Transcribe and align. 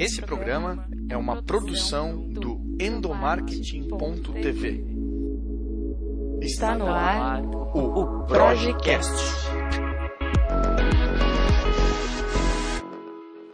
Esse 0.00 0.22
programa 0.22 0.88
é 1.10 1.16
uma 1.16 1.42
produção 1.42 2.26
do 2.26 2.58
endomarketing.tv. 2.80 4.82
Está 6.40 6.74
no 6.74 6.86
ar 6.86 7.44
o 7.44 8.24
Projecast. 8.24 9.12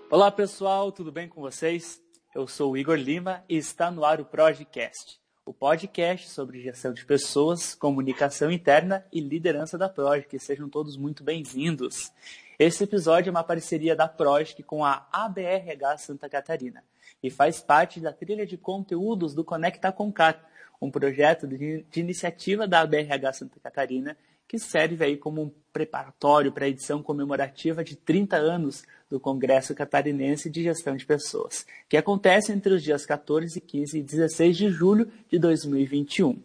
Olá 0.08 0.30
pessoal, 0.30 0.92
tudo 0.92 1.10
bem 1.10 1.28
com 1.28 1.40
vocês? 1.40 2.00
Eu 2.32 2.46
sou 2.46 2.74
o 2.74 2.76
Igor 2.76 2.94
Lima 2.94 3.42
e 3.48 3.56
está 3.56 3.90
no 3.90 4.04
ar 4.04 4.20
o 4.20 4.24
Projecast, 4.24 5.18
o 5.46 5.54
podcast 5.54 6.28
sobre 6.28 6.60
gestão 6.60 6.92
de 6.92 7.04
pessoas, 7.04 7.72
comunicação 7.72 8.50
interna 8.50 9.06
e 9.12 9.20
liderança 9.20 9.78
da 9.78 9.88
Project. 9.88 10.36
Sejam 10.40 10.68
todos 10.68 10.96
muito 10.96 11.22
bem-vindos. 11.22 12.12
Esse 12.58 12.82
episódio 12.82 13.30
é 13.30 13.30
uma 13.30 13.44
parceria 13.44 13.94
da 13.94 14.08
Project 14.08 14.60
com 14.64 14.84
a 14.84 15.06
ABRH 15.12 15.98
Santa 15.98 16.28
Catarina 16.28 16.82
e 17.22 17.30
faz 17.30 17.60
parte 17.60 18.00
da 18.00 18.12
trilha 18.12 18.44
de 18.44 18.58
conteúdos 18.58 19.34
do 19.34 19.44
Conecta 19.44 19.92
Concat, 19.92 20.40
um 20.82 20.90
projeto 20.90 21.46
de, 21.46 21.86
de 21.88 22.00
iniciativa 22.00 22.66
da 22.66 22.80
ABRH 22.80 23.32
Santa 23.32 23.60
Catarina 23.60 24.16
que 24.48 24.58
serve 24.58 25.04
aí 25.04 25.16
como 25.16 25.42
um 25.42 25.50
preparatório 25.72 26.52
para 26.52 26.64
a 26.64 26.68
edição 26.68 27.02
comemorativa 27.02 27.84
de 27.84 27.96
30 27.96 28.36
anos 28.36 28.84
do 29.10 29.20
Congresso 29.20 29.74
Catarinense 29.74 30.48
de 30.48 30.62
Gestão 30.62 30.96
de 30.96 31.04
Pessoas, 31.04 31.66
que 31.88 31.96
acontece 31.96 32.52
entre 32.52 32.72
os 32.72 32.82
dias 32.82 33.04
14, 33.04 33.60
15 33.60 33.98
e 33.98 34.02
16 34.02 34.56
de 34.56 34.70
julho 34.70 35.10
de 35.28 35.38
2021. 35.38 36.42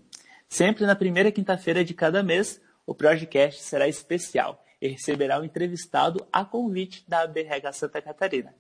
Sempre 0.49 0.85
na 0.85 0.95
primeira 0.95 1.31
quinta-feira 1.31 1.83
de 1.83 1.93
cada 1.93 2.21
mês, 2.21 2.59
o 2.85 2.93
Projecast 2.93 3.61
será 3.61 3.87
especial 3.87 4.63
e 4.81 4.89
receberá 4.89 5.39
um 5.39 5.45
entrevistado 5.45 6.25
a 6.33 6.43
convite 6.43 7.05
da 7.07 7.21
ABRH 7.21 7.71
Santa 7.71 8.01
Catarina. 8.01 8.53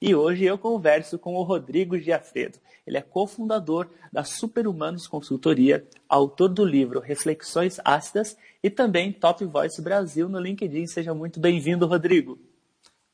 E 0.00 0.14
hoje 0.14 0.44
eu 0.44 0.58
converso 0.58 1.18
com 1.18 1.34
o 1.34 1.42
Rodrigo 1.42 1.98
Giafredo. 1.98 2.58
Ele 2.86 2.98
é 2.98 3.02
cofundador 3.02 3.88
da 4.12 4.22
Superhumanos 4.22 5.06
Consultoria, 5.06 5.86
autor 6.08 6.48
do 6.48 6.64
livro 6.64 7.00
Reflexões 7.00 7.80
Ácidas 7.84 8.36
e 8.62 8.68
também 8.68 9.10
Top 9.10 9.42
Voice 9.44 9.80
Brasil 9.80 10.28
no 10.28 10.38
LinkedIn. 10.38 10.86
Seja 10.86 11.14
muito 11.14 11.40
bem-vindo, 11.40 11.86
Rodrigo. 11.86 12.38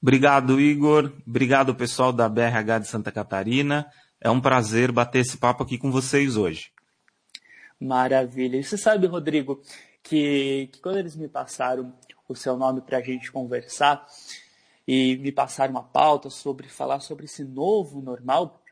Obrigado, 0.03 0.61
Igor. 0.61 1.13
Obrigado, 1.25 1.75
pessoal 1.75 2.13
da 2.13 2.29
BRH 2.29 2.81
de 2.81 2.89
Santa 2.89 3.13
Catarina. 3.13 3.87
É 4.21 4.29
um 4.29 4.41
prazer 4.41 4.91
bater 4.91 5.21
esse 5.21 5.39
papo 5.39 5.63
aqui 5.63 5.79
com 5.79 5.93
vocês 5.93 6.37
hoje. 6.37 6.73
Maravilha. 7.81 8.57
E 8.57 8.65
você 8.65 8.77
sabe, 8.77 9.07
Rodrigo, 9.07 9.63
que, 10.03 10.69
que 10.73 10.81
quando 10.81 10.99
eles 10.99 11.15
me 11.15 11.29
passaram 11.29 11.95
o 12.29 12.35
seu 12.35 12.57
nome 12.57 12.81
para 12.81 12.99
a 12.99 13.03
gente 13.03 13.31
conversar 13.31 14.05
e 14.87 15.17
me 15.19 15.33
passaram 15.33 15.73
uma 15.73 15.83
pauta 15.83 16.31
sobre 16.31 16.69
falar 16.69 17.01
sobre 17.01 17.27
esse 17.27 17.45
novo 17.45 18.01
normal, 18.01 18.63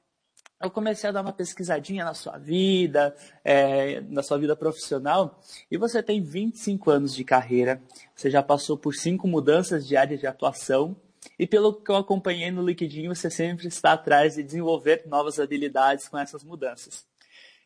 eu 0.62 0.70
comecei 0.70 1.08
a 1.08 1.12
dar 1.12 1.22
uma 1.22 1.33
pesquisadinha 1.33 2.05
na 2.05 2.12
sua 2.12 2.36
vida, 2.36 3.16
é, 3.42 4.03
na 4.03 4.22
sua 4.22 4.36
vida 4.38 4.55
profissional, 4.55 5.41
e 5.70 5.78
você 5.78 6.03
tem 6.03 6.22
25 6.22 6.91
anos 6.91 7.14
de 7.14 7.25
carreira, 7.25 7.83
você 8.14 8.31
já 8.31 8.42
passou 8.42 8.77
por 8.77 8.94
cinco 8.94 9.27
mudanças 9.27 9.86
de 9.86 9.97
área 9.97 10.19
de 10.19 10.27
atuação, 10.27 10.94
e 11.38 11.47
pelo 11.47 11.72
que 11.75 11.91
eu 11.91 11.97
acompanhei 11.97 12.50
no 12.50 12.62
LinkedIn, 12.62 13.08
você 13.08 13.31
sempre 13.31 13.69
está 13.69 13.92
atrás 13.92 14.34
de 14.34 14.42
desenvolver 14.42 15.05
novas 15.06 15.41
habilidades 15.41 16.08
com 16.08 16.19
essas 16.19 16.44
mudanças. 16.44 17.06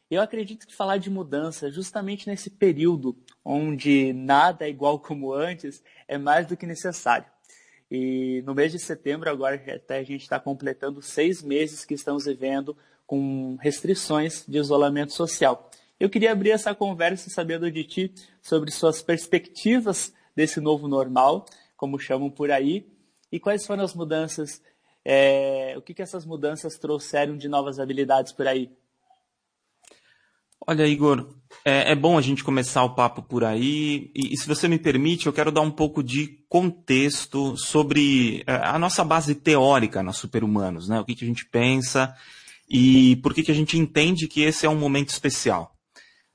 Eu 0.08 0.20
acredito 0.20 0.66
que 0.66 0.74
falar 0.74 0.98
de 0.98 1.10
mudança 1.10 1.72
justamente 1.72 2.28
nesse 2.28 2.50
período 2.50 3.16
onde 3.44 4.12
nada 4.12 4.66
é 4.66 4.70
igual 4.70 5.00
como 5.00 5.32
antes 5.32 5.82
é 6.06 6.16
mais 6.16 6.46
do 6.46 6.56
que 6.56 6.66
necessário. 6.66 7.26
E 7.90 8.42
no 8.46 8.54
mês 8.54 8.72
de 8.72 8.78
setembro, 8.78 9.30
agora 9.30 9.56
até 9.74 9.98
a 9.98 10.02
gente 10.02 10.22
está 10.22 10.40
completando 10.40 11.02
seis 11.02 11.42
meses 11.42 11.84
que 11.84 11.94
estamos 11.94 12.24
vivendo 12.24 12.76
com 13.06 13.56
restrições 13.60 14.44
de 14.48 14.58
isolamento 14.58 15.12
social. 15.12 15.70
Eu 16.00 16.10
queria 16.10 16.32
abrir 16.32 16.50
essa 16.50 16.74
conversa 16.74 17.30
sabendo 17.30 17.70
de 17.70 17.84
ti 17.84 18.14
sobre 18.42 18.70
suas 18.70 19.02
perspectivas 19.02 20.12
desse 20.34 20.60
novo 20.60 20.88
normal, 20.88 21.46
como 21.76 21.98
chamam 21.98 22.30
por 22.30 22.50
aí, 22.50 22.86
e 23.30 23.38
quais 23.38 23.66
foram 23.66 23.84
as 23.84 23.94
mudanças, 23.94 24.62
é, 25.04 25.74
o 25.76 25.82
que, 25.82 25.94
que 25.94 26.02
essas 26.02 26.24
mudanças 26.24 26.78
trouxeram 26.78 27.36
de 27.36 27.48
novas 27.48 27.78
habilidades 27.78 28.32
por 28.32 28.46
aí? 28.48 28.70
Olha, 30.66 30.86
Igor, 30.86 31.28
é, 31.62 31.92
é, 31.92 31.94
bom 31.94 32.16
a 32.16 32.22
gente 32.22 32.42
começar 32.42 32.82
o 32.84 32.94
papo 32.94 33.22
por 33.22 33.44
aí. 33.44 34.10
E, 34.14 34.32
e, 34.32 34.36
se 34.36 34.46
você 34.48 34.66
me 34.66 34.78
permite, 34.78 35.26
eu 35.26 35.32
quero 35.32 35.52
dar 35.52 35.60
um 35.60 35.70
pouco 35.70 36.02
de 36.02 36.38
contexto 36.48 37.54
sobre 37.56 38.42
é, 38.46 38.54
a 38.54 38.78
nossa 38.78 39.04
base 39.04 39.34
teórica 39.34 40.02
na 40.02 40.12
Superhumanos, 40.12 40.88
né? 40.88 40.98
O 40.98 41.04
que, 41.04 41.14
que 41.14 41.24
a 41.24 41.26
gente 41.26 41.44
pensa 41.44 42.14
e 42.68 43.16
por 43.16 43.34
que, 43.34 43.42
que 43.42 43.50
a 43.50 43.54
gente 43.54 43.78
entende 43.78 44.26
que 44.26 44.40
esse 44.40 44.64
é 44.64 44.68
um 44.68 44.78
momento 44.78 45.10
especial. 45.10 45.76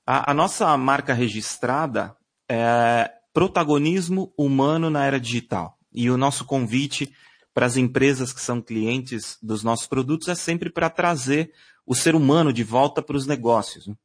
A, 0.06 0.30
a 0.30 0.34
nossa 0.34 0.78
marca 0.78 1.14
registrada 1.14 2.16
é 2.48 3.12
protagonismo 3.34 4.32
humano 4.38 4.92
na 4.92 5.06
era 5.06 5.20
digital. 5.20 5.76
E 5.92 6.10
o 6.12 6.18
nosso 6.18 6.46
convite 6.46 7.12
para 7.52 7.66
as 7.66 7.78
empresas 7.78 8.32
que 8.32 8.42
são 8.42 8.62
clientes 8.62 9.40
dos 9.42 9.64
nossos 9.64 9.88
produtos 9.88 10.28
é 10.28 10.36
sempre 10.36 10.70
para 10.70 10.88
trazer 10.88 11.52
o 11.84 11.96
ser 11.96 12.14
humano 12.14 12.54
de 12.54 12.64
volta 12.64 13.02
para 13.02 13.18
os 13.18 13.26
negócios. 13.26 13.88
Né? 13.88 13.96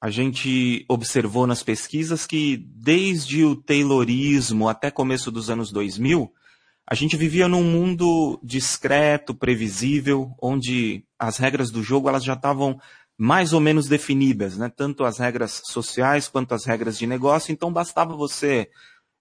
A 0.00 0.10
gente 0.10 0.84
observou 0.88 1.46
nas 1.46 1.62
pesquisas 1.62 2.26
que 2.26 2.56
desde 2.56 3.44
o 3.44 3.56
Taylorismo 3.56 4.68
até 4.68 4.90
começo 4.90 5.30
dos 5.30 5.48
anos 5.48 5.72
2000, 5.72 6.30
a 6.88 6.94
gente 6.94 7.16
vivia 7.16 7.48
num 7.48 7.64
mundo 7.64 8.38
discreto, 8.42 9.34
previsível, 9.34 10.34
onde 10.40 11.04
as 11.18 11.38
regras 11.38 11.70
do 11.70 11.82
jogo 11.82 12.08
elas 12.08 12.22
já 12.22 12.34
estavam 12.34 12.78
mais 13.18 13.52
ou 13.52 13.60
menos 13.60 13.88
definidas, 13.88 14.56
né? 14.56 14.70
tanto 14.74 15.04
as 15.04 15.18
regras 15.18 15.62
sociais 15.64 16.28
quanto 16.28 16.54
as 16.54 16.64
regras 16.64 16.98
de 16.98 17.06
negócio. 17.06 17.50
Então 17.50 17.72
bastava 17.72 18.14
você 18.14 18.68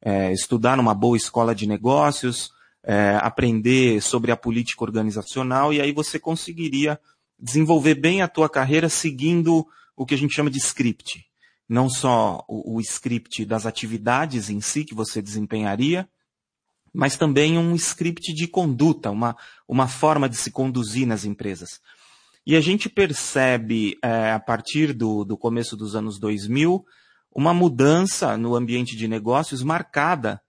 é, 0.01 0.31
estudar 0.31 0.75
numa 0.75 0.93
boa 0.93 1.15
escola 1.15 1.55
de 1.55 1.65
negócios, 1.65 2.51
é, 2.83 3.17
aprender 3.21 4.01
sobre 4.01 4.31
a 4.31 4.37
política 4.37 4.83
organizacional 4.83 5.73
e 5.73 5.81
aí 5.81 5.91
você 5.91 6.19
conseguiria 6.19 6.99
desenvolver 7.39 7.95
bem 7.95 8.21
a 8.21 8.27
tua 8.27 8.49
carreira 8.49 8.89
seguindo 8.89 9.65
o 9.95 10.05
que 10.05 10.13
a 10.13 10.17
gente 10.17 10.33
chama 10.33 10.49
de 10.49 10.57
script. 10.57 11.25
Não 11.67 11.89
só 11.89 12.43
o, 12.47 12.75
o 12.75 12.81
script 12.81 13.45
das 13.45 13.65
atividades 13.65 14.49
em 14.49 14.61
si 14.61 14.83
que 14.83 14.93
você 14.93 15.21
desempenharia, 15.21 16.07
mas 16.93 17.17
também 17.17 17.57
um 17.57 17.75
script 17.75 18.33
de 18.33 18.47
conduta, 18.47 19.11
uma, 19.11 19.35
uma 19.67 19.87
forma 19.87 20.29
de 20.29 20.37
se 20.37 20.51
conduzir 20.51 21.05
nas 21.05 21.25
empresas. 21.25 21.81
E 22.45 22.55
a 22.55 22.61
gente 22.61 22.87
percebe, 22.87 23.97
é, 24.03 24.31
a 24.31 24.39
partir 24.39 24.93
do, 24.93 25.25
do 25.25 25.35
começo 25.35 25.75
dos 25.75 25.95
anos 25.95 26.19
2000, 26.19 26.85
uma 27.33 27.53
mudança 27.53 28.37
no 28.37 28.55
ambiente 28.55 28.95
de 28.95 29.07
negócios 29.07 29.61
marcada 29.63 30.41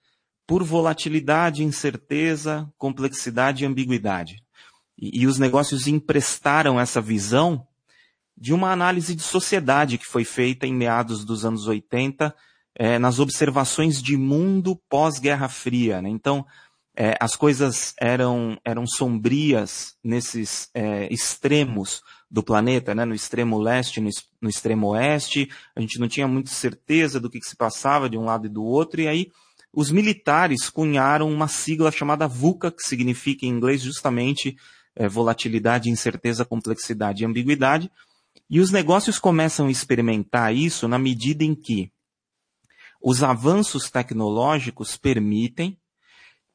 por 0.46 0.62
volatilidade, 0.62 1.64
incerteza, 1.64 2.70
complexidade 2.78 3.64
e 3.64 3.66
ambiguidade. 3.66 4.42
E, 4.96 5.22
e 5.22 5.26
os 5.26 5.38
negócios 5.38 5.88
emprestaram 5.88 6.78
essa 6.78 7.00
visão 7.00 7.66
de 8.36 8.52
uma 8.52 8.70
análise 8.70 9.14
de 9.14 9.22
sociedade 9.22 9.98
que 9.98 10.06
foi 10.06 10.24
feita 10.24 10.66
em 10.66 10.74
meados 10.74 11.24
dos 11.24 11.44
anos 11.44 11.66
80, 11.66 12.34
é, 12.74 12.98
nas 12.98 13.18
observações 13.18 14.02
de 14.02 14.16
mundo 14.16 14.76
pós-Guerra 14.88 15.48
Fria. 15.48 16.02
Né? 16.02 16.10
Então, 16.10 16.44
é, 16.94 17.16
as 17.18 17.34
coisas 17.34 17.94
eram, 17.98 18.58
eram 18.64 18.86
sombrias 18.86 19.94
nesses 20.04 20.68
é, 20.74 21.12
extremos 21.12 22.02
do 22.30 22.42
planeta, 22.42 22.94
né? 22.94 23.04
no 23.04 23.14
extremo 23.14 23.58
leste, 23.58 24.00
no, 24.00 24.10
no, 24.40 24.50
extremo 24.50 24.88
oeste, 24.88 25.48
a 25.74 25.80
gente 25.80 25.98
não 25.98 26.08
tinha 26.08 26.28
muita 26.28 26.50
certeza 26.50 27.20
do 27.20 27.30
que, 27.30 27.38
que 27.38 27.46
se 27.46 27.56
passava 27.56 28.10
de 28.10 28.18
um 28.18 28.24
lado 28.24 28.46
e 28.46 28.50
do 28.50 28.64
outro, 28.64 29.00
e 29.00 29.08
aí 29.08 29.30
os 29.72 29.90
militares 29.90 30.70
cunharam 30.70 31.30
uma 31.30 31.48
sigla 31.48 31.92
chamada 31.92 32.26
VUCA, 32.26 32.70
que 32.70 32.82
significa 32.82 33.44
em 33.44 33.50
inglês 33.50 33.82
justamente 33.82 34.56
é, 34.94 35.06
volatilidade, 35.06 35.90
incerteza, 35.90 36.44
complexidade 36.44 37.22
e 37.22 37.26
ambiguidade, 37.26 37.90
e 38.48 38.60
os 38.60 38.70
negócios 38.70 39.18
começam 39.18 39.66
a 39.66 39.70
experimentar 39.70 40.54
isso 40.54 40.86
na 40.86 40.98
medida 40.98 41.44
em 41.44 41.54
que 41.54 41.90
os 43.02 43.22
avanços 43.22 43.90
tecnológicos 43.90 44.96
permitem 44.96 45.78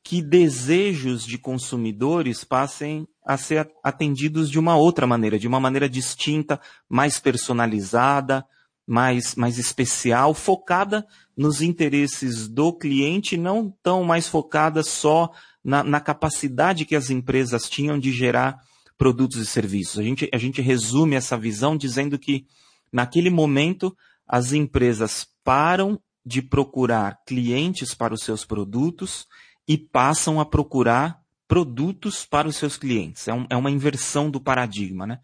que 0.03 0.21
desejos 0.21 1.25
de 1.25 1.37
consumidores 1.37 2.43
passem 2.43 3.07
a 3.23 3.37
ser 3.37 3.69
atendidos 3.83 4.49
de 4.49 4.57
uma 4.57 4.75
outra 4.75 5.05
maneira, 5.05 5.37
de 5.37 5.47
uma 5.47 5.59
maneira 5.59 5.87
distinta, 5.87 6.59
mais 6.89 7.19
personalizada, 7.19 8.43
mais, 8.87 9.35
mais 9.35 9.59
especial, 9.59 10.33
focada 10.33 11.05
nos 11.37 11.61
interesses 11.61 12.47
do 12.47 12.73
cliente, 12.73 13.37
não 13.37 13.71
tão 13.83 14.03
mais 14.03 14.27
focada 14.27 14.81
só 14.81 15.31
na, 15.63 15.83
na 15.83 15.99
capacidade 15.99 16.85
que 16.85 16.95
as 16.95 17.09
empresas 17.09 17.69
tinham 17.69 17.99
de 17.99 18.11
gerar 18.11 18.59
produtos 19.01 19.37
e 19.37 19.47
serviços. 19.47 19.97
A 19.97 20.03
gente, 20.03 20.29
a 20.31 20.37
gente 20.37 20.61
resume 20.61 21.15
essa 21.15 21.35
visão 21.35 21.75
dizendo 21.75 22.19
que, 22.19 22.45
naquele 22.93 23.31
momento, 23.31 23.97
as 24.27 24.53
empresas 24.53 25.27
param 25.43 25.99
de 26.23 26.39
procurar 26.39 27.17
clientes 27.25 27.95
para 27.95 28.13
os 28.13 28.21
seus 28.21 28.45
produtos 28.45 29.25
e 29.67 29.75
passam 29.75 30.39
a 30.39 30.45
procurar 30.45 31.19
produtos 31.47 32.27
para 32.27 32.47
os 32.47 32.55
seus 32.55 32.77
clientes. 32.77 33.27
É, 33.27 33.33
um, 33.33 33.47
é 33.49 33.57
uma 33.57 33.71
inversão 33.71 34.29
do 34.29 34.39
paradigma, 34.39 35.07
né? 35.07 35.19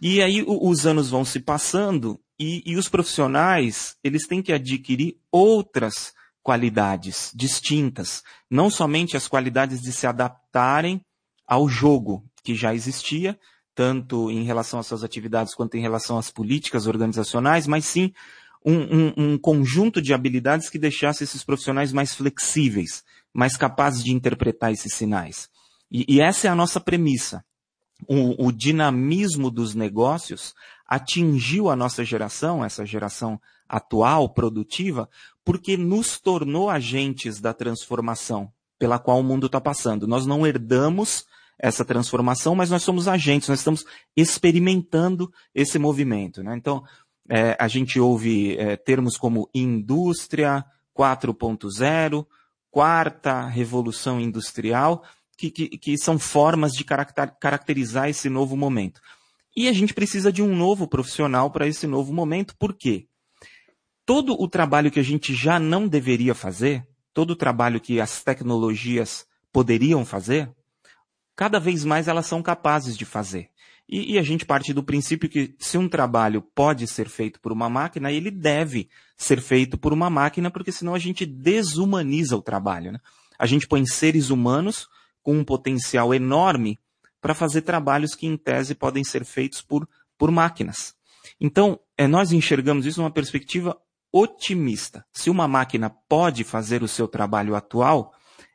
E 0.00 0.22
aí 0.22 0.42
o, 0.42 0.66
os 0.66 0.86
anos 0.86 1.10
vão 1.10 1.22
se 1.22 1.38
passando 1.38 2.18
e, 2.38 2.62
e 2.64 2.76
os 2.76 2.88
profissionais, 2.88 3.94
eles 4.02 4.26
têm 4.26 4.40
que 4.40 4.54
adquirir 4.54 5.18
outras 5.30 6.14
qualidades 6.42 7.30
distintas. 7.34 8.22
Não 8.50 8.70
somente 8.70 9.18
as 9.18 9.28
qualidades 9.28 9.82
de 9.82 9.92
se 9.92 10.06
adaptarem 10.06 11.04
ao 11.46 11.68
jogo 11.68 12.24
que 12.42 12.54
já 12.54 12.74
existia, 12.74 13.38
tanto 13.74 14.30
em 14.30 14.44
relação 14.44 14.78
às 14.78 14.86
suas 14.86 15.04
atividades 15.04 15.54
quanto 15.54 15.76
em 15.76 15.80
relação 15.80 16.18
às 16.18 16.30
políticas 16.30 16.86
organizacionais, 16.86 17.66
mas 17.66 17.84
sim 17.84 18.12
um, 18.64 18.74
um, 18.74 19.12
um, 19.16 19.38
conjunto 19.38 20.00
de 20.00 20.14
habilidades 20.14 20.68
que 20.68 20.78
deixasse 20.78 21.24
esses 21.24 21.42
profissionais 21.42 21.92
mais 21.92 22.14
flexíveis, 22.14 23.02
mais 23.32 23.56
capazes 23.56 24.04
de 24.04 24.12
interpretar 24.12 24.72
esses 24.72 24.94
sinais. 24.94 25.48
E, 25.90 26.04
e 26.08 26.20
essa 26.20 26.46
é 26.46 26.50
a 26.50 26.54
nossa 26.54 26.80
premissa. 26.80 27.44
O, 28.06 28.46
o, 28.46 28.52
dinamismo 28.52 29.50
dos 29.50 29.74
negócios 29.74 30.54
atingiu 30.86 31.70
a 31.70 31.76
nossa 31.76 32.04
geração, 32.04 32.64
essa 32.64 32.84
geração 32.84 33.40
atual, 33.68 34.28
produtiva, 34.28 35.08
porque 35.44 35.76
nos 35.76 36.20
tornou 36.20 36.68
agentes 36.68 37.40
da 37.40 37.54
transformação 37.54 38.52
pela 38.78 38.98
qual 38.98 39.20
o 39.20 39.22
mundo 39.22 39.46
está 39.46 39.60
passando. 39.60 40.08
Nós 40.08 40.26
não 40.26 40.46
herdamos 40.46 41.24
essa 41.58 41.84
transformação, 41.84 42.54
mas 42.54 42.70
nós 42.70 42.82
somos 42.82 43.06
agentes, 43.06 43.48
nós 43.48 43.60
estamos 43.60 43.84
experimentando 44.16 45.32
esse 45.54 45.78
movimento. 45.78 46.42
Né? 46.42 46.56
Então, 46.56 46.82
é, 47.28 47.56
a 47.58 47.68
gente 47.68 48.00
ouve 48.00 48.56
é, 48.56 48.76
termos 48.76 49.16
como 49.16 49.48
indústria 49.54 50.64
4.0, 50.96 52.26
quarta 52.70 53.46
revolução 53.46 54.20
industrial, 54.20 55.04
que, 55.36 55.50
que, 55.50 55.68
que 55.78 55.98
são 55.98 56.18
formas 56.18 56.72
de 56.72 56.84
caracterizar 56.84 58.08
esse 58.08 58.28
novo 58.28 58.56
momento. 58.56 59.00
E 59.56 59.68
a 59.68 59.72
gente 59.72 59.92
precisa 59.92 60.32
de 60.32 60.42
um 60.42 60.56
novo 60.56 60.88
profissional 60.88 61.50
para 61.50 61.66
esse 61.66 61.86
novo 61.86 62.12
momento, 62.12 62.56
por 62.56 62.74
quê? 62.74 63.06
Todo 64.04 64.34
o 64.40 64.48
trabalho 64.48 64.90
que 64.90 64.98
a 64.98 65.02
gente 65.02 65.34
já 65.34 65.58
não 65.58 65.86
deveria 65.86 66.34
fazer, 66.34 66.86
todo 67.12 67.32
o 67.32 67.36
trabalho 67.36 67.80
que 67.80 68.00
as 68.00 68.22
tecnologias 68.22 69.26
poderiam 69.52 70.04
fazer, 70.04 70.50
cada 71.36 71.58
vez 71.58 71.84
mais 71.84 72.08
elas 72.08 72.26
são 72.26 72.42
capazes 72.42 72.96
de 72.96 73.04
fazer. 73.04 73.50
E, 73.88 74.14
e, 74.14 74.18
a 74.18 74.22
gente 74.22 74.46
parte 74.46 74.72
do 74.72 74.82
princípio 74.82 75.28
que 75.28 75.54
se 75.58 75.76
um 75.76 75.88
trabalho 75.88 76.40
pode 76.40 76.86
ser 76.86 77.08
feito 77.08 77.40
por 77.40 77.52
uma 77.52 77.68
máquina, 77.68 78.10
ele 78.10 78.30
deve 78.30 78.88
ser 79.16 79.40
feito 79.40 79.76
por 79.76 79.92
uma 79.92 80.08
máquina, 80.08 80.50
porque 80.50 80.72
senão 80.72 80.94
a 80.94 80.98
gente 80.98 81.26
desumaniza 81.26 82.36
o 82.36 82.42
trabalho. 82.42 82.92
Né? 82.92 82.98
A 83.38 83.46
gente 83.46 83.66
põe 83.66 83.84
seres 83.84 84.30
humanos 84.30 84.88
com 85.22 85.36
um 85.36 85.44
potencial 85.44 86.14
enorme 86.14 86.78
para 87.20 87.34
fazer 87.34 87.62
trabalhos 87.62 88.14
que, 88.14 88.26
em 88.26 88.36
tese, 88.36 88.74
podem 88.74 89.04
ser 89.04 89.24
feitos 89.24 89.60
por, 89.60 89.88
por 90.16 90.30
máquinas. 90.30 90.94
Então, 91.40 91.78
é, 91.96 92.06
nós 92.06 92.32
enxergamos 92.32 92.86
isso 92.86 93.00
numa 93.00 93.10
perspectiva 93.10 93.76
otimista. 94.10 95.04
Se 95.12 95.30
uma 95.30 95.46
máquina 95.46 95.90
pode 96.08 96.44
fazer 96.44 96.82
o 96.82 96.88
seu 96.88 97.06
trabalho 97.06 97.54
atual, 97.54 98.12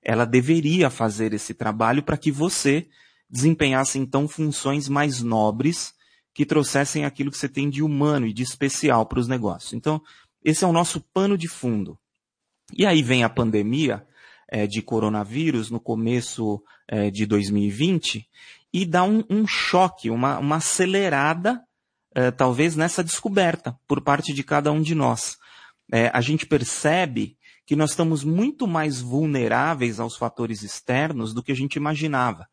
ela 0.07 0.25
deveria 0.25 0.89
fazer 0.89 1.33
esse 1.33 1.54
trabalho 1.54 2.01
para 2.01 2.15
que 2.15 2.31
você 2.31 2.88
desempenhasse 3.30 4.00
então 4.00 4.25
funções 4.25 4.88
mais 4.88 5.21
nobres 5.21 5.94
que 6.33 6.45
trouxessem 6.45 7.04
aquilo 7.04 7.30
que 7.30 7.38
você 7.38 7.50
tem 7.50 7.69
de 7.69 7.83
humano 7.83 8.25
e 8.25 8.31
de 8.31 8.42
especial 8.42 9.06
para 9.06 9.19
os 9.19 9.27
negócios. 9.27 9.74
Então, 9.74 10.01
esse 10.42 10.63
é 10.63 10.68
o 10.68 10.71
nosso 10.71 11.01
pano 11.13 11.38
de 11.38 11.50
fundo. 11.50 12.00
E 12.74 12.86
aí 12.86 13.04
vem 13.04 13.25
a 13.25 13.30
pandemia 13.30 14.07
é, 14.48 14.65
de 14.65 14.81
coronavírus 14.81 15.69
no 15.69 15.80
começo 15.80 16.63
é, 16.88 17.12
de 17.12 17.25
2020 17.25 18.25
e 18.71 18.86
dá 18.86 19.04
um, 19.04 19.25
um 19.30 19.45
choque, 19.45 20.09
uma, 20.09 20.39
uma 20.39 20.56
acelerada, 20.56 21.62
é, 22.15 22.31
talvez 22.31 22.77
nessa 22.77 23.04
descoberta 23.04 23.77
por 23.86 24.00
parte 24.01 24.33
de 24.33 24.42
cada 24.42 24.71
um 24.71 24.81
de 24.81 24.95
nós. 24.95 25.38
A 26.12 26.19
gente 26.19 26.45
percebe 26.45 27.37
que 27.68 27.75
nós 27.75 27.90
estamos 27.92 28.24
muito 28.24 28.66
mais 28.66 29.02
vulneráveis 29.02 30.00
aos 30.00 30.16
fatores 30.16 30.64
externos 30.64 31.34
do 31.34 31.44
que 31.44 31.52
a 31.52 31.56
gente 31.56 31.75
imaginava. 31.75 32.48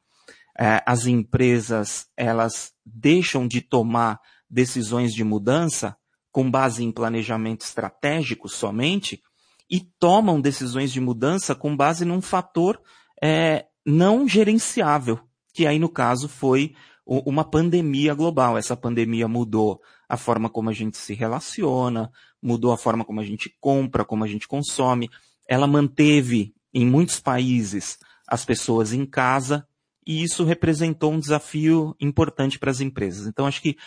É, 0.58 0.82
as 0.84 1.06
empresas 1.06 2.08
elas 2.16 2.72
deixam 2.84 3.46
de 3.46 3.60
tomar 3.60 4.20
decisões 4.50 5.14
de 5.14 5.22
mudança 5.22 5.96
com 6.32 6.50
base 6.50 6.82
em 6.82 6.90
planejamento 6.90 7.60
estratégico 7.60 8.48
somente 8.48 9.22
e 9.70 9.80
tomam 10.00 10.40
decisões 10.40 10.92
de 10.92 11.00
mudança 11.00 11.54
com 11.54 11.76
base 11.76 12.04
num 12.04 12.20
fator 12.20 12.82
é, 13.22 13.66
não 13.86 14.26
gerenciável, 14.26 15.20
que 15.52 15.64
aí 15.64 15.78
no 15.78 15.88
caso 15.88 16.28
foi 16.28 16.74
uma 17.06 17.44
pandemia 17.44 18.14
global. 18.14 18.58
Essa 18.58 18.76
pandemia 18.76 19.28
mudou 19.28 19.80
a 20.08 20.16
forma 20.16 20.50
como 20.50 20.70
a 20.70 20.72
gente 20.72 20.96
se 20.96 21.14
relaciona, 21.14 22.10
mudou 22.44 22.72
a 22.72 22.76
forma 22.76 23.06
como 23.06 23.20
a 23.20 23.24
gente 23.24 23.52
compra, 23.58 24.04
como 24.04 24.22
a 24.22 24.28
gente 24.28 24.46
consome. 24.46 25.10
Ela 25.48 25.66
manteve 25.66 26.54
em 26.74 26.84
muitos 26.84 27.18
países 27.18 27.98
as 28.28 28.44
pessoas 28.44 28.92
em 28.92 29.06
casa 29.06 29.66
e 30.06 30.22
isso 30.22 30.44
representou 30.44 31.12
um 31.12 31.18
desafio 31.18 31.96
importante 31.98 32.58
para 32.58 32.70
as 32.70 32.80
empresas. 32.80 33.26
Então 33.26 33.46
acho 33.46 33.62
que 33.62 33.78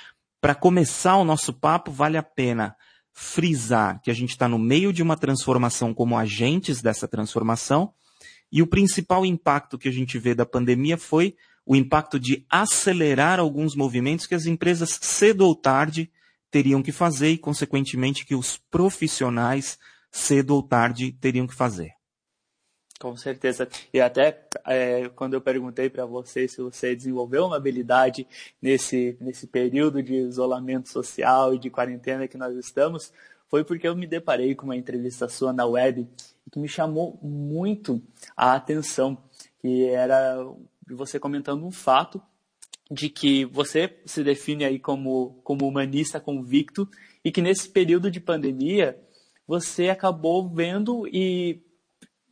para 0.42 0.56
começar 0.56 1.18
o 1.18 1.24
nosso 1.24 1.54
papo 1.54 1.92
vale 1.92 2.18
a 2.18 2.24
pena 2.24 2.76
frisar 3.14 4.02
que 4.02 4.10
a 4.10 4.14
gente 4.14 4.32
está 4.32 4.48
no 4.48 4.58
meio 4.58 4.92
de 4.92 5.04
uma 5.04 5.18
transformação 5.18 5.94
como 5.94 6.18
agentes 6.18 6.82
dessa 6.82 7.08
transformação 7.08 7.94
e 8.52 8.62
o 8.62 8.68
principal 8.68 9.26
impacto 9.26 9.78
que 9.78 9.88
a 9.88 9.92
gente 9.92 10.18
vê 10.18 10.34
da 10.34 10.46
pandemia 10.46 10.98
foi 10.98 11.36
o 11.66 11.76
impacto 11.76 12.20
de 12.20 12.46
acelerar 12.50 13.40
alguns 13.40 13.76
movimentos 13.76 14.26
que 14.26 14.36
as 14.36 14.46
empresas 14.46 14.98
cedo 15.02 15.42
ou 15.42 15.56
tarde 15.56 16.10
teriam 16.58 16.82
que 16.82 16.92
fazer 16.92 17.30
e, 17.30 17.38
consequentemente, 17.38 18.26
que 18.26 18.34
os 18.34 18.58
profissionais 18.58 19.78
cedo 20.10 20.56
ou 20.56 20.64
tarde 20.64 21.12
teriam 21.12 21.46
que 21.46 21.54
fazer. 21.54 21.92
Com 23.00 23.16
certeza. 23.16 23.70
E 23.94 24.02
até 24.02 24.48
é, 24.66 25.08
quando 25.10 25.36
eu 25.36 25.42
perguntei 25.42 25.88
para 25.88 26.04
você 26.04 26.48
se 26.48 26.60
você 26.60 26.96
desenvolveu 26.96 27.46
uma 27.46 27.58
habilidade 27.58 28.26
nesse, 28.60 29.16
nesse 29.22 29.46
período 29.46 30.02
de 30.02 30.16
isolamento 30.16 30.90
social 30.90 31.54
e 31.54 31.60
de 31.60 31.70
quarentena 31.70 32.28
que 32.28 32.40
nós 32.40 32.58
estamos, 32.58 33.14
foi 33.48 33.64
porque 33.64 33.88
eu 33.88 33.96
me 33.96 34.08
deparei 34.08 34.56
com 34.56 34.66
uma 34.66 34.76
entrevista 34.76 35.30
sua 35.30 35.54
na 35.54 35.68
web 35.68 36.08
que 36.52 36.58
me 36.58 36.68
chamou 36.68 37.20
muito 37.22 38.02
a 38.36 38.56
atenção, 38.56 39.16
que 39.60 39.86
era 39.90 40.44
você 40.90 41.20
comentando 41.20 41.64
um 41.64 41.72
fato 41.72 42.20
de 42.90 43.10
que 43.10 43.46
você 43.46 44.00
se 44.06 44.24
define 44.24 44.66
aí 44.66 44.80
como, 44.80 45.40
como 45.44 45.68
humanista 45.68 46.20
convicto 46.20 46.90
e 47.24 47.32
que 47.32 47.42
nesse 47.42 47.70
período 47.70 48.10
de 48.10 48.20
pandemia 48.20 48.98
você 49.46 49.90
acabou 49.90 50.50
vendo 50.50 51.08
e, 51.08 51.62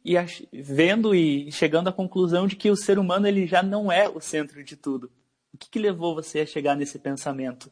e 0.04 0.16
vendo 0.54 1.14
e 1.14 1.52
chegando 1.52 1.90
à 1.90 1.94
conclusão 1.94 2.48
de 2.48 2.56
que 2.56 2.70
o 2.70 2.76
ser 2.76 2.98
humano 2.98 3.28
ele 3.28 3.46
já 3.46 3.62
não 3.62 3.92
é 3.92 4.08
o 4.08 4.20
centro 4.20 4.64
de 4.64 4.76
tudo. 4.76 5.12
O 5.54 5.58
que, 5.58 5.70
que 5.70 5.80
levou 5.80 6.16
você 6.16 6.42
a 6.42 6.46
chegar 6.46 6.76
nesse 6.76 7.00
pensamento? 7.00 7.72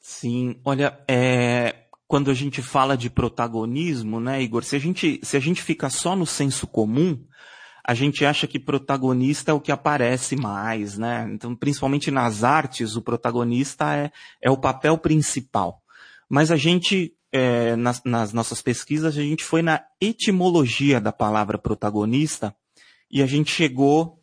Sim, 0.00 0.60
olha, 0.64 0.98
é, 1.08 1.86
quando 2.06 2.30
a 2.30 2.34
gente 2.34 2.60
fala 2.60 2.96
de 2.96 3.08
protagonismo, 3.08 4.20
né, 4.20 4.42
Igor, 4.42 4.64
se 4.64 4.76
a 4.76 4.78
gente, 4.78 5.20
se 5.22 5.36
a 5.36 5.40
gente 5.40 5.62
fica 5.62 5.88
só 5.88 6.14
no 6.14 6.26
senso 6.26 6.66
comum, 6.66 7.24
a 7.84 7.94
gente 7.94 8.24
acha 8.24 8.46
que 8.46 8.60
protagonista 8.60 9.50
é 9.50 9.54
o 9.54 9.60
que 9.60 9.72
aparece 9.72 10.36
mais, 10.36 10.96
né? 10.96 11.28
Então, 11.32 11.54
principalmente 11.54 12.10
nas 12.10 12.44
artes, 12.44 12.94
o 12.94 13.02
protagonista 13.02 13.96
é, 13.96 14.12
é 14.40 14.50
o 14.50 14.56
papel 14.56 14.96
principal. 14.96 15.82
Mas 16.28 16.50
a 16.50 16.56
gente, 16.56 17.12
é, 17.32 17.74
nas, 17.74 18.02
nas 18.04 18.32
nossas 18.32 18.62
pesquisas, 18.62 19.16
a 19.16 19.22
gente 19.22 19.42
foi 19.42 19.62
na 19.62 19.82
etimologia 20.00 21.00
da 21.00 21.12
palavra 21.12 21.58
protagonista 21.58 22.54
e 23.10 23.20
a 23.20 23.26
gente 23.26 23.50
chegou 23.50 24.22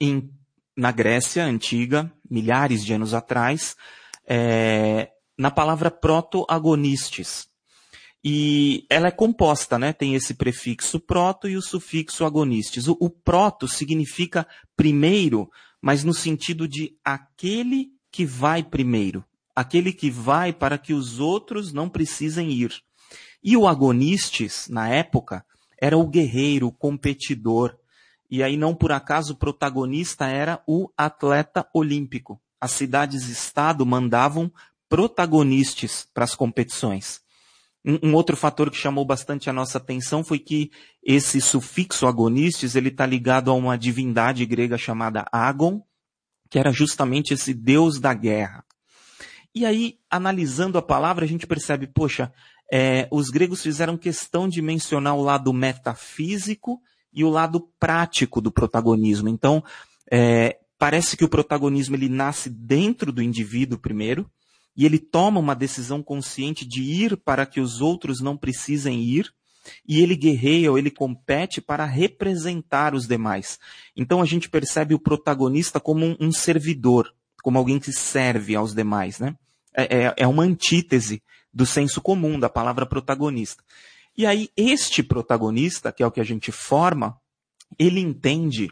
em, 0.00 0.30
na 0.76 0.90
Grécia 0.90 1.44
antiga, 1.44 2.10
milhares 2.28 2.84
de 2.84 2.94
anos 2.94 3.12
atrás, 3.12 3.76
é, 4.26 5.10
na 5.38 5.50
palavra 5.50 5.90
proto-agonistes. 5.90 7.48
E 8.24 8.86
ela 8.88 9.08
é 9.08 9.10
composta, 9.10 9.78
né? 9.78 9.92
Tem 9.92 10.14
esse 10.14 10.32
prefixo 10.32 10.98
proto 10.98 11.46
e 11.46 11.56
o 11.56 11.62
sufixo 11.62 12.24
agonistes. 12.24 12.88
O, 12.88 12.96
o 12.98 13.10
proto 13.10 13.68
significa 13.68 14.46
primeiro, 14.74 15.50
mas 15.78 16.02
no 16.02 16.14
sentido 16.14 16.66
de 16.66 16.96
aquele 17.04 17.90
que 18.10 18.24
vai 18.24 18.62
primeiro. 18.62 19.22
Aquele 19.54 19.92
que 19.92 20.10
vai 20.10 20.54
para 20.54 20.78
que 20.78 20.94
os 20.94 21.20
outros 21.20 21.70
não 21.70 21.86
precisem 21.86 22.50
ir. 22.50 22.72
E 23.42 23.58
o 23.58 23.68
agonistes, 23.68 24.68
na 24.70 24.88
época, 24.88 25.44
era 25.78 25.98
o 25.98 26.06
guerreiro, 26.06 26.68
o 26.68 26.72
competidor. 26.72 27.76
E 28.30 28.42
aí, 28.42 28.56
não 28.56 28.74
por 28.74 28.90
acaso, 28.90 29.34
o 29.34 29.36
protagonista 29.36 30.26
era 30.26 30.62
o 30.66 30.88
atleta 30.96 31.68
olímpico. 31.74 32.40
As 32.58 32.72
cidades-estado 32.72 33.84
mandavam 33.84 34.50
protagonistas 34.88 36.08
para 36.14 36.24
as 36.24 36.34
competições. 36.34 37.23
Um, 37.84 38.10
um, 38.10 38.14
outro 38.14 38.36
fator 38.36 38.70
que 38.70 38.76
chamou 38.76 39.04
bastante 39.04 39.50
a 39.50 39.52
nossa 39.52 39.78
atenção 39.78 40.24
foi 40.24 40.38
que 40.38 40.70
esse 41.02 41.40
sufixo 41.40 42.06
agonistes 42.06 42.74
ele 42.74 42.88
está 42.88 43.04
ligado 43.04 43.50
a 43.50 43.54
uma 43.54 43.76
divindade 43.76 44.46
grega 44.46 44.78
chamada 44.78 45.26
Agon, 45.30 45.82
que 46.48 46.58
era 46.58 46.72
justamente 46.72 47.34
esse 47.34 47.52
deus 47.52 48.00
da 48.00 48.14
guerra. 48.14 48.64
E 49.54 49.64
aí, 49.66 49.98
analisando 50.10 50.78
a 50.78 50.82
palavra, 50.82 51.24
a 51.24 51.28
gente 51.28 51.46
percebe, 51.46 51.86
poxa, 51.86 52.32
é, 52.72 53.06
os 53.10 53.28
gregos 53.30 53.62
fizeram 53.62 53.96
questão 53.96 54.48
de 54.48 54.62
mencionar 54.62 55.14
o 55.14 55.22
lado 55.22 55.52
metafísico 55.52 56.80
e 57.12 57.22
o 57.22 57.30
lado 57.30 57.68
prático 57.78 58.40
do 58.40 58.50
protagonismo. 58.50 59.28
Então, 59.28 59.62
é, 60.10 60.58
parece 60.78 61.16
que 61.16 61.24
o 61.24 61.28
protagonismo 61.28 61.94
ele 61.94 62.08
nasce 62.08 62.50
dentro 62.50 63.12
do 63.12 63.22
indivíduo 63.22 63.78
primeiro, 63.78 64.28
e 64.76 64.84
ele 64.84 64.98
toma 64.98 65.40
uma 65.40 65.54
decisão 65.54 66.02
consciente 66.02 66.66
de 66.66 66.82
ir 66.82 67.16
para 67.16 67.46
que 67.46 67.60
os 67.60 67.80
outros 67.80 68.20
não 68.20 68.36
precisem 68.36 69.00
ir, 69.00 69.32
e 69.88 70.00
ele 70.00 70.16
guerreia 70.16 70.70
ou 70.70 70.78
ele 70.78 70.90
compete 70.90 71.60
para 71.60 71.84
representar 71.84 72.94
os 72.94 73.06
demais. 73.06 73.58
Então 73.96 74.20
a 74.20 74.26
gente 74.26 74.48
percebe 74.48 74.94
o 74.94 74.98
protagonista 74.98 75.80
como 75.80 76.04
um, 76.04 76.16
um 76.20 76.32
servidor, 76.32 77.14
como 77.42 77.58
alguém 77.58 77.78
que 77.78 77.92
serve 77.92 78.54
aos 78.54 78.74
demais, 78.74 79.18
né? 79.18 79.34
É, 79.74 80.04
é, 80.04 80.14
é 80.18 80.26
uma 80.26 80.44
antítese 80.44 81.22
do 81.52 81.64
senso 81.64 82.00
comum 82.00 82.38
da 82.38 82.48
palavra 82.48 82.86
protagonista. 82.86 83.62
E 84.16 84.26
aí 84.26 84.48
este 84.56 85.02
protagonista, 85.02 85.90
que 85.92 86.02
é 86.02 86.06
o 86.06 86.10
que 86.10 86.20
a 86.20 86.24
gente 86.24 86.52
forma, 86.52 87.18
ele 87.78 88.00
entende 88.00 88.70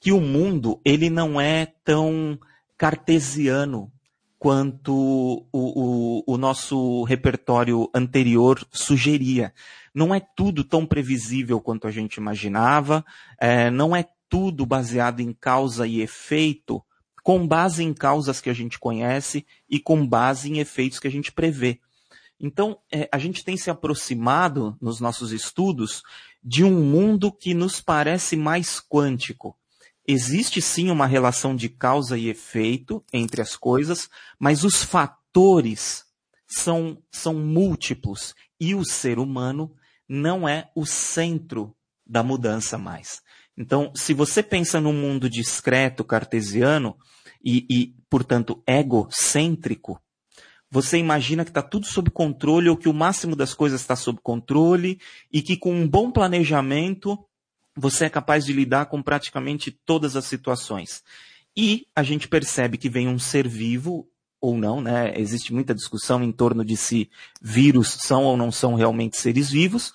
que 0.00 0.12
o 0.12 0.20
mundo 0.20 0.80
ele 0.84 1.10
não 1.10 1.40
é 1.40 1.66
tão 1.84 2.38
cartesiano 2.76 3.90
quanto 4.38 4.92
o, 4.94 5.46
o, 5.52 6.34
o, 6.34 6.36
nosso 6.36 7.04
repertório 7.04 7.88
anterior 7.94 8.66
sugeria. 8.70 9.52
Não 9.94 10.14
é 10.14 10.20
tudo 10.20 10.62
tão 10.62 10.84
previsível 10.84 11.60
quanto 11.60 11.86
a 11.86 11.90
gente 11.90 12.16
imaginava, 12.16 13.04
é, 13.40 13.70
não 13.70 13.96
é 13.96 14.04
tudo 14.28 14.66
baseado 14.66 15.20
em 15.20 15.32
causa 15.32 15.86
e 15.86 16.00
efeito, 16.00 16.82
com 17.22 17.46
base 17.46 17.82
em 17.82 17.94
causas 17.94 18.40
que 18.40 18.50
a 18.50 18.52
gente 18.52 18.78
conhece 18.78 19.46
e 19.68 19.80
com 19.80 20.06
base 20.06 20.50
em 20.50 20.58
efeitos 20.58 21.00
que 21.00 21.08
a 21.08 21.10
gente 21.10 21.32
prevê. 21.32 21.80
Então, 22.38 22.78
é, 22.92 23.08
a 23.10 23.18
gente 23.18 23.42
tem 23.42 23.56
se 23.56 23.70
aproximado 23.70 24.76
nos 24.80 25.00
nossos 25.00 25.32
estudos 25.32 26.02
de 26.44 26.62
um 26.62 26.84
mundo 26.84 27.32
que 27.32 27.54
nos 27.54 27.80
parece 27.80 28.36
mais 28.36 28.80
quântico. 28.80 29.56
Existe 30.06 30.62
sim 30.62 30.90
uma 30.90 31.06
relação 31.06 31.56
de 31.56 31.68
causa 31.68 32.16
e 32.16 32.28
efeito 32.28 33.04
entre 33.12 33.42
as 33.42 33.56
coisas, 33.56 34.08
mas 34.38 34.62
os 34.62 34.82
fatores 34.82 36.04
são, 36.46 37.02
são 37.10 37.34
múltiplos 37.34 38.34
e 38.60 38.74
o 38.74 38.84
ser 38.84 39.18
humano 39.18 39.74
não 40.08 40.48
é 40.48 40.70
o 40.76 40.86
centro 40.86 41.74
da 42.06 42.22
mudança 42.22 42.78
mais. 42.78 43.20
Então, 43.58 43.90
se 43.96 44.14
você 44.14 44.42
pensa 44.42 44.80
num 44.80 44.92
mundo 44.92 45.28
discreto, 45.28 46.04
cartesiano 46.04 46.96
e, 47.44 47.66
e 47.68 47.94
portanto, 48.08 48.62
egocêntrico, 48.66 50.00
você 50.70 50.98
imagina 50.98 51.44
que 51.44 51.50
está 51.50 51.62
tudo 51.62 51.86
sob 51.86 52.10
controle 52.10 52.68
ou 52.68 52.76
que 52.76 52.88
o 52.88 52.94
máximo 52.94 53.34
das 53.34 53.54
coisas 53.54 53.80
está 53.80 53.96
sob 53.96 54.20
controle 54.22 55.00
e 55.32 55.40
que 55.40 55.56
com 55.56 55.72
um 55.72 55.88
bom 55.88 56.10
planejamento 56.10 57.18
você 57.76 58.06
é 58.06 58.10
capaz 58.10 58.44
de 58.44 58.52
lidar 58.52 58.86
com 58.86 59.02
praticamente 59.02 59.70
todas 59.70 60.16
as 60.16 60.24
situações. 60.24 61.02
E 61.56 61.86
a 61.94 62.02
gente 62.02 62.28
percebe 62.28 62.78
que 62.78 62.88
vem 62.88 63.08
um 63.08 63.18
ser 63.18 63.46
vivo 63.46 64.08
ou 64.40 64.56
não, 64.56 64.80
né? 64.80 65.12
Existe 65.18 65.52
muita 65.52 65.74
discussão 65.74 66.22
em 66.22 66.32
torno 66.32 66.64
de 66.64 66.76
se 66.76 67.10
vírus 67.40 67.88
são 68.00 68.24
ou 68.24 68.36
não 68.36 68.52
são 68.52 68.74
realmente 68.74 69.16
seres 69.16 69.50
vivos 69.50 69.92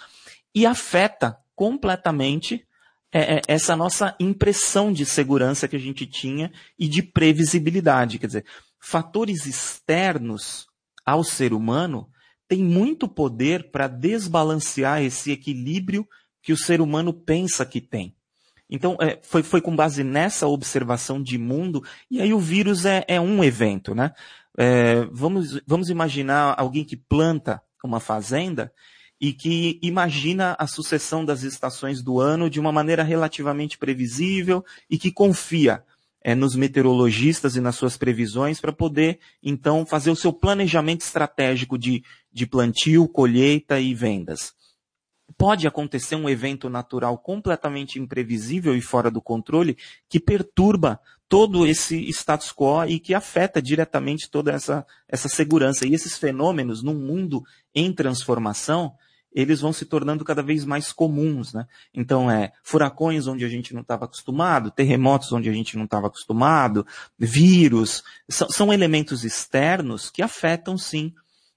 e 0.53 0.65
afeta 0.65 1.37
completamente 1.55 2.65
é, 3.13 3.35
é, 3.35 3.41
essa 3.47 3.75
nossa 3.75 4.15
impressão 4.19 4.91
de 4.91 5.05
segurança 5.05 5.67
que 5.67 5.75
a 5.75 5.79
gente 5.79 6.05
tinha 6.05 6.51
e 6.79 6.87
de 6.87 7.03
previsibilidade. 7.03 8.17
Quer 8.17 8.27
dizer, 8.27 8.45
fatores 8.79 9.45
externos 9.45 10.67
ao 11.05 11.23
ser 11.23 11.53
humano 11.53 12.09
têm 12.47 12.63
muito 12.63 13.07
poder 13.07 13.69
para 13.71 13.87
desbalancear 13.87 15.01
esse 15.01 15.31
equilíbrio 15.31 16.07
que 16.41 16.53
o 16.53 16.57
ser 16.57 16.81
humano 16.81 17.13
pensa 17.13 17.65
que 17.65 17.79
tem. 17.79 18.15
Então, 18.71 18.97
é, 19.01 19.19
foi, 19.21 19.43
foi 19.43 19.59
com 19.59 19.75
base 19.75 20.01
nessa 20.01 20.47
observação 20.47 21.21
de 21.21 21.37
mundo, 21.37 21.83
e 22.09 22.21
aí 22.21 22.33
o 22.33 22.39
vírus 22.39 22.85
é, 22.85 23.03
é 23.05 23.19
um 23.19 23.43
evento, 23.43 23.93
né? 23.93 24.13
É, 24.57 25.05
vamos, 25.11 25.61
vamos 25.67 25.89
imaginar 25.89 26.55
alguém 26.57 26.85
que 26.85 26.95
planta 26.95 27.61
uma 27.83 27.99
fazenda 27.99 28.71
e 29.19 29.33
que 29.33 29.79
imagina 29.81 30.55
a 30.57 30.67
sucessão 30.67 31.23
das 31.25 31.43
estações 31.43 32.01
do 32.01 32.19
ano 32.19 32.49
de 32.49 32.59
uma 32.59 32.71
maneira 32.71 33.03
relativamente 33.03 33.77
previsível 33.77 34.63
e 34.89 34.97
que 34.97 35.11
confia 35.11 35.83
é, 36.23 36.33
nos 36.33 36.55
meteorologistas 36.55 37.55
e 37.55 37.61
nas 37.61 37.75
suas 37.75 37.97
previsões 37.97 38.61
para 38.61 38.71
poder, 38.71 39.19
então, 39.43 39.85
fazer 39.85 40.11
o 40.11 40.15
seu 40.15 40.31
planejamento 40.31 41.01
estratégico 41.01 41.77
de, 41.77 42.03
de 42.31 42.45
plantio, 42.45 43.07
colheita 43.07 43.79
e 43.79 43.93
vendas 43.93 44.53
pode 45.37 45.67
acontecer 45.67 46.15
um 46.15 46.29
evento 46.29 46.69
natural 46.69 47.17
completamente 47.17 47.99
imprevisível 47.99 48.75
e 48.75 48.81
fora 48.81 49.11
do 49.11 49.21
controle 49.21 49.77
que 50.09 50.19
perturba 50.19 50.99
todo 51.27 51.65
esse 51.65 51.97
status 52.09 52.51
quo 52.51 52.85
e 52.85 52.99
que 52.99 53.13
afeta 53.13 53.61
diretamente 53.61 54.29
toda 54.29 54.51
essa, 54.51 54.85
essa 55.07 55.29
segurança. 55.29 55.87
E 55.87 55.93
esses 55.93 56.17
fenômenos, 56.17 56.83
num 56.83 56.95
mundo 56.95 57.43
em 57.73 57.93
transformação, 57.93 58.93
eles 59.33 59.61
vão 59.61 59.71
se 59.71 59.85
tornando 59.85 60.25
cada 60.25 60.43
vez 60.43 60.65
mais 60.65 60.91
comuns, 60.91 61.53
né? 61.53 61.65
Então 61.93 62.29
é 62.29 62.51
furacões 62.61 63.27
onde 63.27 63.45
a 63.45 63.47
gente 63.47 63.73
não 63.73 63.81
estava 63.81 64.05
acostumado, 64.05 64.71
terremotos 64.71 65.31
onde 65.31 65.49
a 65.49 65.53
gente 65.53 65.77
não 65.77 65.85
estava 65.85 66.07
acostumado, 66.07 66.85
vírus, 67.17 68.03
são, 68.29 68.49
são, 68.49 68.73
elementos 68.73 69.23
externos 69.23 70.09
que 70.09 70.21
afetam 70.21 70.77
sim 70.77 71.13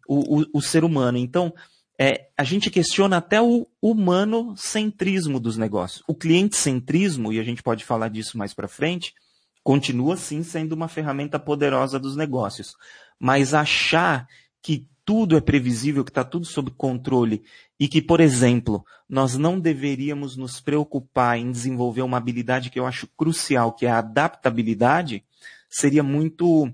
o, 0.07 0.41
o, 0.41 0.47
o 0.55 0.63
ser 0.63 0.85
humano. 0.85 1.19
Então, 1.19 1.53
é, 1.99 2.29
a 2.37 2.43
gente 2.43 2.71
questiona 2.71 3.19
até 3.19 3.41
o 3.41 3.67
humano-centrismo 3.81 5.39
dos 5.39 5.57
negócios. 5.57 6.03
O 6.09 6.15
cliente-centrismo, 6.15 7.33
e 7.33 7.39
a 7.39 7.45
gente 7.45 7.63
pode 7.63 7.85
falar 7.85 8.09
disso 8.09 8.37
mais 8.37 8.53
para 8.53 8.67
frente, 8.67 9.15
continua 9.63 10.17
sim 10.17 10.43
sendo 10.43 10.73
uma 10.73 10.89
ferramenta 10.89 11.39
poderosa 11.39 11.99
dos 11.99 12.17
negócios. 12.17 12.77
Mas 13.19 13.55
achar 13.55 14.27
que 14.61 14.89
tudo 15.05 15.37
é 15.37 15.41
previsível, 15.41 16.05
que 16.05 16.11
está 16.11 16.25
tudo 16.25 16.47
sob 16.47 16.71
controle 16.73 17.45
e 17.79 17.87
que, 17.87 18.01
por 18.01 18.21
exemplo, 18.21 18.85
nós 19.09 19.37
não 19.37 19.61
deveríamos 19.61 20.37
nos 20.37 20.61
preocupar 20.61 21.39
em 21.39 21.51
desenvolver 21.51 22.03
uma 22.03 22.17
habilidade 22.17 22.71
que 22.71 22.79
eu 22.79 22.87
acho 22.87 23.07
crucial, 23.17 23.73
que 23.73 23.87
é 23.87 23.91
a 23.91 23.99
adaptabilidade, 23.99 25.25
seria 25.69 26.03
muito 26.03 26.73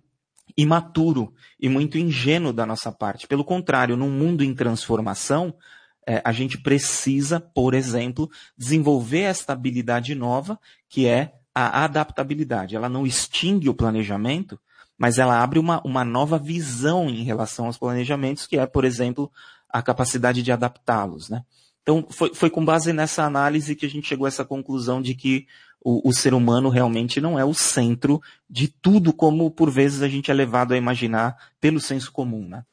imaturo 0.60 1.32
e 1.58 1.68
muito 1.68 1.98
ingênuo 1.98 2.52
da 2.52 2.66
nossa 2.66 2.92
parte. 2.92 3.26
Pelo 3.26 3.44
contrário, 3.44 3.96
num 3.96 4.10
mundo 4.10 4.44
em 4.44 4.54
transformação, 4.54 5.54
é, 6.06 6.20
a 6.24 6.32
gente 6.32 6.58
precisa, 6.58 7.40
por 7.40 7.74
exemplo, 7.74 8.30
desenvolver 8.56 9.22
esta 9.22 9.52
habilidade 9.52 10.14
nova, 10.14 10.58
que 10.88 11.06
é 11.06 11.32
a 11.54 11.84
adaptabilidade. 11.84 12.76
Ela 12.76 12.88
não 12.88 13.06
extingue 13.06 13.68
o 13.68 13.74
planejamento, 13.74 14.58
mas 14.98 15.18
ela 15.18 15.42
abre 15.42 15.58
uma, 15.58 15.80
uma 15.84 16.04
nova 16.04 16.38
visão 16.38 17.08
em 17.08 17.22
relação 17.22 17.66
aos 17.66 17.78
planejamentos, 17.78 18.46
que 18.46 18.58
é, 18.58 18.66
por 18.66 18.84
exemplo, 18.84 19.30
a 19.68 19.82
capacidade 19.82 20.42
de 20.42 20.52
adaptá-los. 20.52 21.28
Né? 21.30 21.42
Então, 21.82 22.06
foi, 22.10 22.34
foi 22.34 22.50
com 22.50 22.64
base 22.64 22.92
nessa 22.92 23.24
análise 23.24 23.74
que 23.74 23.86
a 23.86 23.90
gente 23.90 24.06
chegou 24.06 24.26
a 24.26 24.28
essa 24.28 24.44
conclusão 24.44 25.00
de 25.00 25.14
que 25.14 25.46
o, 25.82 26.08
o, 26.08 26.12
ser 26.12 26.34
humano 26.34 26.68
realmente 26.68 27.20
não 27.20 27.38
é 27.38 27.44
o 27.44 27.54
centro 27.54 28.20
de 28.48 28.68
tudo, 28.68 29.12
como 29.12 29.50
por 29.50 29.70
vezes 29.70 30.02
a 30.02 30.08
gente 30.08 30.30
é 30.30 30.34
levado 30.34 30.74
a 30.74 30.76
imaginar 30.76 31.52
pelo 31.60 31.80
senso 31.80 32.12
comum, 32.12 32.46
né? 32.46 32.64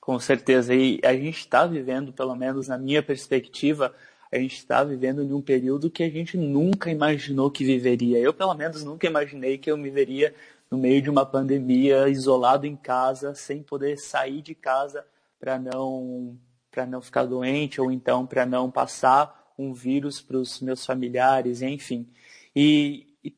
Com 0.00 0.18
certeza. 0.18 0.74
E 0.74 1.00
a 1.04 1.12
gente 1.12 1.38
está 1.38 1.64
vivendo, 1.64 2.12
pelo 2.12 2.34
menos 2.34 2.66
na 2.66 2.76
minha 2.76 3.02
perspectiva, 3.02 3.94
a 4.32 4.38
gente 4.38 4.56
está 4.56 4.82
vivendo 4.82 5.22
em 5.22 5.32
um 5.32 5.40
período 5.40 5.90
que 5.90 6.02
a 6.02 6.10
gente 6.10 6.36
nunca 6.36 6.90
imaginou 6.90 7.50
que 7.50 7.64
viveria. 7.64 8.18
Eu, 8.18 8.34
pelo 8.34 8.54
menos, 8.54 8.82
nunca 8.82 9.06
imaginei 9.06 9.58
que 9.58 9.70
eu 9.70 9.76
me 9.76 9.90
veria 9.90 10.34
no 10.70 10.78
meio 10.78 11.02
de 11.02 11.10
uma 11.10 11.24
pandemia, 11.24 12.08
isolado 12.08 12.66
em 12.66 12.74
casa, 12.74 13.34
sem 13.34 13.62
poder 13.62 13.98
sair 13.98 14.42
de 14.42 14.54
casa 14.54 15.04
para 15.38 15.58
não 15.58 16.36
para 16.70 16.86
não 16.86 17.02
ficar 17.02 17.26
doente 17.26 17.78
ou 17.78 17.92
então 17.92 18.26
para 18.26 18.46
não 18.46 18.70
passar 18.70 19.41
um 19.58 19.72
vírus 19.72 20.20
para 20.20 20.36
os 20.36 20.60
meus 20.60 20.84
familiares, 20.84 21.62
enfim. 21.62 22.06
E, 22.54 23.06
e, 23.24 23.34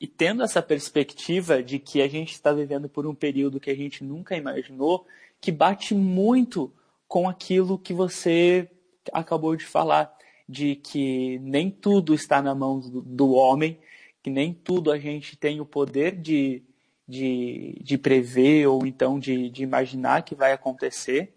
e, 0.00 0.06
tendo 0.06 0.42
essa 0.42 0.62
perspectiva 0.62 1.62
de 1.62 1.78
que 1.78 2.02
a 2.02 2.08
gente 2.08 2.32
está 2.32 2.52
vivendo 2.52 2.88
por 2.88 3.06
um 3.06 3.14
período 3.14 3.60
que 3.60 3.70
a 3.70 3.76
gente 3.76 4.04
nunca 4.04 4.36
imaginou, 4.36 5.06
que 5.40 5.52
bate 5.52 5.94
muito 5.94 6.72
com 7.08 7.28
aquilo 7.28 7.78
que 7.78 7.92
você 7.92 8.70
acabou 9.12 9.56
de 9.56 9.64
falar, 9.64 10.16
de 10.48 10.76
que 10.76 11.38
nem 11.40 11.70
tudo 11.70 12.14
está 12.14 12.42
na 12.42 12.54
mão 12.54 12.80
do, 12.80 13.00
do 13.00 13.32
homem, 13.32 13.78
que 14.22 14.30
nem 14.30 14.52
tudo 14.52 14.92
a 14.92 14.98
gente 14.98 15.36
tem 15.36 15.60
o 15.60 15.66
poder 15.66 16.16
de, 16.16 16.62
de, 17.08 17.76
de 17.80 17.98
prever 17.98 18.66
ou 18.66 18.86
então 18.86 19.18
de, 19.18 19.50
de 19.50 19.62
imaginar 19.62 20.22
que 20.22 20.34
vai 20.34 20.52
acontecer 20.52 21.34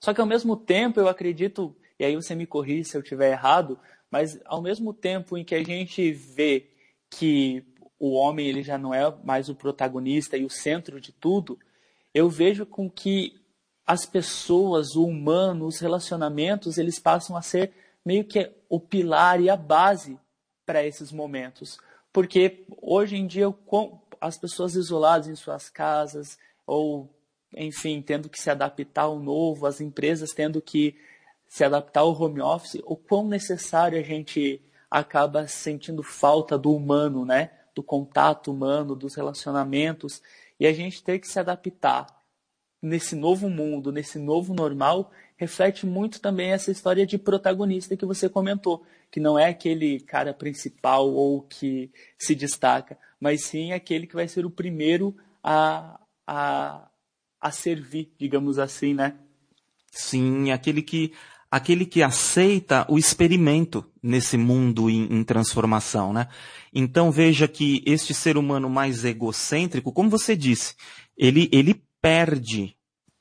Só 0.00 0.12
que 0.12 0.20
ao 0.20 0.26
mesmo 0.26 0.56
tempo 0.56 0.98
eu 0.98 1.08
acredito, 1.08 1.76
e 2.00 2.04
aí 2.04 2.16
você 2.16 2.34
me 2.34 2.46
corrija 2.46 2.88
se 2.88 2.96
eu 2.96 3.02
estiver 3.02 3.30
errado, 3.30 3.78
mas 4.10 4.40
ao 4.46 4.62
mesmo 4.62 4.94
tempo 4.94 5.36
em 5.36 5.44
que 5.44 5.54
a 5.54 5.62
gente 5.62 6.10
vê 6.10 6.70
que 7.10 7.62
o 7.98 8.12
homem 8.14 8.48
ele 8.48 8.62
já 8.62 8.78
não 8.78 8.94
é 8.94 9.14
mais 9.22 9.50
o 9.50 9.54
protagonista 9.54 10.34
e 10.34 10.44
o 10.46 10.48
centro 10.48 10.98
de 10.98 11.12
tudo, 11.12 11.58
eu 12.14 12.30
vejo 12.30 12.64
com 12.64 12.90
que 12.90 13.38
as 13.86 14.06
pessoas, 14.06 14.96
o 14.96 15.04
humano, 15.04 15.66
os 15.66 15.78
relacionamentos, 15.78 16.78
eles 16.78 16.98
passam 16.98 17.36
a 17.36 17.42
ser 17.42 17.70
meio 18.02 18.24
que 18.24 18.50
o 18.66 18.80
pilar 18.80 19.38
e 19.38 19.50
a 19.50 19.56
base 19.56 20.18
para 20.64 20.82
esses 20.82 21.12
momentos. 21.12 21.78
Porque 22.10 22.64
hoje 22.80 23.16
em 23.16 23.26
dia 23.26 23.54
as 24.18 24.38
pessoas 24.38 24.74
isoladas 24.74 25.28
em 25.28 25.36
suas 25.36 25.68
casas 25.68 26.38
ou 26.66 27.14
enfim, 27.54 28.00
tendo 28.00 28.30
que 28.30 28.40
se 28.40 28.48
adaptar 28.48 29.02
ao 29.02 29.18
novo, 29.18 29.66
as 29.66 29.82
empresas 29.82 30.30
tendo 30.30 30.62
que 30.62 30.96
se 31.50 31.64
adaptar 31.64 32.02
ao 32.02 32.16
home 32.18 32.40
office, 32.40 32.80
o 32.84 32.94
quão 32.94 33.26
necessário 33.26 33.98
a 33.98 34.02
gente 34.02 34.62
acaba 34.88 35.48
sentindo 35.48 36.00
falta 36.00 36.56
do 36.56 36.72
humano, 36.72 37.24
né? 37.26 37.50
Do 37.74 37.82
contato 37.82 38.52
humano, 38.52 38.94
dos 38.94 39.16
relacionamentos, 39.16 40.22
e 40.60 40.66
a 40.66 40.72
gente 40.72 41.02
ter 41.02 41.18
que 41.18 41.26
se 41.26 41.40
adaptar 41.40 42.06
nesse 42.80 43.16
novo 43.16 43.50
mundo, 43.50 43.90
nesse 43.90 44.16
novo 44.16 44.54
normal, 44.54 45.10
reflete 45.36 45.86
muito 45.86 46.20
também 46.20 46.52
essa 46.52 46.70
história 46.70 47.04
de 47.04 47.18
protagonista 47.18 47.96
que 47.96 48.06
você 48.06 48.28
comentou, 48.28 48.86
que 49.10 49.18
não 49.18 49.36
é 49.36 49.48
aquele 49.48 49.98
cara 49.98 50.32
principal 50.32 51.10
ou 51.10 51.42
que 51.42 51.90
se 52.16 52.32
destaca, 52.32 52.96
mas 53.18 53.44
sim 53.44 53.72
aquele 53.72 54.06
que 54.06 54.14
vai 54.14 54.28
ser 54.28 54.46
o 54.46 54.50
primeiro 54.50 55.16
a, 55.42 55.98
a, 56.24 56.88
a 57.40 57.50
servir, 57.50 58.14
digamos 58.16 58.56
assim, 58.56 58.94
né? 58.94 59.18
Sim, 59.90 60.52
aquele 60.52 60.82
que 60.82 61.12
aquele 61.50 61.84
que 61.84 62.02
aceita 62.02 62.86
o 62.88 62.96
experimento 62.96 63.84
nesse 64.02 64.36
mundo 64.36 64.88
em, 64.88 65.04
em, 65.12 65.24
transformação, 65.24 66.12
né? 66.12 66.28
Então 66.72 67.10
veja 67.10 67.48
que 67.48 67.82
este 67.84 68.14
ser 68.14 68.36
humano 68.36 68.70
mais 68.70 69.04
egocêntrico, 69.04 69.92
como 69.92 70.08
você 70.08 70.36
disse, 70.36 70.76
ele, 71.16 71.48
ele 71.52 71.82
perde 72.00 72.76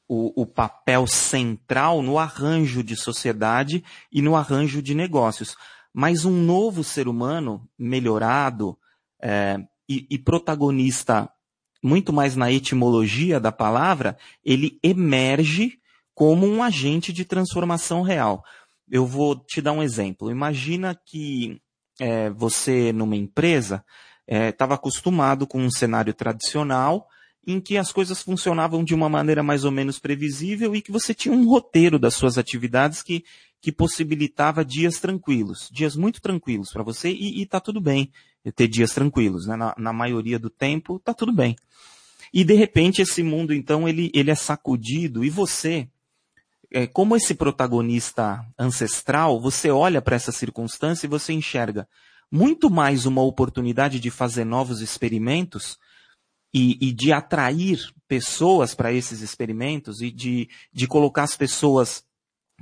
o, 0.07 0.43
o 0.43 0.45
papel 0.45 1.07
central 1.07 2.01
no 2.01 2.19
arranjo 2.19 2.83
de 2.83 2.95
sociedade 2.95 3.83
e 4.11 4.21
no 4.21 4.35
arranjo 4.35 4.81
de 4.81 4.93
negócios. 4.93 5.55
Mas 5.91 6.23
um 6.23 6.43
novo 6.43 6.83
ser 6.83 7.07
humano 7.07 7.67
melhorado 7.77 8.77
é, 9.21 9.59
e, 9.87 10.05
e 10.09 10.17
protagonista 10.19 11.29
muito 11.81 12.13
mais 12.13 12.35
na 12.35 12.51
etimologia 12.51 13.39
da 13.39 13.51
palavra, 13.51 14.17
ele 14.43 14.77
emerge 14.83 15.79
como 16.19 16.45
um 16.45 16.61
agente 16.61 17.13
de 17.13 17.23
transformação 17.23 18.01
real. 18.01 18.43
Eu 18.91 19.05
vou 19.05 19.37
te 19.37 19.61
dar 19.61 19.71
um 19.71 19.81
exemplo. 19.81 20.29
Imagina 20.29 20.93
que 20.93 21.61
é, 21.97 22.29
você, 22.29 22.91
numa 22.91 23.15
empresa, 23.15 23.85
estava 24.27 24.73
é, 24.73 24.75
acostumado 24.75 25.47
com 25.47 25.61
um 25.61 25.71
cenário 25.71 26.13
tradicional 26.13 27.07
em 27.47 27.61
que 27.61 27.77
as 27.77 27.93
coisas 27.93 28.21
funcionavam 28.21 28.83
de 28.83 28.93
uma 28.93 29.07
maneira 29.07 29.41
mais 29.41 29.63
ou 29.63 29.71
menos 29.71 29.97
previsível 29.97 30.75
e 30.75 30.81
que 30.81 30.91
você 30.91 31.13
tinha 31.13 31.33
um 31.33 31.47
roteiro 31.47 31.97
das 31.97 32.15
suas 32.15 32.37
atividades 32.37 33.01
que, 33.01 33.23
que 33.61 33.71
possibilitava 33.71 34.65
dias 34.65 34.99
tranquilos, 34.99 35.69
dias 35.71 35.95
muito 35.95 36.21
tranquilos 36.21 36.69
para 36.69 36.83
você 36.83 37.09
e 37.09 37.41
está 37.41 37.61
tudo 37.61 37.79
bem 37.79 38.11
ter 38.57 38.67
dias 38.67 38.93
tranquilos, 38.93 39.47
né? 39.47 39.55
na, 39.55 39.73
na 39.77 39.93
maioria 39.93 40.37
do 40.37 40.49
tempo 40.49 40.97
está 40.97 41.13
tudo 41.13 41.31
bem. 41.31 41.55
E 42.33 42.43
de 42.43 42.55
repente 42.55 43.01
esse 43.01 43.23
mundo 43.23 43.53
então 43.53 43.87
ele, 43.87 44.11
ele 44.13 44.29
é 44.29 44.35
sacudido 44.35 45.23
e 45.23 45.29
você, 45.29 45.87
é, 46.71 46.85
como 46.85 47.15
esse 47.15 47.33
protagonista 47.33 48.45
ancestral, 48.57 49.39
você 49.39 49.71
olha 49.71 50.01
para 50.01 50.15
essa 50.15 50.31
circunstância 50.31 51.05
e 51.05 51.09
você 51.09 51.33
enxerga 51.33 51.87
muito 52.31 52.69
mais 52.69 53.05
uma 53.05 53.23
oportunidade 53.23 53.99
de 53.99 54.11
fazer 54.11 54.45
novos 54.45 54.81
experimentos 54.81 55.77
e, 56.53 56.77
e 56.79 56.91
de 56.91 57.11
atrair 57.11 57.79
pessoas 58.07 58.75
para 58.75 58.93
esses 58.93 59.21
experimentos 59.21 60.01
e 60.01 60.11
de, 60.11 60.49
de 60.71 60.87
colocar 60.87 61.23
as 61.23 61.35
pessoas 61.35 62.03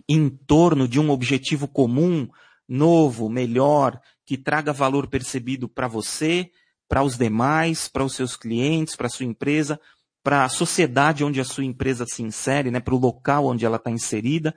em 0.07 0.29
torno 0.29 0.87
de 0.87 0.99
um 0.99 1.09
objetivo 1.09 1.67
comum, 1.67 2.29
novo, 2.67 3.29
melhor, 3.29 3.99
que 4.25 4.37
traga 4.37 4.71
valor 4.71 5.07
percebido 5.07 5.67
para 5.67 5.87
você, 5.87 6.51
para 6.87 7.03
os 7.03 7.17
demais, 7.17 7.87
para 7.87 8.03
os 8.03 8.13
seus 8.13 8.35
clientes, 8.37 8.95
para 8.95 9.07
a 9.07 9.09
sua 9.09 9.25
empresa, 9.25 9.79
para 10.27 10.43
a 10.43 10.49
sociedade 10.49 11.23
onde 11.23 11.39
a 11.39 11.45
sua 11.45 11.63
empresa 11.63 12.05
se 12.05 12.21
insere, 12.21 12.69
né, 12.69 12.81
para 12.81 12.93
o 12.93 12.99
local 12.99 13.45
onde 13.45 13.65
ela 13.65 13.77
está 13.77 13.89
inserida. 13.89 14.53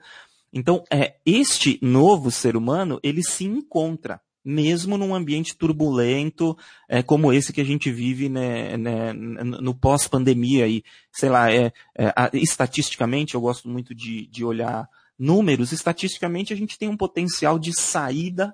Então, 0.51 0.83
é, 0.91 1.15
este 1.25 1.79
novo 1.81 2.29
ser 2.29 2.57
humano, 2.57 2.99
ele 3.01 3.23
se 3.23 3.45
encontra, 3.45 4.19
mesmo 4.43 4.97
num 4.97 5.15
ambiente 5.15 5.55
turbulento, 5.55 6.57
é, 6.89 7.01
como 7.01 7.31
esse 7.31 7.53
que 7.53 7.61
a 7.61 7.63
gente 7.63 7.89
vive 7.89 8.27
né, 8.27 8.75
né, 8.75 9.13
no 9.13 9.73
pós-pandemia. 9.73 10.67
E, 10.67 10.83
sei 11.09 11.29
lá, 11.29 11.49
é, 11.49 11.71
é, 11.97 12.13
estatisticamente, 12.33 13.35
eu 13.35 13.39
gosto 13.39 13.69
muito 13.69 13.95
de, 13.95 14.27
de 14.27 14.43
olhar 14.43 14.89
números, 15.17 15.71
estatisticamente 15.71 16.51
a 16.51 16.57
gente 16.57 16.77
tem 16.77 16.89
um 16.89 16.97
potencial 16.97 17.57
de 17.57 17.71
saída 17.79 18.53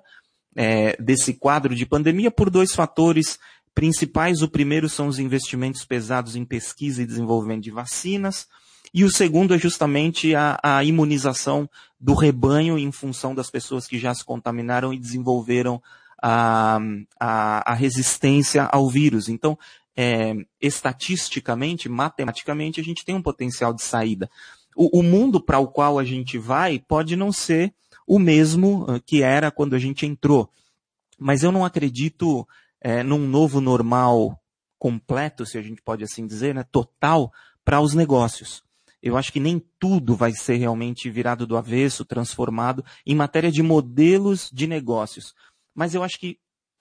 é, 0.54 0.96
desse 1.02 1.34
quadro 1.34 1.74
de 1.74 1.84
pandemia 1.84 2.30
por 2.30 2.48
dois 2.48 2.72
fatores 2.76 3.40
principais. 3.74 4.42
O 4.42 4.48
primeiro 4.48 4.88
são 4.88 5.08
os 5.08 5.18
investimentos 5.18 5.84
pesados 5.84 6.36
em 6.36 6.44
pesquisa 6.44 7.02
e 7.02 7.06
desenvolvimento 7.06 7.62
de 7.62 7.70
vacinas. 7.70 8.46
E 8.92 9.04
o 9.04 9.10
segundo 9.10 9.54
é 9.54 9.58
justamente 9.58 10.34
a, 10.34 10.58
a, 10.62 10.82
imunização 10.84 11.68
do 12.00 12.14
rebanho 12.14 12.78
em 12.78 12.90
função 12.90 13.34
das 13.34 13.50
pessoas 13.50 13.86
que 13.86 13.98
já 13.98 14.14
se 14.14 14.24
contaminaram 14.24 14.92
e 14.94 14.98
desenvolveram 14.98 15.82
a, 16.22 16.78
a, 17.20 17.72
a 17.72 17.74
resistência 17.74 18.64
ao 18.64 18.88
vírus. 18.88 19.28
Então, 19.28 19.58
é, 19.96 20.34
estatisticamente, 20.60 21.88
matematicamente, 21.88 22.80
a 22.80 22.84
gente 22.84 23.04
tem 23.04 23.14
um 23.14 23.22
potencial 23.22 23.74
de 23.74 23.82
saída. 23.82 24.30
O, 24.76 25.00
o 25.00 25.02
mundo 25.02 25.40
para 25.40 25.58
o 25.58 25.68
qual 25.68 25.98
a 25.98 26.04
gente 26.04 26.38
vai 26.38 26.78
pode 26.78 27.16
não 27.16 27.32
ser 27.32 27.74
o 28.06 28.18
mesmo 28.18 28.86
ah, 28.88 29.00
que 29.04 29.22
era 29.22 29.50
quando 29.50 29.74
a 29.74 29.78
gente 29.78 30.06
entrou. 30.06 30.48
Mas 31.18 31.42
eu 31.42 31.52
não 31.52 31.64
acredito 31.64 32.46
é, 32.80 33.02
num 33.02 33.26
novo 33.26 33.60
normal 33.60 34.40
completo, 34.78 35.44
se 35.44 35.58
a 35.58 35.62
gente 35.62 35.82
pode 35.82 36.04
assim 36.04 36.26
dizer, 36.26 36.54
né, 36.54 36.64
total, 36.70 37.32
para 37.64 37.80
os 37.80 37.94
negócios. 37.94 38.62
Eu 39.02 39.16
acho 39.16 39.32
que 39.32 39.40
nem 39.40 39.62
tudo 39.78 40.16
vai 40.16 40.32
ser 40.32 40.56
realmente 40.56 41.10
virado 41.10 41.46
do 41.46 41.56
avesso, 41.56 42.04
transformado 42.04 42.84
em 43.06 43.14
matéria 43.14 43.50
de 43.50 43.62
modelos 43.62 44.50
de 44.52 44.66
negócios. 44.66 45.34
Mas 45.74 45.94
eu 45.94 46.02
acho 46.02 46.18
que 46.18 46.38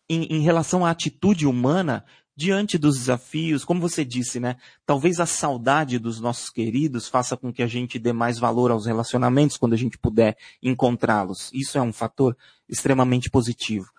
em, 0.09 0.23
em 0.25 0.41
relação 0.41 0.85
à 0.85 0.89
atitude 0.89 1.45
humana, 1.45 2.03
diante 2.35 2.77
dos 2.77 2.97
desafios, 2.97 3.65
como 3.65 3.81
você 3.81 4.03
disse, 4.05 4.39
né? 4.39 4.55
Talvez 4.85 5.19
a 5.19 5.25
saudade 5.25 5.99
dos 5.99 6.19
nossos 6.19 6.49
queridos 6.49 7.07
faça 7.07 7.35
com 7.35 7.51
que 7.51 7.61
a 7.61 7.67
gente 7.67 7.99
dê 7.99 8.13
mais 8.13 8.39
valor 8.39 8.71
aos 8.71 8.85
relacionamentos 8.85 9.57
quando 9.57 9.73
a 9.73 9.77
gente 9.77 9.97
puder 9.97 10.37
encontrá-los. 10.61 11.51
Isso 11.53 11.77
é 11.77 11.81
um 11.81 11.93
fator 11.93 12.35
extremamente 12.67 13.29
positivo 13.29 13.91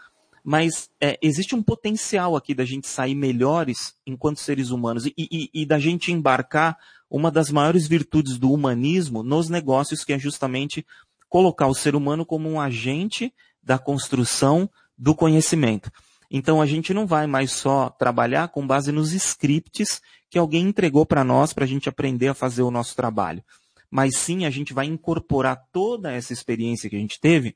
mas 0.51 0.89
é, 0.99 1.19
existe 1.21 1.55
um 1.55 1.63
potencial 1.63 2.35
aqui 2.35 2.55
da 2.55 2.65
gente 2.65 2.89
sair 2.89 3.15
melhores 3.15 3.93
enquanto 4.07 4.41
seres 4.41 4.71
humanos 4.71 5.05
e, 5.05 5.13
e, 5.15 5.51
e, 5.53 5.67
da 5.67 5.79
gente 5.79 6.11
embarcar 6.11 6.79
uma 7.11 7.31
das 7.31 7.51
maiores 7.51 7.87
virtudes 7.87 8.39
do 8.39 8.51
humanismo 8.51 9.23
nos 9.23 9.51
negócios, 9.51 10.03
que 10.03 10.15
é 10.15 10.19
justamente 10.19 10.87
colocar 11.29 11.67
o 11.67 11.75
ser 11.75 11.95
humano 11.95 12.25
como 12.25 12.49
um 12.49 12.59
agente 12.59 13.31
da 13.63 13.79
construção 13.79 14.71
do 14.97 15.15
conhecimento. 15.15 15.93
Então 16.31 16.63
a 16.63 16.67
gente 16.67 16.95
não 16.95 17.07
vai 17.07 17.27
mais 17.27 17.53
só 17.53 17.91
trabalhar 17.91 18.49
com 18.49 18.67
base 18.67 18.91
nos 18.91 19.13
scripts 19.13 20.01
que 20.31 20.39
alguém 20.39 20.69
entregou 20.69 21.05
para 21.05 21.23
nós 21.23 21.53
para 21.53 21.67
a 21.67 21.69
gente 21.69 21.91
aprender 21.91 22.29
a 22.29 22.35
fazer 22.35 22.63
o 22.63 22.71
nosso 22.71 22.97
trabalho. 22.97 23.45
Mas 23.91 24.17
sim 24.17 24.47
a 24.47 24.51
gente 24.51 24.73
vai 24.73 24.87
incorporar 24.87 25.63
toda 25.71 26.11
essa 26.11 26.33
experiência 26.33 26.89
que 26.89 26.97
a 26.97 27.01
gente 27.01 27.21
teve 27.21 27.55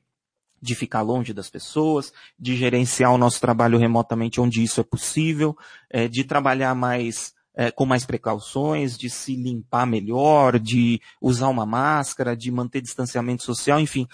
de 0.63 0.75
ficar 0.75 1.01
longe 1.01 1.33
das 1.33 1.49
pessoas, 1.49 2.13
de 2.39 2.55
gerenciar 2.55 3.11
o 3.13 3.17
nosso 3.17 3.41
trabalho 3.41 3.77
remotamente 3.77 4.39
onde 4.39 4.63
isso 4.63 4.79
é 4.79 4.83
possível, 4.83 5.57
é, 5.89 6.07
de 6.07 6.23
trabalhar 6.23 6.73
mais 6.73 7.33
é, 7.53 7.69
com 7.69 7.85
mais 7.85 8.05
precauções, 8.05 8.97
de 8.97 9.09
se 9.09 9.35
limpar 9.35 9.85
melhor, 9.85 10.57
de 10.57 11.01
usar 11.21 11.49
uma 11.49 11.65
máscara, 11.65 12.35
de 12.35 12.49
manter 12.49 12.81
distanciamento 12.81 13.43
social, 13.43 13.79
enfim. 13.79 14.07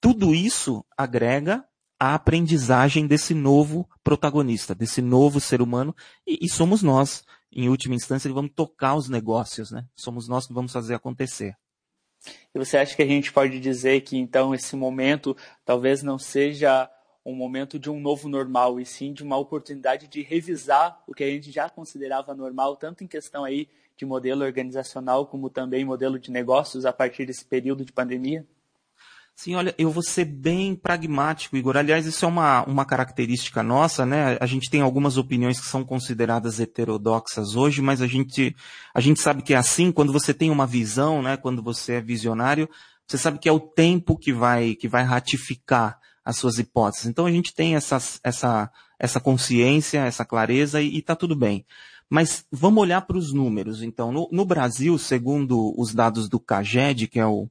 Tudo 0.00 0.32
isso 0.32 0.84
agrega 0.96 1.64
a 1.98 2.14
aprendizagem 2.14 3.06
desse 3.08 3.34
novo 3.34 3.88
protagonista, 4.04 4.76
desse 4.76 5.02
novo 5.02 5.40
ser 5.40 5.60
humano, 5.60 5.94
e, 6.24 6.38
e 6.46 6.48
somos 6.48 6.80
nós, 6.80 7.24
em 7.52 7.68
última 7.68 7.96
instância, 7.96 8.30
que 8.30 8.34
vamos 8.34 8.52
tocar 8.54 8.94
os 8.94 9.08
negócios, 9.08 9.72
né? 9.72 9.84
Somos 9.96 10.28
nós 10.28 10.46
que 10.46 10.54
vamos 10.54 10.72
fazer 10.72 10.94
acontecer. 10.94 11.56
E 12.54 12.58
você 12.58 12.78
acha 12.78 12.94
que 12.94 13.02
a 13.02 13.06
gente 13.06 13.32
pode 13.32 13.60
dizer 13.60 14.00
que 14.02 14.16
então 14.16 14.54
esse 14.54 14.74
momento 14.74 15.36
talvez 15.64 16.02
não 16.02 16.18
seja 16.18 16.90
um 17.24 17.34
momento 17.34 17.78
de 17.78 17.90
um 17.90 18.00
novo 18.00 18.28
normal, 18.28 18.80
e 18.80 18.86
sim 18.86 19.12
de 19.12 19.22
uma 19.22 19.36
oportunidade 19.36 20.08
de 20.08 20.22
revisar 20.22 21.02
o 21.06 21.12
que 21.12 21.22
a 21.22 21.28
gente 21.28 21.50
já 21.50 21.68
considerava 21.68 22.34
normal, 22.34 22.76
tanto 22.76 23.04
em 23.04 23.06
questão 23.06 23.44
aí 23.44 23.68
de 23.96 24.06
modelo 24.06 24.44
organizacional, 24.44 25.26
como 25.26 25.50
também 25.50 25.84
modelo 25.84 26.18
de 26.18 26.30
negócios 26.30 26.86
a 26.86 26.92
partir 26.92 27.26
desse 27.26 27.44
período 27.44 27.84
de 27.84 27.92
pandemia? 27.92 28.46
Sim, 29.40 29.54
olha, 29.54 29.72
eu 29.78 29.88
vou 29.88 30.02
ser 30.02 30.24
bem 30.24 30.74
pragmático, 30.74 31.56
Igor. 31.56 31.76
Aliás, 31.76 32.04
isso 32.06 32.24
é 32.24 32.28
uma, 32.28 32.64
uma 32.64 32.84
característica 32.84 33.62
nossa, 33.62 34.04
né? 34.04 34.36
A 34.40 34.46
gente 34.46 34.68
tem 34.68 34.80
algumas 34.80 35.16
opiniões 35.16 35.60
que 35.60 35.66
são 35.68 35.84
consideradas 35.84 36.58
heterodoxas 36.58 37.54
hoje, 37.54 37.80
mas 37.80 38.02
a 38.02 38.08
gente, 38.08 38.56
a 38.92 39.00
gente 39.00 39.20
sabe 39.20 39.42
que 39.42 39.54
é 39.54 39.56
assim, 39.56 39.92
quando 39.92 40.12
você 40.12 40.34
tem 40.34 40.50
uma 40.50 40.66
visão, 40.66 41.22
né? 41.22 41.36
Quando 41.36 41.62
você 41.62 41.92
é 41.92 42.00
visionário, 42.00 42.68
você 43.06 43.16
sabe 43.16 43.38
que 43.38 43.48
é 43.48 43.52
o 43.52 43.60
tempo 43.60 44.18
que 44.18 44.32
vai, 44.32 44.74
que 44.74 44.88
vai 44.88 45.04
ratificar 45.04 46.00
as 46.24 46.36
suas 46.36 46.58
hipóteses. 46.58 47.06
Então 47.06 47.24
a 47.24 47.30
gente 47.30 47.54
tem 47.54 47.76
essa, 47.76 47.98
essa, 48.24 48.68
essa 48.98 49.20
consciência, 49.20 50.00
essa 50.00 50.24
clareza 50.24 50.82
e 50.82 50.98
está 50.98 51.14
tudo 51.14 51.36
bem. 51.36 51.64
Mas 52.10 52.44
vamos 52.50 52.82
olhar 52.82 53.02
para 53.02 53.16
os 53.16 53.32
números. 53.32 53.84
Então, 53.84 54.10
no, 54.10 54.28
no, 54.32 54.44
Brasil, 54.44 54.98
segundo 54.98 55.78
os 55.80 55.94
dados 55.94 56.28
do 56.28 56.40
CAGED, 56.40 57.06
que 57.06 57.20
é 57.20 57.26
o, 57.26 57.48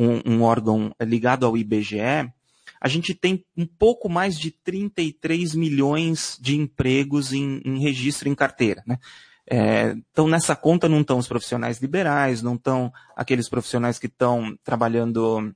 um, 0.00 0.34
um 0.34 0.42
órgão 0.42 0.94
ligado 1.02 1.44
ao 1.44 1.56
IBGE, 1.56 2.32
a 2.80 2.88
gente 2.88 3.14
tem 3.14 3.44
um 3.54 3.66
pouco 3.66 4.08
mais 4.08 4.38
de 4.38 4.50
33 4.50 5.54
milhões 5.54 6.38
de 6.40 6.56
empregos 6.56 7.32
em, 7.32 7.60
em 7.62 7.78
registro 7.78 8.26
em 8.26 8.34
carteira. 8.34 8.82
Né? 8.86 8.98
É, 9.46 9.94
então, 10.10 10.26
nessa 10.26 10.56
conta 10.56 10.88
não 10.88 11.02
estão 11.02 11.18
os 11.18 11.28
profissionais 11.28 11.78
liberais, 11.78 12.40
não 12.40 12.54
estão 12.54 12.90
aqueles 13.14 13.50
profissionais 13.50 13.98
que 13.98 14.06
estão 14.06 14.56
trabalhando 14.64 15.54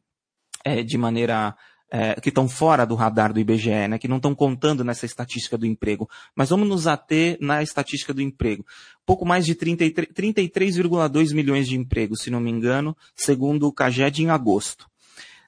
é, 0.62 0.82
de 0.82 0.98
maneira 0.98 1.56
é, 1.94 2.20
que 2.20 2.28
estão 2.28 2.48
fora 2.48 2.84
do 2.84 2.96
radar 2.96 3.32
do 3.32 3.38
IBGE, 3.38 3.86
né, 3.86 3.98
que 4.00 4.08
não 4.08 4.16
estão 4.16 4.34
contando 4.34 4.82
nessa 4.82 5.06
estatística 5.06 5.56
do 5.56 5.64
emprego. 5.64 6.10
Mas 6.34 6.50
vamos 6.50 6.68
nos 6.68 6.88
ater 6.88 7.38
na 7.40 7.62
estatística 7.62 8.12
do 8.12 8.20
emprego. 8.20 8.66
Pouco 9.06 9.24
mais 9.24 9.46
de 9.46 9.54
33,2 9.54 11.32
milhões 11.32 11.68
de 11.68 11.76
empregos, 11.76 12.22
se 12.22 12.30
não 12.30 12.40
me 12.40 12.50
engano, 12.50 12.96
segundo 13.14 13.68
o 13.68 13.72
CAGED 13.72 14.24
em 14.24 14.30
agosto. 14.30 14.90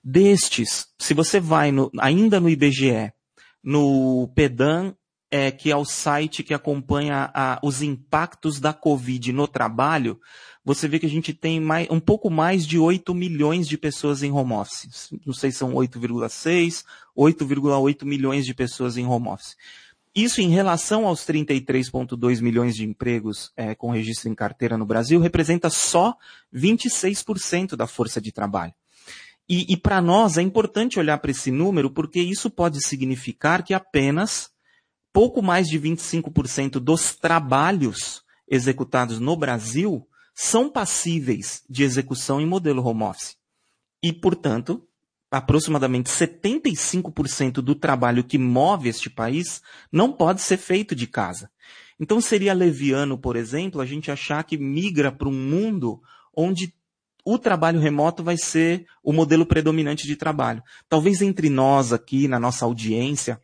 Destes, 0.05 0.87
se 0.97 1.15
você 1.15 1.41
vai 1.41 1.73
no, 1.73 1.91
ainda 1.99 2.39
no 2.39 2.49
IBGE, 2.49 3.13
no 3.61 4.31
PEDAN, 4.33 4.95
é, 5.29 5.51
que 5.51 5.73
é 5.73 5.77
o 5.77 5.85
site 5.85 6.45
que 6.45 6.55
acompanha 6.55 7.29
a, 7.35 7.59
os 7.61 7.83
impactos 7.83 8.61
da 8.61 8.73
Covid 8.73 9.33
no 9.33 9.49
trabalho, 9.49 10.21
você 10.67 10.89
vê 10.89 10.99
que 10.99 11.07
a 11.07 11.09
gente 11.09 11.33
tem 11.33 11.61
mais, 11.61 11.87
um 11.89 12.01
pouco 12.01 12.29
mais 12.29 12.67
de 12.67 12.77
8 12.77 13.15
milhões 13.15 13.69
de 13.69 13.79
pessoas 13.79 14.25
em 14.25 14.33
home 14.33 14.55
office. 14.55 15.11
Não 15.25 15.33
sei 15.33 15.53
se 15.53 15.59
são 15.59 15.73
8,6, 15.75 16.83
8,8 17.17 18.05
milhões 18.05 18.45
de 18.45 18.53
pessoas 18.53 18.97
em 18.97 19.07
home 19.07 19.29
office. 19.29 19.57
Isso 20.13 20.41
em 20.41 20.49
relação 20.49 21.07
aos 21.07 21.21
33,2 21.21 22.41
milhões 22.41 22.75
de 22.75 22.85
empregos 22.85 23.53
é, 23.57 23.77
com 23.77 23.93
registro 23.93 24.29
em 24.29 24.35
carteira 24.35 24.77
no 24.77 24.85
Brasil, 24.85 25.21
representa 25.21 25.71
só 25.71 26.17
26% 26.53 27.77
da 27.77 27.87
força 27.87 28.21
de 28.21 28.33
trabalho. 28.33 28.75
E, 29.49 29.73
e 29.73 29.77
para 29.77 30.03
nós 30.03 30.37
é 30.37 30.43
importante 30.43 30.99
olhar 30.99 31.19
para 31.19 31.31
esse 31.31 31.53
número, 31.53 31.93
porque 31.93 32.21
isso 32.21 32.51
pode 32.51 32.85
significar 32.85 33.63
que 33.63 33.73
apenas 33.73 34.51
pouco 35.13 35.41
mais 35.41 35.69
de 35.69 35.79
25% 35.79 36.81
dos 36.81 37.15
trabalhos 37.15 38.25
executados 38.49 39.21
no 39.21 39.37
Brasil 39.37 40.05
são 40.39 40.69
passíveis 40.69 41.65
de 41.67 41.83
execução 41.83 42.39
em 42.39 42.47
modelo 42.47 42.87
home 42.87 43.05
office. 43.05 43.39
E, 44.03 44.13
portanto, 44.13 44.87
aproximadamente 45.31 46.11
75% 46.11 47.55
do 47.55 47.75
trabalho 47.75 48.23
que 48.23 48.37
move 48.37 48.91
este 48.91 49.09
país 49.09 49.63
não 49.91 50.13
pode 50.13 50.43
ser 50.43 50.59
feito 50.59 50.95
de 50.95 51.07
casa. 51.07 51.51
Então 51.99 52.21
seria 52.21 52.53
leviano, 52.53 53.17
por 53.17 53.35
exemplo, 53.35 53.81
a 53.81 53.87
gente 53.87 54.11
achar 54.11 54.45
que 54.45 54.59
migra 54.59 55.11
para 55.11 55.27
um 55.27 55.33
mundo 55.33 56.03
onde 56.37 56.75
o 57.25 57.39
trabalho 57.39 57.81
remoto 57.81 58.23
vai 58.23 58.37
ser 58.37 58.87
o 59.03 59.15
modelo 59.15 59.47
predominante 59.47 60.07
de 60.07 60.17
trabalho. 60.17 60.63
Talvez 60.87 61.23
entre 61.23 61.49
nós 61.49 61.95
aqui, 61.95 62.29
na 62.29 62.39
nossa 62.39 62.67
audiência, 62.67 63.41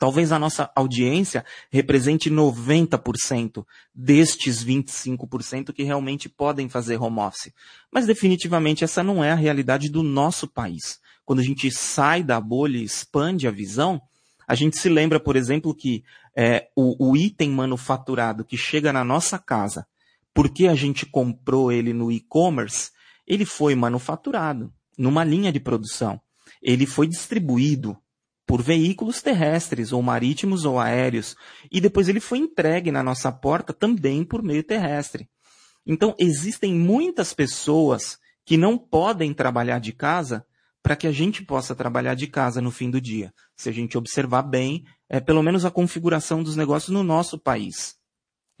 Talvez 0.00 0.32
a 0.32 0.38
nossa 0.38 0.70
audiência 0.74 1.44
represente 1.70 2.30
90% 2.30 3.66
destes 3.94 4.64
25% 4.64 5.74
que 5.74 5.82
realmente 5.82 6.26
podem 6.26 6.70
fazer 6.70 6.96
home 6.96 7.20
office. 7.20 7.52
Mas 7.92 8.06
definitivamente 8.06 8.82
essa 8.82 9.02
não 9.02 9.22
é 9.22 9.30
a 9.30 9.34
realidade 9.34 9.90
do 9.90 10.02
nosso 10.02 10.48
país. 10.48 10.98
Quando 11.22 11.40
a 11.40 11.42
gente 11.42 11.70
sai 11.70 12.22
da 12.22 12.40
bolha 12.40 12.78
e 12.78 12.82
expande 12.82 13.46
a 13.46 13.50
visão, 13.50 14.00
a 14.48 14.54
gente 14.54 14.78
se 14.78 14.88
lembra, 14.88 15.20
por 15.20 15.36
exemplo, 15.36 15.74
que 15.74 16.02
é, 16.34 16.68
o, 16.74 17.10
o 17.10 17.14
item 17.14 17.50
manufaturado 17.50 18.42
que 18.42 18.56
chega 18.56 18.94
na 18.94 19.04
nossa 19.04 19.38
casa, 19.38 19.86
porque 20.32 20.66
a 20.66 20.74
gente 20.74 21.04
comprou 21.04 21.70
ele 21.70 21.92
no 21.92 22.10
e-commerce, 22.10 22.90
ele 23.26 23.44
foi 23.44 23.74
manufaturado 23.74 24.72
numa 24.96 25.24
linha 25.24 25.52
de 25.52 25.60
produção. 25.60 26.18
Ele 26.62 26.86
foi 26.86 27.06
distribuído 27.06 27.98
por 28.50 28.62
veículos 28.62 29.22
terrestres, 29.22 29.92
ou 29.92 30.02
marítimos 30.02 30.64
ou 30.64 30.80
aéreos, 30.80 31.36
e 31.70 31.80
depois 31.80 32.08
ele 32.08 32.18
foi 32.18 32.38
entregue 32.38 32.90
na 32.90 33.00
nossa 33.00 33.30
porta 33.30 33.72
também 33.72 34.24
por 34.24 34.42
meio 34.42 34.64
terrestre. 34.64 35.28
Então, 35.86 36.16
existem 36.18 36.74
muitas 36.74 37.32
pessoas 37.32 38.18
que 38.44 38.56
não 38.56 38.76
podem 38.76 39.32
trabalhar 39.32 39.78
de 39.78 39.92
casa 39.92 40.44
para 40.82 40.96
que 40.96 41.06
a 41.06 41.12
gente 41.12 41.44
possa 41.44 41.76
trabalhar 41.76 42.14
de 42.14 42.26
casa 42.26 42.60
no 42.60 42.72
fim 42.72 42.90
do 42.90 43.00
dia. 43.00 43.32
Se 43.56 43.68
a 43.68 43.72
gente 43.72 43.96
observar 43.96 44.42
bem, 44.42 44.82
é 45.08 45.20
pelo 45.20 45.44
menos 45.44 45.64
a 45.64 45.70
configuração 45.70 46.42
dos 46.42 46.56
negócios 46.56 46.92
no 46.92 47.04
nosso 47.04 47.38
país. 47.38 47.99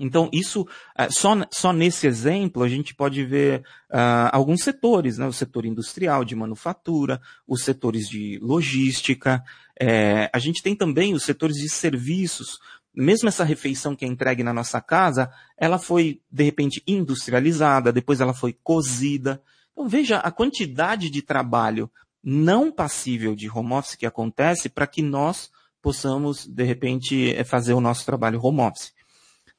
Então, 0.02 0.30
isso, 0.32 0.66
é, 0.96 1.10
só, 1.10 1.36
só 1.52 1.74
nesse 1.74 2.06
exemplo, 2.06 2.62
a 2.62 2.68
gente 2.68 2.94
pode 2.94 3.22
ver 3.22 3.60
uh, 3.90 4.32
alguns 4.32 4.62
setores, 4.62 5.18
né? 5.18 5.26
o 5.26 5.32
setor 5.32 5.66
industrial, 5.66 6.24
de 6.24 6.34
manufatura, 6.34 7.20
os 7.46 7.62
setores 7.62 8.08
de 8.08 8.38
logística, 8.40 9.44
é, 9.78 10.30
a 10.32 10.38
gente 10.38 10.62
tem 10.62 10.74
também 10.74 11.12
os 11.12 11.22
setores 11.22 11.56
de 11.56 11.68
serviços. 11.68 12.58
Mesmo 12.94 13.28
essa 13.28 13.44
refeição 13.44 13.94
que 13.94 14.06
é 14.06 14.08
entregue 14.08 14.42
na 14.42 14.54
nossa 14.54 14.80
casa, 14.80 15.30
ela 15.56 15.78
foi, 15.78 16.22
de 16.32 16.44
repente, 16.44 16.82
industrializada, 16.86 17.92
depois 17.92 18.22
ela 18.22 18.32
foi 18.32 18.56
cozida. 18.64 19.42
Então, 19.72 19.86
veja 19.86 20.16
a 20.16 20.30
quantidade 20.30 21.10
de 21.10 21.20
trabalho 21.20 21.90
não 22.24 22.72
passível 22.72 23.34
de 23.34 23.50
home 23.50 23.74
office 23.74 23.96
que 23.96 24.06
acontece 24.06 24.70
para 24.70 24.86
que 24.86 25.02
nós 25.02 25.50
possamos, 25.82 26.46
de 26.46 26.64
repente, 26.64 27.34
é, 27.34 27.44
fazer 27.44 27.74
o 27.74 27.80
nosso 27.82 28.06
trabalho 28.06 28.40
home 28.42 28.60
office. 28.60 28.94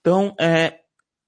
Então, 0.02 0.36
é, 0.40 0.82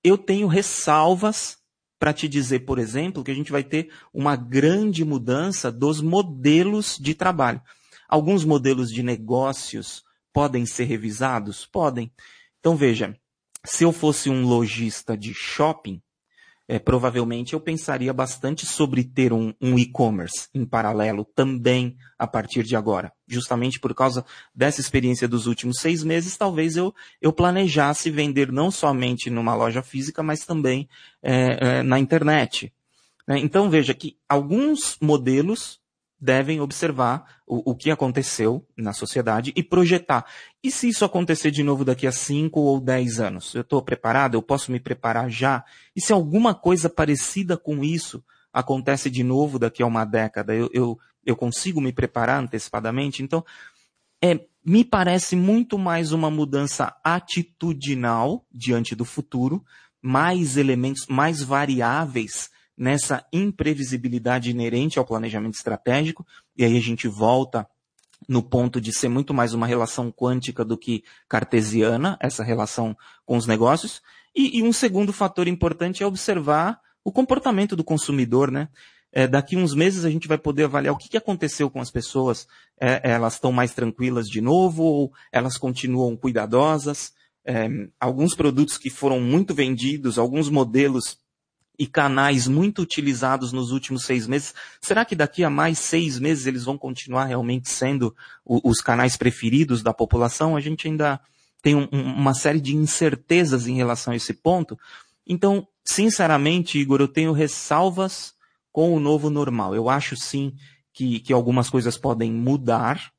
eu 0.03 0.17
tenho 0.17 0.47
ressalvas 0.47 1.57
para 1.97 2.12
te 2.12 2.27
dizer, 2.27 2.65
por 2.65 2.79
exemplo, 2.79 3.23
que 3.23 3.31
a 3.31 3.33
gente 3.33 3.51
vai 3.51 3.63
ter 3.63 3.89
uma 4.13 4.36
grande 4.36 5.05
mudança 5.05 5.71
dos 5.71 6.01
modelos 6.01 6.97
de 6.99 7.15
trabalho. 7.15 7.62
Alguns 8.09 8.43
modelos 8.43 8.91
de 8.91 9.01
negócios 9.01 10.03
podem 10.33 10.65
ser 10.65 10.83
revisados? 10.83 11.65
Podem. 11.65 12.12
Então, 12.59 12.75
veja, 12.75 13.17
se 13.65 13.86
eu 13.86 13.93
fosse 13.93 14.29
um 14.29 14.45
lojista 14.45 15.17
de 15.17 15.33
shopping, 15.33 16.02
é, 16.67 16.80
provavelmente 16.80 17.54
eu 17.54 17.60
pensaria 17.60 18.13
bastante 18.13 18.65
sobre 18.65 19.04
ter 19.04 19.34
um, 19.34 19.54
um 19.62 19.78
e-commerce 19.78 20.47
em 20.54 20.65
paralelo 20.65 21.26
também 21.26 21.97
a 22.17 22.26
partir 22.26 22.63
de 22.63 22.76
agora. 22.76 23.12
Justamente 23.28 23.80
por 23.80 23.93
causa 23.93 24.26
dessa 24.56 24.80
experiência 24.80 25.28
dos 25.28 25.45
últimos 25.45 25.78
seis 25.80 26.04
meses, 26.04 26.38
talvez 26.38 26.78
eu, 26.78 26.93
eu 27.21 27.34
planejasse 27.34 28.10
vender 28.10 28.52
não 28.52 28.71
somente 28.71 29.30
numa 29.30 29.56
loja 29.56 29.82
física, 29.82 30.23
mas 30.23 30.45
também 30.45 30.88
é, 31.21 31.80
é, 31.80 31.84
na 31.84 31.99
internet. 31.99 32.73
Né? 33.28 33.39
Então 33.39 33.69
veja 33.69 33.93
que 33.93 34.17
alguns 34.28 34.97
modelos 35.02 35.82
devem 36.23 36.62
observar 36.62 37.41
o, 37.45 37.71
o 37.71 37.75
que 37.75 37.91
aconteceu 37.91 38.65
na 38.77 38.93
sociedade 38.93 39.51
e 39.57 39.62
projetar. 39.62 40.25
E 40.63 40.71
se 40.71 40.88
isso 40.88 41.03
acontecer 41.03 41.51
de 41.51 41.62
novo 41.63 41.83
daqui 41.83 42.07
a 42.07 42.13
5 42.13 42.57
ou 42.57 42.79
10 42.79 43.19
anos? 43.19 43.53
Eu 43.53 43.59
estou 43.59 43.81
preparado? 43.81 44.36
Eu 44.36 44.41
posso 44.41 44.71
me 44.71 44.79
preparar 44.79 45.29
já? 45.29 45.65
E 45.93 46.01
se 46.01 46.13
alguma 46.13 46.55
coisa 46.55 46.89
parecida 46.89 47.57
com 47.57 47.83
isso 47.83 48.23
acontece 48.53 49.09
de 49.09 49.21
novo 49.21 49.59
daqui 49.59 49.83
a 49.83 49.86
uma 49.86 50.05
década? 50.05 50.55
Eu, 50.55 50.69
eu, 50.71 50.97
eu 51.25 51.36
consigo 51.36 51.81
me 51.81 51.91
preparar 51.91 52.41
antecipadamente? 52.41 53.21
Então, 53.21 53.43
é, 54.23 54.39
me 54.65 54.86
parece 54.86 55.36
muito 55.36 55.77
mais 55.77 56.13
uma 56.13 56.31
mudança 56.31 56.95
atitudinal 57.03 58.45
diante 58.49 58.95
do 58.95 59.03
futuro, 59.03 59.62
mais 60.01 60.55
elementos, 60.55 61.05
mais 61.07 61.43
variáveis 61.43 62.49
nessa 62.77 63.25
imprevisibilidade 63.31 64.49
inerente 64.49 64.97
ao 64.97 65.05
planejamento 65.05 65.55
estratégico, 65.55 66.25
e 66.57 66.63
aí 66.63 66.77
a 66.77 66.81
gente 66.81 67.07
volta 67.07 67.67
no 68.27 68.41
ponto 68.41 68.79
de 68.79 68.93
ser 68.93 69.09
muito 69.09 69.33
mais 69.33 69.53
uma 69.53 69.67
relação 69.67 70.12
quântica 70.12 70.63
do 70.63 70.77
que 70.77 71.03
cartesiana, 71.27 72.17
essa 72.21 72.43
relação 72.43 72.95
com 73.25 73.38
os 73.38 73.45
negócios. 73.45 74.01
E, 74.36 74.59
e 74.59 74.63
um 74.63 74.71
segundo 74.71 75.12
fator 75.12 75.47
importante 75.47 76.03
é 76.03 76.07
observar 76.07 76.79
o 77.03 77.12
comportamento 77.12 77.75
do 77.75 77.83
consumidor, 77.83 78.49
né? 78.49 78.69
é, 79.13 79.27
daqui 79.27 79.55
uns 79.55 79.75
meses 79.75 80.03
a 80.03 80.09
gente 80.09 80.27
vai 80.27 80.39
poder 80.39 80.63
avaliar 80.63 80.93
o 80.93 80.97
que, 80.97 81.07
que 81.07 81.17
aconteceu 81.17 81.69
com 81.69 81.79
as 81.79 81.91
pessoas. 81.91 82.47
É, 82.81 83.12
elas 83.12 83.36
estão 83.36 83.51
mais 83.51 83.71
tranquilas 83.71 84.27
de 84.27 84.41
novo 84.41 84.83
ou 84.83 85.13
elas 85.31 85.55
continuam 85.55 86.17
cuidadosas? 86.17 87.13
É, 87.45 87.67
alguns 87.99 88.33
produtos 88.33 88.77
que 88.77 88.89
foram 88.89 89.21
muito 89.21 89.53
vendidos, 89.53 90.17
alguns 90.17 90.49
modelos 90.49 91.19
e 91.77 91.88
canais 91.88 92.47
muito 92.47 92.81
utilizados 92.81 93.51
nos 93.51 93.71
últimos 93.71 94.03
seis 94.03 94.27
meses, 94.27 94.53
será 94.79 95.03
que 95.03 95.15
daqui 95.15 95.43
a 95.43 95.49
mais 95.49 95.79
seis 95.79 96.19
meses 96.19 96.45
eles 96.45 96.65
vão 96.65 96.77
continuar 96.77 97.25
realmente 97.25 97.69
sendo 97.69 98.15
o, 98.45 98.69
os 98.69 98.79
canais 98.79 99.17
preferidos 99.17 99.81
da 99.81 99.93
população? 99.93 100.55
A 100.55 100.62
gente 100.62 100.88
ainda 100.88 101.19
tem 101.62 101.75
um, 101.75 101.88
uma 101.91 102.33
série 102.33 102.59
de 102.59 102.75
incertezas 102.75 103.67
em 103.67 103.75
relação 103.75 104.13
a 104.13 104.15
esse 104.15 104.33
ponto. 104.33 104.77
Então, 105.25 105.67
sinceramente, 105.83 106.77
Igor, 106.77 106.99
eu 106.99 107.07
tenho 107.07 107.31
ressalvas 107.31 108.33
com 108.71 108.93
o 108.93 108.99
novo 108.99 109.29
normal. 109.29 109.73
Eu 109.73 109.89
acho 109.89 110.15
sim 110.15 110.53
que, 110.91 111.19
que 111.19 111.33
algumas 111.33 111.69
coisas 111.69 111.97
podem 111.97 112.31
mudar, 112.31 113.12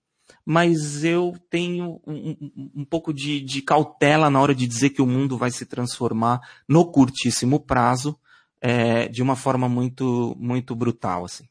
mas 0.44 1.04
eu 1.04 1.34
tenho 1.48 2.00
um, 2.06 2.36
um, 2.56 2.70
um 2.76 2.84
pouco 2.84 3.12
de, 3.12 3.40
de, 3.40 3.62
cautela 3.62 4.28
na 4.28 4.40
hora 4.40 4.54
de 4.54 4.66
dizer 4.66 4.90
que 4.90 5.00
o 5.00 5.06
mundo 5.06 5.38
vai 5.38 5.50
se 5.50 5.64
transformar 5.64 6.40
no 6.68 6.90
curtíssimo 6.90 7.58
prazo, 7.58 8.18
é, 8.64 9.08
de 9.08 9.22
uma 9.22 9.36
forma 9.36 9.68
muito, 9.68 10.34
muito 10.40 10.74
brutal, 10.74 11.26
assim. 11.26 11.44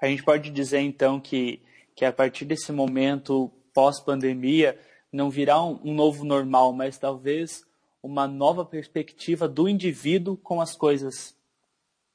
A 0.00 0.06
gente 0.06 0.22
pode 0.22 0.50
dizer 0.50 0.78
então 0.78 1.18
que, 1.18 1.60
que 1.96 2.04
a 2.04 2.12
partir 2.12 2.44
desse 2.44 2.70
momento 2.70 3.50
pós-pandemia 3.74 4.78
não 5.12 5.30
virá 5.30 5.60
um, 5.60 5.80
um 5.84 5.92
novo 5.92 6.24
normal, 6.24 6.72
mas 6.72 6.96
talvez 6.96 7.62
uma 8.00 8.28
nova 8.28 8.64
perspectiva 8.64 9.48
do 9.48 9.68
indivíduo 9.68 10.36
com 10.36 10.60
as 10.60 10.76
coisas. 10.76 11.34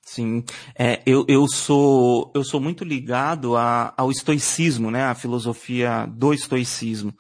Sim, 0.01 0.45
é, 0.73 1.01
eu, 1.05 1.25
eu, 1.27 1.45
sou, 1.49 2.31
eu 2.33 2.45
sou 2.45 2.61
muito 2.61 2.85
ligado 2.85 3.57
a, 3.57 3.93
ao 3.97 4.09
estoicismo, 4.09 4.89
né, 4.89 5.03
a 5.03 5.15
filosofia 5.15 6.05
do 6.05 6.33
estoicismo. 6.33 7.13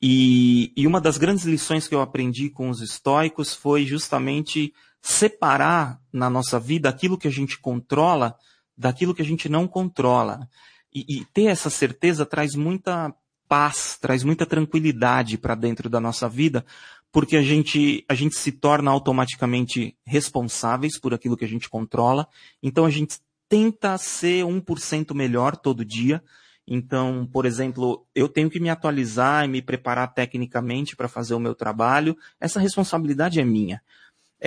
E, 0.00 0.72
e 0.76 0.86
uma 0.86 1.00
das 1.00 1.18
grandes 1.18 1.44
lições 1.44 1.88
que 1.88 1.94
eu 1.96 2.00
aprendi 2.00 2.48
com 2.48 2.68
os 2.68 2.80
estoicos 2.80 3.54
foi 3.54 3.84
justamente 3.84 4.72
separar 5.04 6.00
na 6.10 6.30
nossa 6.30 6.58
vida 6.58 6.88
aquilo 6.88 7.18
que 7.18 7.28
a 7.28 7.30
gente 7.30 7.58
controla 7.58 8.34
daquilo 8.74 9.14
que 9.14 9.20
a 9.20 9.24
gente 9.24 9.50
não 9.50 9.68
controla. 9.68 10.48
E, 10.90 11.18
e 11.18 11.24
ter 11.26 11.44
essa 11.44 11.68
certeza 11.68 12.24
traz 12.24 12.54
muita 12.54 13.14
paz, 13.46 13.98
traz 14.00 14.24
muita 14.24 14.46
tranquilidade 14.46 15.36
para 15.36 15.54
dentro 15.54 15.90
da 15.90 16.00
nossa 16.00 16.26
vida, 16.26 16.64
porque 17.12 17.36
a 17.36 17.42
gente, 17.42 18.02
a 18.08 18.14
gente 18.14 18.34
se 18.34 18.50
torna 18.50 18.90
automaticamente 18.90 19.94
responsáveis 20.06 20.98
por 20.98 21.12
aquilo 21.12 21.36
que 21.36 21.44
a 21.44 21.48
gente 21.48 21.68
controla. 21.68 22.26
Então 22.62 22.86
a 22.86 22.90
gente 22.90 23.18
tenta 23.46 23.98
ser 23.98 24.46
1% 24.46 25.14
melhor 25.14 25.54
todo 25.54 25.84
dia. 25.84 26.24
Então, 26.66 27.28
por 27.30 27.44
exemplo, 27.44 28.06
eu 28.14 28.26
tenho 28.26 28.48
que 28.48 28.58
me 28.58 28.70
atualizar 28.70 29.44
e 29.44 29.48
me 29.48 29.60
preparar 29.60 30.14
tecnicamente 30.14 30.96
para 30.96 31.08
fazer 31.08 31.34
o 31.34 31.38
meu 31.40 31.54
trabalho. 31.54 32.16
Essa 32.40 32.58
responsabilidade 32.58 33.38
é 33.38 33.44
minha. 33.44 33.82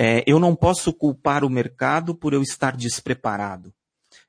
É, 0.00 0.22
eu 0.28 0.38
não 0.38 0.54
posso 0.54 0.92
culpar 0.92 1.44
o 1.44 1.50
mercado 1.50 2.14
por 2.14 2.32
eu 2.32 2.40
estar 2.40 2.76
despreparado. 2.76 3.74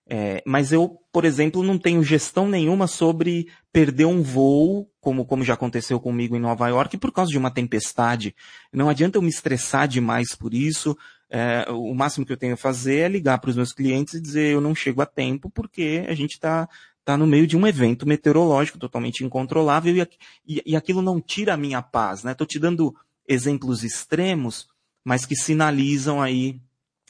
É, 0.09 0.41
mas 0.43 0.71
eu, 0.71 0.97
por 1.11 1.23
exemplo, 1.23 1.61
não 1.61 1.77
tenho 1.77 2.03
gestão 2.03 2.49
nenhuma 2.49 2.87
sobre 2.87 3.47
perder 3.71 4.05
um 4.05 4.23
voo, 4.23 4.89
como, 4.99 5.23
como 5.23 5.43
já 5.43 5.53
aconteceu 5.53 5.99
comigo 5.99 6.35
em 6.35 6.39
Nova 6.39 6.67
York, 6.67 6.97
por 6.97 7.11
causa 7.11 7.29
de 7.29 7.37
uma 7.37 7.51
tempestade. 7.51 8.35
Não 8.73 8.89
adianta 8.89 9.19
eu 9.19 9.21
me 9.21 9.29
estressar 9.29 9.87
demais 9.87 10.33
por 10.33 10.55
isso. 10.55 10.97
É, 11.29 11.67
o 11.69 11.93
máximo 11.93 12.25
que 12.25 12.33
eu 12.33 12.37
tenho 12.37 12.55
a 12.55 12.57
fazer 12.57 13.01
é 13.01 13.07
ligar 13.07 13.37
para 13.37 13.51
os 13.51 13.55
meus 13.55 13.71
clientes 13.71 14.15
e 14.15 14.21
dizer 14.21 14.51
eu 14.51 14.59
não 14.59 14.73
chego 14.73 15.03
a 15.03 15.05
tempo 15.05 15.51
porque 15.51 16.03
a 16.09 16.15
gente 16.15 16.31
está 16.31 16.67
tá 17.05 17.15
no 17.15 17.27
meio 17.27 17.45
de 17.45 17.55
um 17.55 17.67
evento 17.67 18.07
meteorológico 18.07 18.79
totalmente 18.79 19.23
incontrolável 19.23 19.95
e, 19.95 20.01
e, 20.47 20.63
e 20.65 20.75
aquilo 20.75 21.03
não 21.03 21.21
tira 21.21 21.53
a 21.53 21.57
minha 21.57 21.83
paz. 21.83 22.25
Estou 22.25 22.45
né? 22.45 22.47
te 22.49 22.57
dando 22.57 22.95
exemplos 23.27 23.83
extremos 23.83 24.67
mas 25.03 25.25
que 25.25 25.35
sinalizam 25.35 26.21
aí 26.21 26.61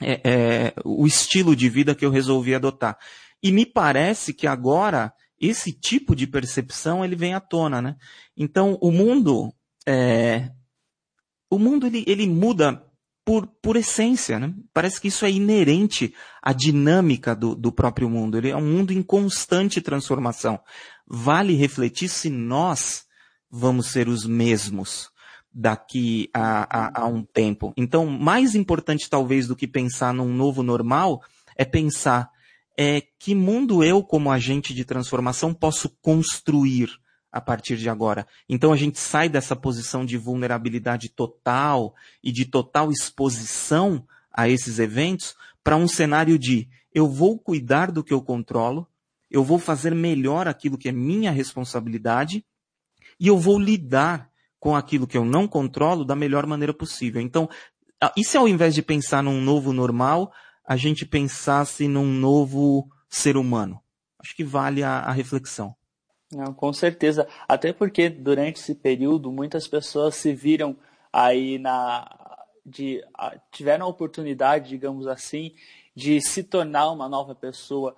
é, 0.01 0.21
é, 0.23 0.73
o 0.83 1.05
estilo 1.05 1.55
de 1.55 1.69
vida 1.69 1.95
que 1.95 2.05
eu 2.05 2.11
resolvi 2.11 2.55
adotar. 2.55 2.97
E 3.41 3.51
me 3.51 3.65
parece 3.65 4.33
que 4.33 4.47
agora 4.47 5.13
esse 5.39 5.71
tipo 5.71 6.15
de 6.15 6.27
percepção 6.27 7.03
ele 7.03 7.15
vem 7.15 7.33
à 7.33 7.39
tona, 7.39 7.81
né? 7.81 7.95
Então 8.35 8.77
o 8.81 8.91
mundo, 8.91 9.53
é, 9.85 10.51
o 11.49 11.57
mundo 11.57 11.87
ele, 11.87 12.03
ele 12.07 12.27
muda 12.27 12.83
por, 13.25 13.47
por 13.61 13.75
essência, 13.75 14.39
né? 14.39 14.53
Parece 14.73 14.99
que 14.99 15.07
isso 15.07 15.23
é 15.25 15.31
inerente 15.31 16.13
à 16.41 16.51
dinâmica 16.51 17.35
do, 17.35 17.55
do 17.55 17.71
próprio 17.71 18.09
mundo. 18.09 18.37
Ele 18.37 18.49
é 18.49 18.55
um 18.55 18.65
mundo 18.65 18.91
em 18.91 19.03
constante 19.03 19.81
transformação. 19.81 20.59
Vale 21.07 21.53
refletir 21.55 22.09
se 22.09 22.29
nós 22.29 23.03
vamos 23.49 23.87
ser 23.87 24.07
os 24.07 24.25
mesmos 24.25 25.09
daqui 25.53 26.29
a, 26.33 27.01
a, 27.01 27.01
a, 27.01 27.07
um 27.07 27.23
tempo. 27.23 27.73
Então, 27.75 28.05
mais 28.05 28.55
importante 28.55 29.09
talvez 29.09 29.47
do 29.47 29.55
que 29.55 29.67
pensar 29.67 30.13
num 30.13 30.33
novo 30.33 30.61
normal 30.63 31.21
é 31.55 31.65
pensar 31.65 32.29
é, 32.77 33.01
que 33.19 33.35
mundo 33.35 33.83
eu, 33.83 34.03
como 34.03 34.31
agente 34.31 34.73
de 34.73 34.85
transformação, 34.85 35.53
posso 35.53 35.89
construir 36.01 36.89
a 37.31 37.39
partir 37.39 37.77
de 37.77 37.89
agora. 37.89 38.25
Então 38.47 38.71
a 38.73 38.77
gente 38.77 38.99
sai 38.99 39.29
dessa 39.29 39.55
posição 39.55 40.05
de 40.05 40.17
vulnerabilidade 40.17 41.09
total 41.09 41.93
e 42.23 42.31
de 42.31 42.45
total 42.45 42.91
exposição 42.91 44.05
a 44.31 44.49
esses 44.49 44.79
eventos 44.79 45.35
para 45.63 45.75
um 45.75 45.87
cenário 45.87 46.39
de 46.39 46.67
eu 46.93 47.07
vou 47.07 47.37
cuidar 47.37 47.91
do 47.91 48.03
que 48.03 48.13
eu 48.13 48.21
controlo, 48.21 48.87
eu 49.29 49.43
vou 49.43 49.59
fazer 49.59 49.93
melhor 49.93 50.47
aquilo 50.47 50.77
que 50.77 50.89
é 50.89 50.91
minha 50.91 51.31
responsabilidade 51.31 52.43
e 53.19 53.27
eu 53.27 53.37
vou 53.37 53.59
lidar 53.59 54.29
com 54.59 54.75
aquilo 54.75 55.07
que 55.07 55.17
eu 55.17 55.25
não 55.25 55.47
controlo 55.47 56.03
da 56.03 56.15
melhor 56.15 56.45
maneira 56.45 56.73
possível. 56.73 57.21
Então, 57.21 57.49
e 58.15 58.23
se 58.23 58.37
ao 58.37 58.47
invés 58.47 58.75
de 58.75 58.81
pensar 58.81 59.23
num 59.23 59.41
novo 59.41 59.73
normal, 59.73 60.31
a 60.65 60.75
gente 60.75 61.05
pensasse 61.05 61.87
num 61.87 62.05
novo 62.05 62.87
ser 63.09 63.37
humano? 63.37 63.81
Acho 64.19 64.35
que 64.35 64.43
vale 64.43 64.83
a, 64.83 64.99
a 64.99 65.11
reflexão. 65.11 65.75
Não, 66.31 66.53
com 66.53 66.71
certeza. 66.71 67.27
Até 67.47 67.73
porque 67.73 68.09
durante 68.09 68.59
esse 68.59 68.75
período 68.75 69.31
muitas 69.31 69.67
pessoas 69.67 70.15
se 70.15 70.33
viram 70.33 70.77
aí 71.11 71.57
na. 71.57 72.07
De, 72.65 73.03
tiveram 73.51 73.87
a 73.87 73.89
oportunidade, 73.89 74.69
digamos 74.69 75.07
assim, 75.07 75.55
de 75.95 76.21
se 76.21 76.43
tornar 76.43 76.91
uma 76.91 77.09
nova 77.09 77.33
pessoa 77.33 77.95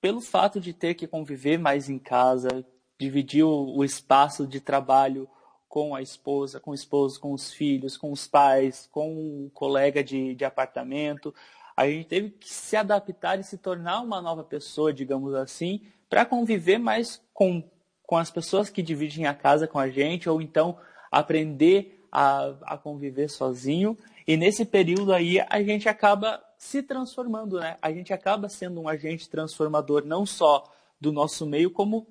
pelo 0.00 0.20
fato 0.20 0.60
de 0.60 0.72
ter 0.72 0.94
que 0.94 1.08
conviver 1.08 1.58
mais 1.58 1.88
em 1.88 1.98
casa, 1.98 2.64
dividir 3.00 3.42
o, 3.42 3.76
o 3.76 3.84
espaço 3.84 4.46
de 4.46 4.60
trabalho 4.60 5.28
com 5.74 5.92
a 5.92 6.00
esposa, 6.00 6.60
com 6.60 6.70
o 6.70 6.74
esposo, 6.74 7.18
com 7.18 7.32
os 7.32 7.52
filhos, 7.52 7.96
com 7.96 8.12
os 8.12 8.28
pais, 8.28 8.88
com 8.92 9.44
o 9.44 9.50
colega 9.52 10.04
de, 10.04 10.32
de 10.32 10.44
apartamento. 10.44 11.34
A 11.76 11.88
gente 11.88 12.06
teve 12.06 12.30
que 12.30 12.48
se 12.48 12.76
adaptar 12.76 13.40
e 13.40 13.42
se 13.42 13.58
tornar 13.58 14.00
uma 14.00 14.22
nova 14.22 14.44
pessoa, 14.44 14.92
digamos 14.92 15.34
assim, 15.34 15.82
para 16.08 16.24
conviver 16.24 16.78
mais 16.78 17.20
com, 17.34 17.60
com 18.06 18.16
as 18.16 18.30
pessoas 18.30 18.70
que 18.70 18.84
dividem 18.84 19.26
a 19.26 19.34
casa 19.34 19.66
com 19.66 19.80
a 19.80 19.90
gente, 19.90 20.30
ou 20.30 20.40
então 20.40 20.78
aprender 21.10 22.06
a, 22.12 22.54
a 22.62 22.78
conviver 22.78 23.28
sozinho. 23.28 23.98
E 24.28 24.36
nesse 24.36 24.64
período 24.64 25.12
aí 25.12 25.40
a 25.40 25.60
gente 25.60 25.88
acaba 25.88 26.40
se 26.56 26.84
transformando, 26.84 27.58
né? 27.58 27.76
A 27.82 27.90
gente 27.90 28.12
acaba 28.12 28.48
sendo 28.48 28.80
um 28.80 28.88
agente 28.88 29.28
transformador, 29.28 30.04
não 30.06 30.24
só 30.24 30.72
do 31.00 31.10
nosso 31.10 31.44
meio, 31.44 31.68
como 31.68 32.06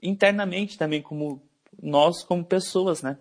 internamente 0.00 0.78
também, 0.78 1.02
como 1.02 1.42
nós 1.80 2.22
como 2.22 2.44
pessoas, 2.44 3.02
né? 3.02 3.18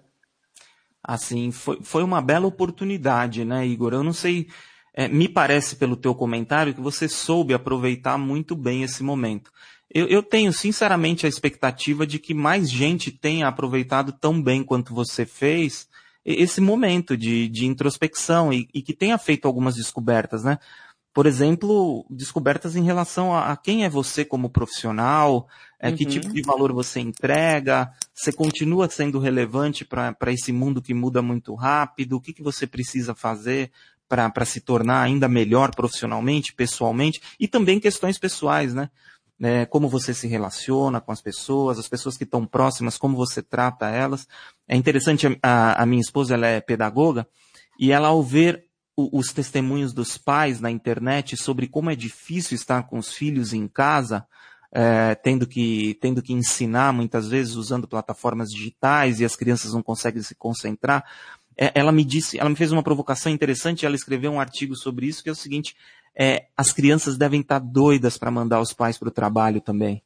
Assim, 1.03 1.51
foi, 1.51 1.79
foi 1.81 2.03
uma 2.03 2.21
bela 2.21 2.47
oportunidade, 2.47 3.43
né, 3.43 3.65
Igor? 3.65 3.93
Eu 3.93 4.03
não 4.03 4.13
sei, 4.13 4.47
é, 4.93 5.07
me 5.07 5.27
parece 5.27 5.75
pelo 5.75 5.95
teu 5.95 6.13
comentário 6.13 6.73
que 6.73 6.81
você 6.81 7.07
soube 7.07 7.53
aproveitar 7.53 8.17
muito 8.17 8.55
bem 8.55 8.83
esse 8.83 9.03
momento. 9.03 9.51
Eu, 9.93 10.07
eu, 10.07 10.23
tenho 10.23 10.53
sinceramente 10.53 11.25
a 11.25 11.29
expectativa 11.29 12.07
de 12.07 12.17
que 12.17 12.33
mais 12.33 12.69
gente 12.69 13.11
tenha 13.11 13.47
aproveitado 13.47 14.13
tão 14.13 14.41
bem 14.41 14.63
quanto 14.63 14.93
você 14.93 15.25
fez 15.25 15.89
esse 16.23 16.61
momento 16.61 17.17
de, 17.17 17.49
de 17.49 17.65
introspecção 17.65 18.53
e, 18.53 18.69
e 18.73 18.81
que 18.81 18.93
tenha 18.93 19.17
feito 19.17 19.47
algumas 19.47 19.75
descobertas, 19.75 20.43
né? 20.43 20.59
Por 21.13 21.25
exemplo, 21.25 22.05
descobertas 22.09 22.75
em 22.75 22.83
relação 22.83 23.33
a, 23.33 23.51
a 23.51 23.57
quem 23.57 23.83
é 23.83 23.89
você 23.89 24.23
como 24.23 24.49
profissional, 24.49 25.47
é, 25.79 25.89
uhum. 25.89 25.95
que 25.95 26.05
tipo 26.05 26.31
de 26.31 26.41
valor 26.41 26.71
você 26.71 26.99
entrega, 26.99 27.91
você 28.13 28.31
continua 28.31 28.89
sendo 28.89 29.19
relevante 29.19 29.83
para 29.83 30.31
esse 30.31 30.51
mundo 30.51 30.81
que 30.81 30.93
muda 30.93 31.21
muito 31.21 31.53
rápido, 31.53 32.15
o 32.15 32.21
que, 32.21 32.31
que 32.31 32.43
você 32.43 32.65
precisa 32.65 33.13
fazer 33.13 33.71
para 34.07 34.45
se 34.45 34.59
tornar 34.61 35.01
ainda 35.01 35.27
melhor 35.27 35.73
profissionalmente, 35.73 36.53
pessoalmente, 36.53 37.21
e 37.39 37.47
também 37.47 37.79
questões 37.79 38.17
pessoais, 38.17 38.73
né? 38.73 38.89
É, 39.43 39.65
como 39.65 39.89
você 39.89 40.13
se 40.13 40.27
relaciona 40.27 41.01
com 41.01 41.11
as 41.11 41.19
pessoas, 41.19 41.79
as 41.79 41.87
pessoas 41.87 42.15
que 42.15 42.25
estão 42.25 42.45
próximas, 42.45 42.97
como 42.97 43.15
você 43.17 43.41
trata 43.41 43.89
elas. 43.89 44.27
É 44.67 44.75
interessante, 44.75 45.25
a, 45.41 45.81
a 45.81 45.85
minha 45.85 46.01
esposa 46.01 46.35
ela 46.35 46.45
é 46.45 46.61
pedagoga, 46.61 47.25
e 47.79 47.91
ela 47.91 48.09
ao 48.09 48.21
ver 48.21 48.65
os 48.95 49.27
testemunhos 49.33 49.93
dos 49.93 50.17
pais 50.17 50.59
na 50.59 50.69
internet 50.69 51.37
sobre 51.37 51.67
como 51.67 51.89
é 51.89 51.95
difícil 51.95 52.55
estar 52.55 52.83
com 52.83 52.97
os 52.97 53.13
filhos 53.13 53.53
em 53.53 53.67
casa, 53.67 54.25
é, 54.71 55.15
tendo, 55.15 55.47
que, 55.47 55.97
tendo 56.01 56.21
que 56.21 56.33
ensinar 56.33 56.93
muitas 56.93 57.27
vezes 57.27 57.55
usando 57.55 57.87
plataformas 57.87 58.49
digitais 58.49 59.19
e 59.19 59.25
as 59.25 59.35
crianças 59.35 59.73
não 59.73 59.81
conseguem 59.81 60.21
se 60.21 60.35
concentrar. 60.35 61.05
É, 61.57 61.71
ela 61.75 61.91
me 61.91 62.03
disse, 62.03 62.39
ela 62.39 62.49
me 62.49 62.55
fez 62.55 62.71
uma 62.71 62.83
provocação 62.83 63.31
interessante, 63.31 63.85
ela 63.85 63.95
escreveu 63.95 64.31
um 64.31 64.39
artigo 64.39 64.75
sobre 64.75 65.07
isso, 65.07 65.23
que 65.23 65.29
é 65.29 65.31
o 65.31 65.35
seguinte, 65.35 65.75
é, 66.15 66.47
as 66.55 66.71
crianças 66.71 67.17
devem 67.17 67.41
estar 67.41 67.59
doidas 67.59 68.17
para 68.17 68.31
mandar 68.31 68.59
os 68.59 68.73
pais 68.73 68.97
para 68.97 69.09
o 69.09 69.11
trabalho 69.11 69.61
também. 69.61 70.01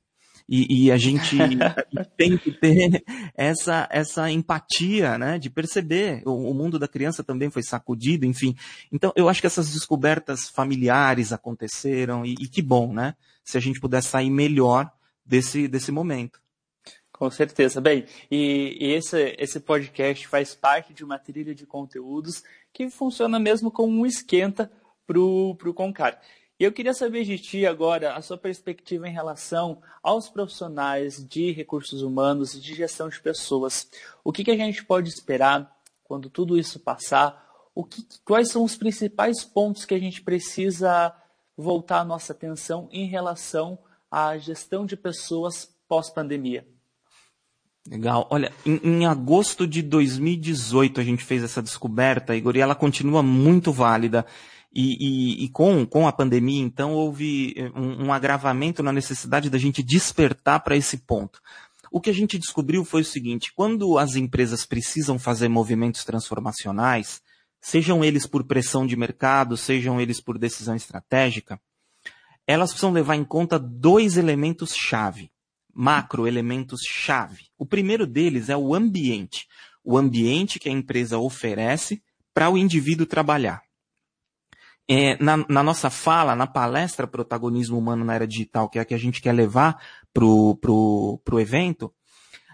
E, 0.47 0.85
e 0.85 0.91
a, 0.91 0.97
gente, 0.97 1.35
tem 2.15 2.37
que 2.37 2.51
ter 2.51 3.03
essa, 3.35 3.87
essa 3.91 4.29
empatia, 4.29 5.17
né, 5.17 5.39
de 5.39 5.49
perceber. 5.49 6.21
O, 6.25 6.51
o, 6.51 6.53
mundo 6.53 6.77
da 6.77 6.87
criança 6.87 7.23
também 7.23 7.49
foi 7.49 7.63
sacudido, 7.63 8.25
enfim. 8.25 8.55
Então, 8.91 9.11
eu 9.15 9.27
acho 9.27 9.41
que 9.41 9.47
essas 9.47 9.73
descobertas 9.73 10.49
familiares 10.49 11.33
aconteceram 11.33 12.25
e, 12.25 12.33
e 12.33 12.47
que 12.47 12.61
bom, 12.61 12.93
né? 12.93 13.15
Se 13.43 13.57
a 13.57 13.61
gente 13.61 13.79
puder 13.79 14.01
sair 14.01 14.29
melhor 14.29 14.91
desse, 15.25 15.67
desse 15.67 15.91
momento. 15.91 16.39
Com 17.11 17.31
certeza. 17.31 17.79
Bem, 17.79 18.05
e, 18.29 18.77
e, 18.79 18.91
esse, 18.93 19.35
esse 19.39 19.59
podcast 19.59 20.27
faz 20.27 20.53
parte 20.53 20.93
de 20.93 21.03
uma 21.03 21.17
trilha 21.17 21.55
de 21.55 21.65
conteúdos 21.65 22.43
que 22.73 22.89
funciona 22.89 23.39
mesmo 23.39 23.71
como 23.71 24.01
um 24.01 24.05
esquenta 24.05 24.69
para 25.07 25.17
o 25.19 25.73
Concar. 25.73 26.19
E 26.57 26.63
eu 26.63 26.71
queria 26.71 26.93
saber 26.93 27.25
de 27.25 27.37
ti 27.37 27.65
agora 27.65 28.15
a 28.15 28.21
sua 28.21 28.37
perspectiva 28.37 29.09
em 29.09 29.11
relação 29.11 29.81
aos 30.01 30.29
profissionais 30.29 31.25
de 31.27 31.51
recursos 31.51 32.01
humanos 32.01 32.53
e 32.53 32.61
de 32.61 32.73
gestão 32.73 33.09
de 33.09 33.19
pessoas. 33.19 33.89
O 34.23 34.31
que, 34.31 34.43
que 34.43 34.51
a 34.51 34.55
gente 34.55 34.85
pode 34.85 35.09
esperar 35.09 35.75
quando 36.05 36.29
tudo 36.29 36.57
isso 36.57 36.79
passar? 36.79 37.45
O 37.75 37.83
que, 37.83 38.05
quais 38.23 38.49
são 38.49 38.63
os 38.63 38.77
principais 38.77 39.43
pontos 39.43 39.83
que 39.83 39.93
a 39.93 39.99
gente 39.99 40.21
precisa 40.21 41.13
voltar 41.57 41.99
a 41.99 42.05
nossa 42.05 42.31
atenção 42.31 42.87
em 42.89 43.05
relação 43.05 43.77
à 44.09 44.37
gestão 44.37 44.85
de 44.85 44.95
pessoas 44.95 45.69
pós-pandemia? 45.89 46.65
Legal. 47.89 48.27
Olha, 48.31 48.51
em, 48.65 48.79
em, 48.81 49.05
agosto 49.05 49.67
de 49.67 49.81
2018 49.81 51.01
a 51.01 51.03
gente 51.03 51.23
fez 51.23 51.43
essa 51.43 51.61
descoberta, 51.61 52.33
Igor, 52.33 52.55
e 52.55 52.61
ela 52.61 52.73
continua 52.73 53.21
muito 53.21 53.73
válida. 53.73 54.25
E, 54.75 54.97
e, 54.99 55.45
e, 55.45 55.49
com, 55.49 55.85
com 55.85 56.05
a 56.05 56.11
pandemia, 56.11 56.61
então, 56.61 56.91
houve 56.91 57.53
eh, 57.55 57.71
um, 57.73 58.07
um 58.07 58.13
agravamento 58.13 58.83
na 58.83 58.91
necessidade 58.91 59.49
da 59.49 59.57
gente 59.57 59.81
despertar 59.81 60.59
para 60.59 60.75
esse 60.75 60.97
ponto. 60.97 61.39
O 61.89 62.01
que 62.01 62.09
a 62.09 62.13
gente 62.13 62.37
descobriu 62.37 62.83
foi 62.83 63.01
o 63.01 63.05
seguinte: 63.05 63.53
quando 63.55 63.97
as 63.97 64.17
empresas 64.17 64.65
precisam 64.65 65.17
fazer 65.17 65.47
movimentos 65.47 66.03
transformacionais, 66.03 67.21
sejam 67.61 68.03
eles 68.03 68.27
por 68.27 68.43
pressão 68.43 68.85
de 68.85 68.97
mercado, 68.97 69.55
sejam 69.55 70.01
eles 70.01 70.19
por 70.19 70.37
decisão 70.37 70.75
estratégica, 70.75 71.57
elas 72.45 72.71
precisam 72.71 72.91
levar 72.91 73.15
em 73.15 73.23
conta 73.23 73.57
dois 73.57 74.17
elementos-chave, 74.17 75.31
macro-elementos-chave. 75.73 77.45
O 77.57 77.65
primeiro 77.65 78.05
deles 78.05 78.49
é 78.49 78.57
o 78.57 78.75
ambiente. 78.75 79.47
O 79.81 79.97
ambiente 79.97 80.59
que 80.59 80.67
a 80.67 80.71
empresa 80.73 81.17
oferece 81.17 82.03
para 82.33 82.49
o 82.49 82.57
indivíduo 82.57 83.05
trabalhar 83.05 83.64
é, 84.87 85.21
na, 85.23 85.37
na, 85.49 85.63
nossa 85.63 85.89
fala, 85.89 86.35
na 86.35 86.45
palestra 86.45 87.07
Protagonismo 87.07 87.77
Humano 87.77 88.05
na 88.05 88.15
Era 88.15 88.27
Digital, 88.27 88.69
que 88.69 88.77
é 88.77 88.81
a 88.81 88.85
que 88.85 88.93
a 88.93 88.99
gente 88.99 89.21
quer 89.21 89.33
levar 89.33 89.81
pro, 90.13 90.55
pro, 90.57 91.19
pro 91.23 91.39
evento, 91.39 91.93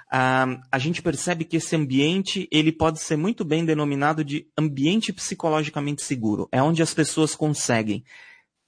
uh, 0.08 0.62
a 0.72 0.80
gente 0.80 1.02
percebe 1.02 1.44
que 1.44 1.58
esse 1.58 1.76
ambiente, 1.76 2.48
ele 2.52 2.72
pode 2.72 3.00
ser 3.00 3.18
muito 3.18 3.44
bem 3.44 3.66
denominado 3.66 4.24
de 4.24 4.48
ambiente 4.58 5.12
psicologicamente 5.12 6.04
seguro. 6.04 6.48
É 6.52 6.64
onde 6.64 6.82
as 6.82 6.94
pessoas 6.94 7.36
conseguem 7.36 8.04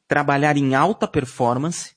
trabalhar 0.07 0.57
em 0.57 0.75
alta 0.75 1.07
performance 1.07 1.95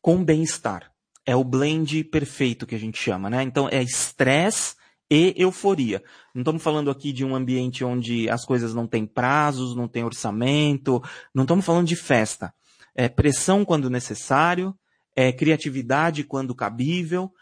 com 0.00 0.24
bem-estar. 0.24 0.92
É 1.26 1.36
o 1.36 1.44
blend 1.44 2.04
perfeito 2.04 2.66
que 2.66 2.74
a 2.74 2.78
gente 2.78 2.98
chama, 2.98 3.28
né? 3.30 3.42
Então, 3.42 3.68
é 3.68 3.82
estresse 3.82 4.74
e 5.10 5.34
euforia. 5.36 6.02
Não 6.34 6.40
estamos 6.40 6.62
falando 6.62 6.90
aqui 6.90 7.12
de 7.12 7.24
um 7.24 7.34
ambiente 7.34 7.84
onde 7.84 8.28
as 8.30 8.44
coisas 8.44 8.74
não 8.74 8.86
têm 8.86 9.06
prazos, 9.06 9.76
não 9.76 9.86
tem 9.86 10.02
orçamento, 10.02 11.02
não 11.34 11.44
estamos 11.44 11.64
falando 11.64 11.86
de 11.86 11.96
festa. 11.96 12.54
É 12.94 13.08
pressão 13.08 13.64
quando 13.64 13.90
necessário, 13.90 14.74
é 15.14 15.32
criatividade 15.32 16.24
quando 16.24 16.54
cabível, 16.54 17.32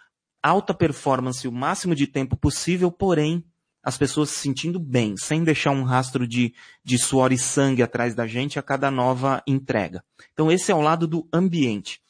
alta 0.43 0.75
performance 0.75 1.47
o 1.47 1.53
máximo 1.53 1.95
de 1.95 2.07
tempo 2.07 2.37
possível, 2.37 2.91
porém 2.91 3.45
as 3.83 3.97
pessoas 3.97 4.31
se 4.31 4.41
sentindo 4.41 4.79
bem, 4.79 5.17
sem 5.17 5.43
deixar 5.43 5.71
um 5.71 5.85
rastro 5.85 6.27
de, 6.27 6.55
de 6.85 6.99
suor 6.99 7.33
e 7.33 7.39
sangue 7.39 7.83
atrás 7.83 8.15
da 8.15 8.27
gente 8.27 8.59
a 8.59 8.63
cada 8.63 8.91
nova 8.91 9.43
entrega. 9.47 10.05
Então 10.33 10.51
esse 10.51 10.71
é 10.71 10.75
o 10.75 10.81
lado 10.81 11.07
do 11.07 11.27
ambiente. 11.33 12.01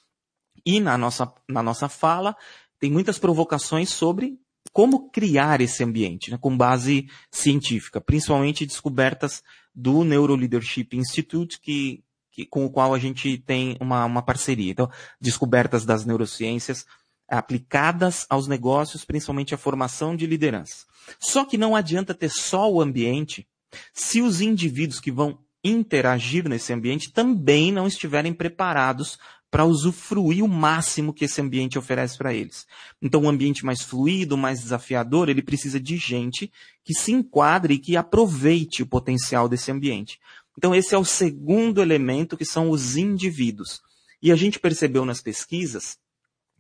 E 0.66 0.80
na 0.80 0.98
nossa, 0.98 1.32
na 1.48 1.62
nossa 1.62 1.88
fala, 1.88 2.36
tem 2.78 2.90
muitas 2.90 3.18
provocações 3.18 3.90
sobre 3.90 4.38
como 4.72 5.10
criar 5.10 5.60
esse 5.60 5.82
ambiente, 5.82 6.30
né, 6.30 6.38
com 6.40 6.56
base 6.56 7.08
científica, 7.30 8.00
principalmente 8.00 8.66
descobertas 8.66 9.42
do 9.74 10.04
Neuro 10.04 10.36
Leadership 10.36 10.88
Institute, 10.92 11.60
que, 11.60 12.02
que, 12.30 12.46
com 12.46 12.64
o 12.64 12.70
qual 12.70 12.94
a 12.94 12.98
gente 12.98 13.38
tem 13.38 13.76
uma, 13.80 14.04
uma 14.04 14.22
parceria. 14.22 14.70
Então, 14.70 14.90
descobertas 15.20 15.84
das 15.84 16.04
neurociências 16.04 16.86
aplicadas 17.28 18.26
aos 18.28 18.48
negócios, 18.48 19.04
principalmente 19.04 19.54
a 19.54 19.58
formação 19.58 20.16
de 20.16 20.26
liderança. 20.26 20.84
Só 21.18 21.44
que 21.44 21.56
não 21.56 21.76
adianta 21.76 22.12
ter 22.12 22.30
só 22.30 22.70
o 22.70 22.80
ambiente 22.80 23.46
se 23.94 24.20
os 24.20 24.40
indivíduos 24.40 25.00
que 25.00 25.12
vão 25.12 25.38
interagir 25.62 26.48
nesse 26.48 26.72
ambiente 26.72 27.12
também 27.12 27.70
não 27.70 27.86
estiverem 27.86 28.32
preparados 28.32 29.18
para 29.50 29.64
usufruir 29.64 30.44
o 30.44 30.48
máximo 30.48 31.12
que 31.12 31.24
esse 31.24 31.40
ambiente 31.40 31.78
oferece 31.78 32.16
para 32.16 32.32
eles. 32.32 32.66
Então, 33.02 33.22
um 33.22 33.28
ambiente 33.28 33.64
mais 33.64 33.82
fluido, 33.82 34.36
mais 34.36 34.60
desafiador, 34.60 35.28
ele 35.28 35.42
precisa 35.42 35.80
de 35.80 35.96
gente 35.96 36.52
que 36.84 36.94
se 36.94 37.12
enquadre 37.12 37.74
e 37.74 37.78
que 37.78 37.96
aproveite 37.96 38.82
o 38.82 38.86
potencial 38.86 39.48
desse 39.48 39.72
ambiente. 39.72 40.20
Então, 40.56 40.74
esse 40.74 40.94
é 40.94 40.98
o 40.98 41.04
segundo 41.04 41.82
elemento, 41.82 42.36
que 42.36 42.44
são 42.44 42.70
os 42.70 42.96
indivíduos. 42.96 43.82
E 44.22 44.30
a 44.30 44.36
gente 44.36 44.60
percebeu 44.60 45.04
nas 45.04 45.20
pesquisas 45.20 45.98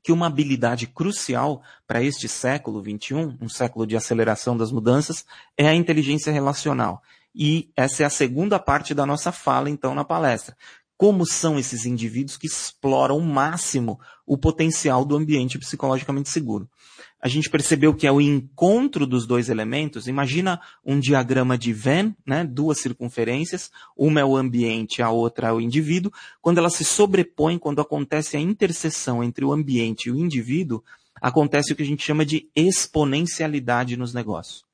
que 0.02 0.10
uma 0.10 0.26
habilidade 0.26 0.86
crucial 0.86 1.62
para 1.86 2.02
este 2.02 2.26
século 2.26 2.82
XXI, 2.82 3.36
um 3.40 3.48
século 3.48 3.86
de 3.86 3.96
aceleração 3.96 4.56
das 4.56 4.72
mudanças, 4.72 5.24
é 5.56 5.68
a 5.68 5.74
inteligência 5.74 6.32
relacional. 6.32 7.02
E 7.34 7.70
essa 7.76 8.02
é 8.02 8.06
a 8.06 8.10
segunda 8.10 8.58
parte 8.58 8.94
da 8.94 9.06
nossa 9.06 9.30
fala, 9.30 9.70
então, 9.70 9.94
na 9.94 10.04
palestra 10.04 10.56
como 11.00 11.24
são 11.24 11.58
esses 11.58 11.86
indivíduos 11.86 12.36
que 12.36 12.46
exploram 12.46 13.14
ao 13.14 13.20
máximo 13.22 13.98
o 14.26 14.36
potencial 14.36 15.02
do 15.02 15.16
ambiente 15.16 15.58
psicologicamente 15.58 16.28
seguro. 16.28 16.68
A 17.18 17.26
gente 17.26 17.48
percebeu 17.48 17.94
que 17.94 18.06
é 18.06 18.12
o 18.12 18.20
encontro 18.20 19.06
dos 19.06 19.26
dois 19.26 19.48
elementos. 19.48 20.06
Imagina 20.06 20.60
um 20.84 21.00
diagrama 21.00 21.56
de 21.56 21.72
Venn, 21.72 22.12
né, 22.26 22.44
duas 22.44 22.80
circunferências, 22.80 23.70
uma 23.96 24.20
é 24.20 24.24
o 24.26 24.36
ambiente, 24.36 25.00
a 25.00 25.08
outra 25.08 25.48
é 25.48 25.52
o 25.54 25.58
indivíduo. 25.58 26.12
Quando 26.42 26.58
elas 26.58 26.74
se 26.74 26.84
sobrepõem, 26.84 27.58
quando 27.58 27.80
acontece 27.80 28.36
a 28.36 28.40
interseção 28.40 29.24
entre 29.24 29.42
o 29.42 29.54
ambiente 29.54 30.10
e 30.10 30.12
o 30.12 30.18
indivíduo, 30.18 30.84
acontece 31.18 31.72
o 31.72 31.76
que 31.76 31.82
a 31.82 31.86
gente 31.86 32.04
chama 32.04 32.26
de 32.26 32.50
exponencialidade 32.54 33.96
nos 33.96 34.12
negócios. 34.12 34.66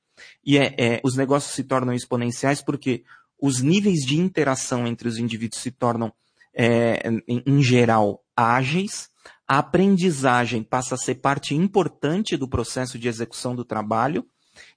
E 0.44 0.58
é, 0.58 0.74
é, 0.76 1.00
os 1.04 1.14
negócios 1.14 1.54
se 1.54 1.62
tornam 1.62 1.94
exponenciais 1.94 2.60
porque 2.60 3.04
os 3.40 3.60
níveis 3.60 4.00
de 4.00 4.16
interação 4.16 4.86
entre 4.86 5.08
os 5.08 5.18
indivíduos 5.18 5.60
se 5.60 5.70
tornam, 5.70 6.12
é, 6.54 7.08
em, 7.28 7.42
em 7.46 7.62
geral, 7.62 8.24
ágeis, 8.36 9.10
a 9.46 9.58
aprendizagem 9.58 10.62
passa 10.62 10.94
a 10.94 10.98
ser 10.98 11.16
parte 11.16 11.54
importante 11.54 12.36
do 12.36 12.48
processo 12.48 12.98
de 12.98 13.08
execução 13.08 13.54
do 13.54 13.64
trabalho 13.64 14.26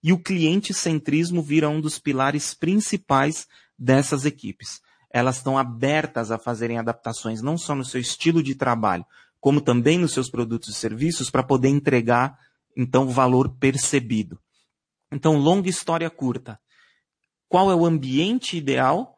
e 0.04 0.12
o 0.12 0.22
cliente-centrismo 0.22 1.42
vira 1.42 1.70
um 1.70 1.80
dos 1.80 1.98
pilares 1.98 2.54
principais 2.54 3.48
dessas 3.78 4.26
equipes. 4.26 4.82
Elas 5.12 5.38
estão 5.38 5.58
abertas 5.58 6.32
a 6.32 6.38
fazerem 6.38 6.78
adaptações 6.78 7.42
não 7.42 7.58
só 7.58 7.74
no 7.74 7.86
seu 7.86 8.00
estilo 8.00 8.44
de 8.44 8.54
trabalho, 8.54 9.06
como 9.40 9.62
também 9.62 9.98
nos 9.98 10.14
seus 10.14 10.30
produtos 10.30 10.70
e 10.70 10.74
serviços 10.74 11.30
para 11.30 11.44
poder 11.44 11.70
entregar, 11.70 12.38
então, 12.76 13.08
valor 13.08 13.50
percebido. 13.58 14.40
Então, 15.12 15.38
longa 15.38 15.70
história 15.70 16.10
curta 16.10 16.60
qual 17.50 17.72
é 17.72 17.76
o 17.76 17.86
ambiente 17.86 18.56
ideal 18.56 19.18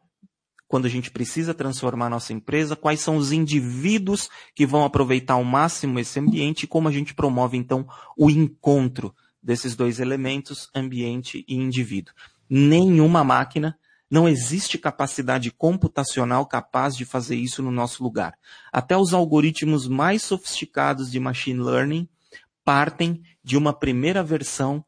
quando 0.66 0.86
a 0.86 0.88
gente 0.88 1.10
precisa 1.10 1.52
transformar 1.52 2.08
nossa 2.08 2.32
empresa, 2.32 2.74
quais 2.74 2.98
são 2.98 3.18
os 3.18 3.30
indivíduos 3.30 4.30
que 4.54 4.64
vão 4.64 4.86
aproveitar 4.86 5.34
ao 5.34 5.44
máximo 5.44 5.98
esse 5.98 6.18
ambiente 6.18 6.62
e 6.62 6.66
como 6.66 6.88
a 6.88 6.90
gente 6.90 7.12
promove 7.12 7.58
então 7.58 7.86
o 8.16 8.30
encontro 8.30 9.14
desses 9.42 9.76
dois 9.76 10.00
elementos, 10.00 10.70
ambiente 10.74 11.44
e 11.46 11.56
indivíduo. 11.56 12.14
Nenhuma 12.48 13.22
máquina, 13.22 13.78
não 14.10 14.26
existe 14.26 14.78
capacidade 14.78 15.50
computacional 15.50 16.46
capaz 16.46 16.96
de 16.96 17.04
fazer 17.04 17.36
isso 17.36 17.62
no 17.62 17.70
nosso 17.70 18.02
lugar. 18.02 18.34
Até 18.72 18.96
os 18.96 19.12
algoritmos 19.12 19.86
mais 19.86 20.22
sofisticados 20.22 21.10
de 21.10 21.20
machine 21.20 21.60
learning 21.60 22.08
partem 22.64 23.22
de 23.44 23.58
uma 23.58 23.72
primeira 23.72 24.22
versão 24.22 24.82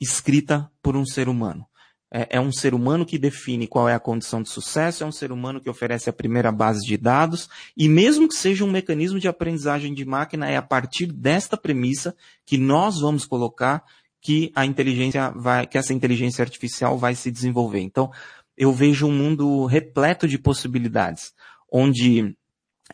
escrita 0.00 0.70
por 0.82 0.96
um 0.96 1.04
ser 1.04 1.28
humano. 1.28 1.66
É, 2.12 2.36
é, 2.36 2.40
um 2.40 2.50
ser 2.50 2.74
humano 2.74 3.06
que 3.06 3.16
define 3.16 3.68
qual 3.68 3.88
é 3.88 3.94
a 3.94 4.00
condição 4.00 4.42
de 4.42 4.48
sucesso, 4.48 5.04
é 5.04 5.06
um 5.06 5.12
ser 5.12 5.30
humano 5.30 5.60
que 5.60 5.70
oferece 5.70 6.10
a 6.10 6.12
primeira 6.12 6.50
base 6.50 6.84
de 6.84 6.96
dados, 6.96 7.48
e 7.76 7.88
mesmo 7.88 8.28
que 8.28 8.34
seja 8.34 8.64
um 8.64 8.70
mecanismo 8.70 9.20
de 9.20 9.28
aprendizagem 9.28 9.94
de 9.94 10.04
máquina, 10.04 10.50
é 10.50 10.56
a 10.56 10.62
partir 10.62 11.06
desta 11.06 11.56
premissa 11.56 12.16
que 12.44 12.58
nós 12.58 13.00
vamos 13.00 13.24
colocar 13.24 13.84
que 14.20 14.50
a 14.54 14.66
inteligência 14.66 15.30
vai, 15.30 15.66
que 15.66 15.78
essa 15.78 15.94
inteligência 15.94 16.42
artificial 16.42 16.98
vai 16.98 17.14
se 17.14 17.30
desenvolver. 17.30 17.80
Então, 17.80 18.10
eu 18.56 18.72
vejo 18.72 19.06
um 19.06 19.12
mundo 19.12 19.64
repleto 19.64 20.28
de 20.28 20.36
possibilidades, 20.36 21.32
onde 21.72 22.36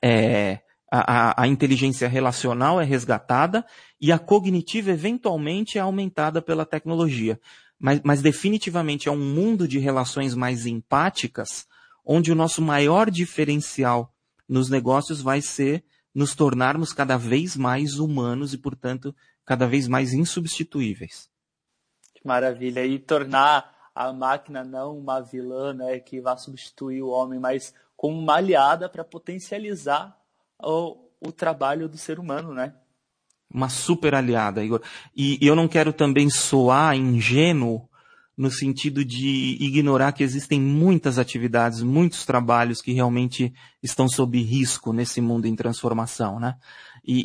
é, 0.03 0.61
a, 0.91 1.43
a, 1.43 1.49
inteligência 1.49 2.09
relacional 2.09 2.81
é 2.81 2.85
resgatada 2.85 3.64
e 4.01 4.12
a 4.12 4.19
cognitiva 4.19 4.91
eventualmente 4.91 5.79
é 5.79 5.81
aumentada 5.81 6.41
pela 6.41 6.64
tecnologia. 6.64 7.41
Mas, 7.79 8.01
mas 8.03 8.22
definitivamente 8.22 9.09
é 9.09 9.12
um 9.12 9.18
mundo 9.18 9.68
de 9.68 9.79
relações 9.79 10.35
mais 10.35 10.66
empáticas, 10.66 11.66
onde 12.05 12.33
o 12.33 12.35
nosso 12.35 12.62
maior 12.62 13.11
diferencial 13.11 14.12
nos 14.49 14.70
negócios 14.70 15.20
vai 15.20 15.43
ser 15.43 15.85
nos 16.14 16.35
tornarmos 16.35 16.93
cada 16.93 17.16
vez 17.18 17.57
mais 17.57 17.99
humanos 17.99 18.55
e, 18.55 18.59
portanto, 18.59 19.14
cada 19.45 19.66
vez 19.66 19.87
mais 19.87 20.14
insubstituíveis. 20.14 21.29
Que 22.14 22.27
maravilha. 22.27 22.87
E 22.87 22.99
tornar 22.99 23.91
a 23.95 24.12
máquina 24.12 24.64
não 24.64 24.99
uma 24.99 25.20
vilã 25.20 25.74
né, 25.74 25.99
que 26.01 26.20
vai 26.20 26.39
substituir 26.39 27.03
o 27.03 27.09
homem, 27.09 27.39
mas 27.39 27.74
como 27.97 28.18
uma 28.18 28.37
aliada 28.37 28.89
para 28.89 29.05
potencializar 29.05 30.18
o, 30.62 31.09
o 31.20 31.33
trabalho 31.33 31.89
do 31.89 31.99
ser 31.99 32.18
humano, 32.18 32.53
né? 32.55 32.74
Uma 33.53 33.69
super 33.69 34.15
aliada, 34.15 34.65
Igor. 34.65 34.83
E, 35.17 35.39
e 35.41 35.47
eu 35.47 35.57
não 35.57 35.69
quero 35.69 35.93
também 35.93 36.29
soar 36.29 36.97
ingênuo 36.97 37.89
no 38.37 38.51
sentido 38.51 39.03
de 39.03 39.57
ignorar 39.59 40.13
que 40.13 40.23
existem 40.23 40.61
muitas 40.61 41.19
atividades, 41.19 41.81
muitos 41.81 42.27
trabalhos 42.27 42.83
que 42.83 42.93
realmente 42.93 43.53
estão 43.83 44.07
sob 44.09 44.39
risco 44.43 44.93
nesse 44.93 45.23
mundo 45.23 45.47
em 45.47 45.57
transformação, 45.57 46.39
né? 46.39 46.57
E, 47.03 47.25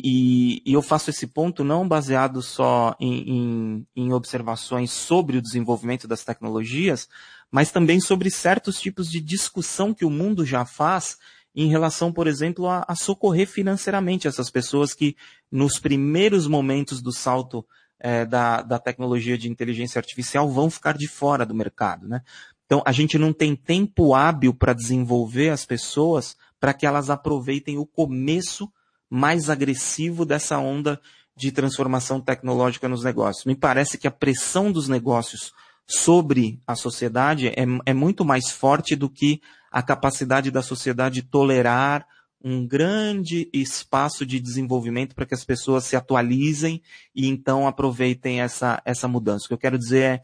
e, 0.64 0.70
e 0.70 0.72
eu 0.72 0.80
faço 0.80 1.10
esse 1.10 1.26
ponto 1.26 1.64
não 1.64 1.86
baseado 1.86 2.40
só 2.40 2.96
em, 2.98 3.28
em, 3.28 3.86
em 3.96 4.12
observações 4.12 4.90
sobre 4.92 5.36
o 5.36 5.42
desenvolvimento 5.42 6.06
das 6.06 6.24
tecnologias, 6.24 7.08
mas 7.50 7.72
também 7.72 8.00
sobre 8.00 8.30
certos 8.30 8.80
tipos 8.80 9.10
de 9.10 9.20
discussão 9.20 9.92
que 9.92 10.04
o 10.04 10.10
mundo 10.10 10.46
já 10.46 10.64
faz 10.64 11.18
em 11.54 11.68
relação, 11.68 12.12
por 12.12 12.26
exemplo, 12.26 12.66
a, 12.66 12.84
a 12.88 12.94
socorrer 12.94 13.46
financeiramente 13.46 14.26
essas 14.26 14.50
pessoas 14.50 14.94
que, 14.94 15.16
nos 15.50 15.78
primeiros 15.78 16.46
momentos 16.46 17.02
do 17.02 17.12
salto 17.12 17.64
é, 18.00 18.24
da, 18.24 18.62
da 18.62 18.78
tecnologia 18.78 19.36
de 19.36 19.50
inteligência 19.50 19.98
artificial, 19.98 20.48
vão 20.50 20.70
ficar 20.70 20.96
de 20.96 21.06
fora 21.06 21.44
do 21.44 21.54
mercado. 21.54 22.08
Né? 22.08 22.22
Então, 22.64 22.82
a 22.86 22.92
gente 22.92 23.18
não 23.18 23.32
tem 23.32 23.54
tempo 23.54 24.14
hábil 24.14 24.54
para 24.54 24.72
desenvolver 24.72 25.50
as 25.50 25.66
pessoas 25.66 26.36
para 26.58 26.72
que 26.72 26.86
elas 26.86 27.10
aproveitem 27.10 27.76
o 27.76 27.84
começo 27.84 28.72
mais 29.10 29.50
agressivo 29.50 30.24
dessa 30.24 30.58
onda 30.58 30.98
de 31.36 31.52
transformação 31.52 32.20
tecnológica 32.20 32.88
nos 32.88 33.04
negócios. 33.04 33.44
Me 33.44 33.54
parece 33.54 33.98
que 33.98 34.06
a 34.06 34.10
pressão 34.10 34.72
dos 34.72 34.88
negócios 34.88 35.52
sobre 35.86 36.60
a 36.66 36.74
sociedade 36.74 37.48
é, 37.48 37.64
é 37.84 37.92
muito 37.92 38.24
mais 38.24 38.50
forte 38.50 38.96
do 38.96 39.10
que 39.10 39.40
a 39.72 39.82
capacidade 39.82 40.50
da 40.50 40.62
sociedade 40.62 41.22
tolerar 41.22 42.06
um 42.44 42.66
grande 42.66 43.48
espaço 43.52 44.26
de 44.26 44.38
desenvolvimento 44.38 45.14
para 45.14 45.24
que 45.24 45.34
as 45.34 45.44
pessoas 45.44 45.84
se 45.84 45.96
atualizem 45.96 46.82
e 47.14 47.28
então 47.28 47.66
aproveitem 47.66 48.40
essa, 48.40 48.82
essa 48.84 49.08
mudança. 49.08 49.44
O 49.44 49.48
que 49.48 49.54
eu 49.54 49.58
quero 49.58 49.78
dizer 49.78 50.02
é, 50.02 50.22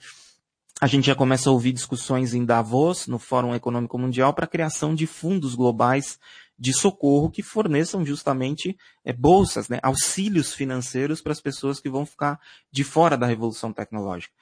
a 0.81 0.87
gente 0.87 1.07
já 1.07 1.15
começa 1.15 1.49
a 1.49 1.53
ouvir 1.53 1.73
discussões 1.73 2.35
em 2.35 2.45
Davos, 2.45 3.07
no 3.07 3.19
Fórum 3.19 3.55
Econômico 3.55 3.99
Mundial, 3.99 4.35
para 4.35 4.45
a 4.45 4.49
criação 4.49 4.95
de 4.95 5.07
fundos 5.07 5.55
globais 5.55 6.19
de 6.59 6.73
socorro 6.73 7.31
que 7.31 7.43
forneçam 7.43 8.05
justamente 8.05 8.77
é, 9.05 9.13
bolsas, 9.13 9.69
né, 9.69 9.79
auxílios 9.81 10.53
financeiros 10.53 11.21
para 11.21 11.33
as 11.33 11.41
pessoas 11.41 11.79
que 11.79 11.89
vão 11.89 12.05
ficar 12.05 12.41
de 12.71 12.83
fora 12.83 13.17
da 13.17 13.27
revolução 13.27 13.73
tecnológica. 13.73 14.35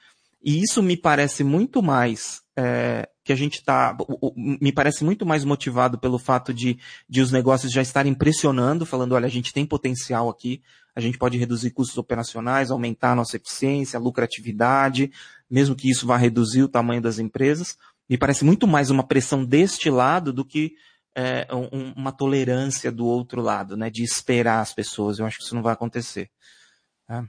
E 0.43 0.61
isso 0.61 0.81
me 0.81 0.97
parece 0.97 1.43
muito 1.43 1.81
mais 1.81 2.41
é, 2.55 3.07
que 3.27 3.33
a 3.33 3.35
gente 3.35 3.55
está, 3.55 3.95
me 4.33 4.71
parece 4.71 5.03
muito 5.03 5.25
mais 5.25 5.43
motivado 5.43 5.99
pelo 5.99 6.17
fato 6.17 6.53
de, 6.53 6.79
de 7.09 7.19
os 7.19 7.29
negócios 7.29 7.73
já 7.73 7.81
estarem 7.81 8.13
pressionando, 8.13 8.85
falando, 8.85 9.11
olha, 9.11 9.25
a 9.25 9.29
gente 9.29 9.51
tem 9.51 9.65
potencial 9.65 10.29
aqui, 10.29 10.63
a 10.95 11.01
gente 11.01 11.17
pode 11.17 11.37
reduzir 11.37 11.71
custos 11.71 11.97
operacionais, 11.97 12.71
aumentar 12.71 13.11
a 13.11 13.15
nossa 13.15 13.35
eficiência, 13.35 13.97
a 13.97 14.01
lucratividade, 14.01 15.11
mesmo 15.49 15.75
que 15.75 15.91
isso 15.91 16.07
vá 16.07 16.15
reduzir 16.15 16.63
o 16.63 16.69
tamanho 16.69 17.01
das 17.01 17.19
empresas. 17.19 17.77
Me 18.09 18.17
parece 18.17 18.45
muito 18.45 18.65
mais 18.65 18.89
uma 18.89 19.03
pressão 19.03 19.43
deste 19.43 19.89
lado 19.89 20.31
do 20.31 20.45
que 20.45 20.71
é, 21.13 21.45
um, 21.53 21.91
uma 21.97 22.13
tolerância 22.13 22.89
do 22.89 23.05
outro 23.05 23.41
lado, 23.41 23.75
né, 23.75 23.89
de 23.89 24.03
esperar 24.03 24.61
as 24.61 24.73
pessoas. 24.73 25.19
Eu 25.19 25.25
acho 25.25 25.39
que 25.39 25.43
isso 25.43 25.53
não 25.53 25.61
vai 25.61 25.73
acontecer. 25.73 26.31
É. 27.09 27.21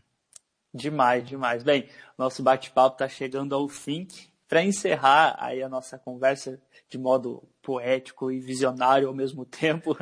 Demais, 0.73 1.27
demais. 1.27 1.65
Bem, 1.65 1.89
nosso 2.17 2.41
bate-papo 2.41 2.95
está 2.95 3.09
chegando 3.09 3.53
ao 3.53 3.69
fim. 3.69 4.07
Para 4.49 4.65
encerrar 4.65 5.37
aí 5.39 5.63
a 5.63 5.69
nossa 5.69 5.99
conversa 5.99 6.61
de 6.89 6.97
modo 6.99 7.43
poético 7.63 8.33
e 8.33 8.41
visionário 8.41 9.07
ao 9.07 9.15
mesmo 9.15 9.45
tempo, 9.47 9.97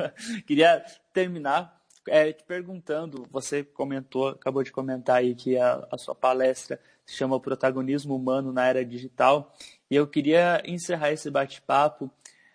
queria 0.45 0.83
terminar 1.13 1.77
é, 2.07 2.31
te 2.31 2.43
perguntando, 2.43 3.27
você 3.29 3.63
comentou, 3.63 4.29
acabou 4.29 4.63
de 4.63 4.71
comentar 4.71 5.17
aí 5.17 5.35
que 5.35 5.57
a, 5.57 5.85
a 5.91 5.97
sua 5.97 6.15
palestra 6.15 6.79
se 7.05 7.15
chama 7.15 7.39
Protagonismo 7.39 8.15
Humano 8.15 8.53
na 8.53 8.65
Era 8.65 8.85
Digital, 8.85 9.53
e 9.91 9.95
eu 9.95 10.07
queria 10.07 10.61
encerrar 10.65 11.11
esse 11.11 11.29
bate-papo 11.29 12.09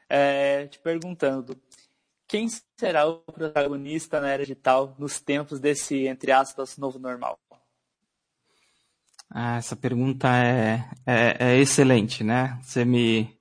é, 0.09 0.67
te 0.67 0.79
perguntando, 0.79 1.57
quem 2.27 2.49
será 2.79 3.07
o 3.07 3.19
protagonista 3.19 4.19
na 4.19 4.31
era 4.31 4.43
digital 4.43 4.95
nos 4.99 5.21
tempos 5.21 5.61
desse, 5.61 6.07
entre 6.07 6.33
aspas, 6.33 6.79
novo 6.79 6.99
normal? 6.99 7.39
Ah, 9.35 9.57
essa 9.57 9.75
pergunta 9.75 10.29
é, 10.29 10.85
é, 11.07 11.37
é, 11.39 11.59
excelente, 11.59 12.23
né? 12.23 12.59
Você 12.63 12.85
me. 12.85 13.35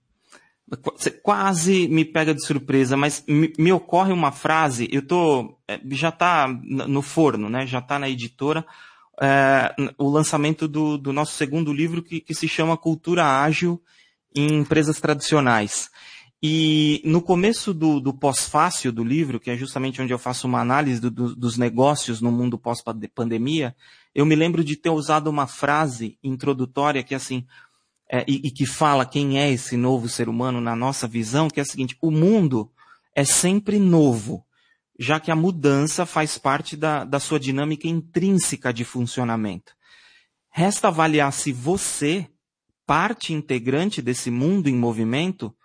Você 0.95 1.11
quase 1.11 1.89
me 1.89 2.05
pega 2.05 2.33
de 2.33 2.45
surpresa, 2.45 2.95
mas 2.95 3.25
me, 3.27 3.51
me 3.59 3.73
ocorre 3.73 4.13
uma 4.13 4.31
frase, 4.31 4.87
eu 4.89 5.05
tô. 5.05 5.57
É, 5.67 5.81
já 5.91 6.07
está 6.07 6.47
no 6.47 7.01
forno, 7.01 7.49
né? 7.49 7.67
Já 7.67 7.79
está 7.79 7.99
na 7.99 8.09
editora. 8.09 8.65
É, 9.21 9.75
o 9.97 10.09
lançamento 10.09 10.65
do, 10.65 10.97
do, 10.97 11.11
nosso 11.11 11.33
segundo 11.33 11.73
livro 11.73 12.01
que, 12.01 12.21
que 12.21 12.33
se 12.33 12.47
chama 12.47 12.77
Cultura 12.77 13.43
Ágil 13.43 13.81
em 14.33 14.59
Empresas 14.59 14.99
Tradicionais. 15.01 15.91
E 16.43 17.01
no 17.05 17.21
começo 17.21 17.71
do, 17.71 17.99
do 17.99 18.11
pós-fácil 18.11 18.91
do 18.91 19.03
livro, 19.03 19.39
que 19.39 19.51
é 19.51 19.55
justamente 19.55 20.01
onde 20.01 20.11
eu 20.11 20.17
faço 20.17 20.47
uma 20.47 20.59
análise 20.59 20.99
do, 20.99 21.11
do, 21.11 21.35
dos 21.35 21.55
negócios 21.55 22.19
no 22.19 22.31
mundo 22.31 22.57
pós-pandemia, 22.57 23.75
eu 24.13 24.25
me 24.25 24.35
lembro 24.35 24.63
de 24.63 24.75
ter 24.75 24.89
usado 24.89 25.29
uma 25.29 25.45
frase 25.45 26.17
introdutória 26.23 27.03
que 27.03 27.13
assim, 27.13 27.45
é, 28.09 28.25
e, 28.27 28.47
e 28.47 28.51
que 28.51 28.65
fala 28.65 29.05
quem 29.05 29.39
é 29.39 29.51
esse 29.51 29.77
novo 29.77 30.09
ser 30.09 30.27
humano 30.27 30.59
na 30.59 30.75
nossa 30.75 31.07
visão, 31.07 31.47
que 31.47 31.59
é 31.59 31.63
a 31.63 31.65
seguinte: 31.65 31.95
o 32.01 32.09
mundo 32.09 32.71
é 33.15 33.23
sempre 33.23 33.77
novo, 33.77 34.43
já 34.97 35.19
que 35.19 35.29
a 35.29 35.35
mudança 35.35 36.07
faz 36.07 36.39
parte 36.39 36.75
da, 36.75 37.03
da 37.03 37.19
sua 37.19 37.39
dinâmica 37.39 37.87
intrínseca 37.87 38.73
de 38.73 38.83
funcionamento. 38.83 39.73
Resta 40.49 40.87
avaliar 40.87 41.31
se 41.31 41.53
você, 41.53 42.27
parte 42.85 43.31
integrante 43.31 44.01
desse 44.01 44.31
mundo 44.31 44.67
em 44.67 44.75
movimento, 44.75 45.55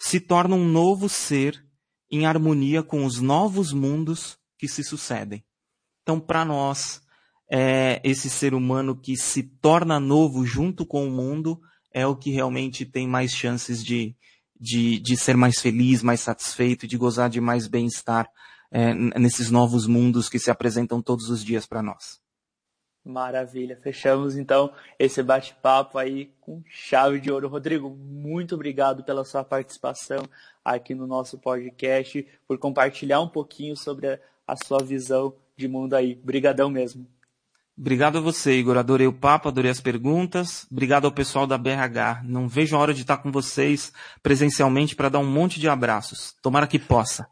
se 0.00 0.18
torna 0.18 0.56
um 0.56 0.66
novo 0.66 1.08
ser 1.08 1.62
em 2.10 2.26
harmonia 2.26 2.82
com 2.82 3.04
os 3.04 3.20
novos 3.20 3.72
mundos 3.72 4.38
que 4.58 4.66
se 4.66 4.82
sucedem. 4.82 5.44
Então, 6.02 6.18
para 6.18 6.44
nós, 6.44 7.02
é, 7.50 8.00
esse 8.02 8.30
ser 8.30 8.54
humano 8.54 8.96
que 8.96 9.16
se 9.16 9.42
torna 9.42 10.00
novo 10.00 10.44
junto 10.44 10.86
com 10.86 11.06
o 11.06 11.10
mundo 11.10 11.60
é 11.92 12.06
o 12.06 12.16
que 12.16 12.30
realmente 12.30 12.86
tem 12.86 13.06
mais 13.06 13.32
chances 13.32 13.84
de, 13.84 14.16
de, 14.58 14.98
de 14.98 15.16
ser 15.16 15.36
mais 15.36 15.60
feliz, 15.60 16.02
mais 16.02 16.20
satisfeito, 16.20 16.86
de 16.86 16.96
gozar 16.96 17.28
de 17.28 17.40
mais 17.40 17.68
bem-estar 17.68 18.28
é, 18.72 18.94
nesses 19.18 19.50
novos 19.50 19.86
mundos 19.86 20.28
que 20.28 20.38
se 20.38 20.50
apresentam 20.50 21.02
todos 21.02 21.28
os 21.28 21.44
dias 21.44 21.66
para 21.66 21.82
nós. 21.82 22.20
Maravilha. 23.04 23.78
Fechamos 23.82 24.36
então 24.36 24.72
esse 24.98 25.22
bate-papo 25.22 25.98
aí 25.98 26.32
com 26.40 26.62
chave 26.66 27.18
de 27.20 27.32
ouro. 27.32 27.48
Rodrigo, 27.48 27.90
muito 27.90 28.54
obrigado 28.54 29.02
pela 29.02 29.24
sua 29.24 29.42
participação 29.42 30.22
aqui 30.64 30.94
no 30.94 31.06
nosso 31.06 31.38
podcast, 31.38 32.26
por 32.46 32.58
compartilhar 32.58 33.20
um 33.20 33.28
pouquinho 33.28 33.76
sobre 33.76 34.08
a, 34.08 34.18
a 34.46 34.54
sua 34.56 34.78
visão 34.82 35.34
de 35.56 35.66
mundo 35.66 35.94
aí. 35.94 36.18
Obrigadão 36.22 36.70
mesmo. 36.70 37.06
Obrigado 37.76 38.18
a 38.18 38.20
você, 38.20 38.52
Igor. 38.52 38.76
Adorei 38.76 39.06
o 39.06 39.12
papo, 39.12 39.48
adorei 39.48 39.70
as 39.70 39.80
perguntas. 39.80 40.66
Obrigado 40.70 41.06
ao 41.06 41.12
pessoal 41.12 41.46
da 41.46 41.56
BRH. 41.56 42.22
Não 42.24 42.46
vejo 42.46 42.76
a 42.76 42.78
hora 42.78 42.92
de 42.92 43.00
estar 43.00 43.16
com 43.16 43.32
vocês 43.32 43.90
presencialmente 44.22 44.94
para 44.94 45.08
dar 45.08 45.18
um 45.18 45.26
monte 45.26 45.58
de 45.58 45.66
abraços. 45.66 46.34
Tomara 46.42 46.66
que 46.66 46.78
possa. 46.78 47.26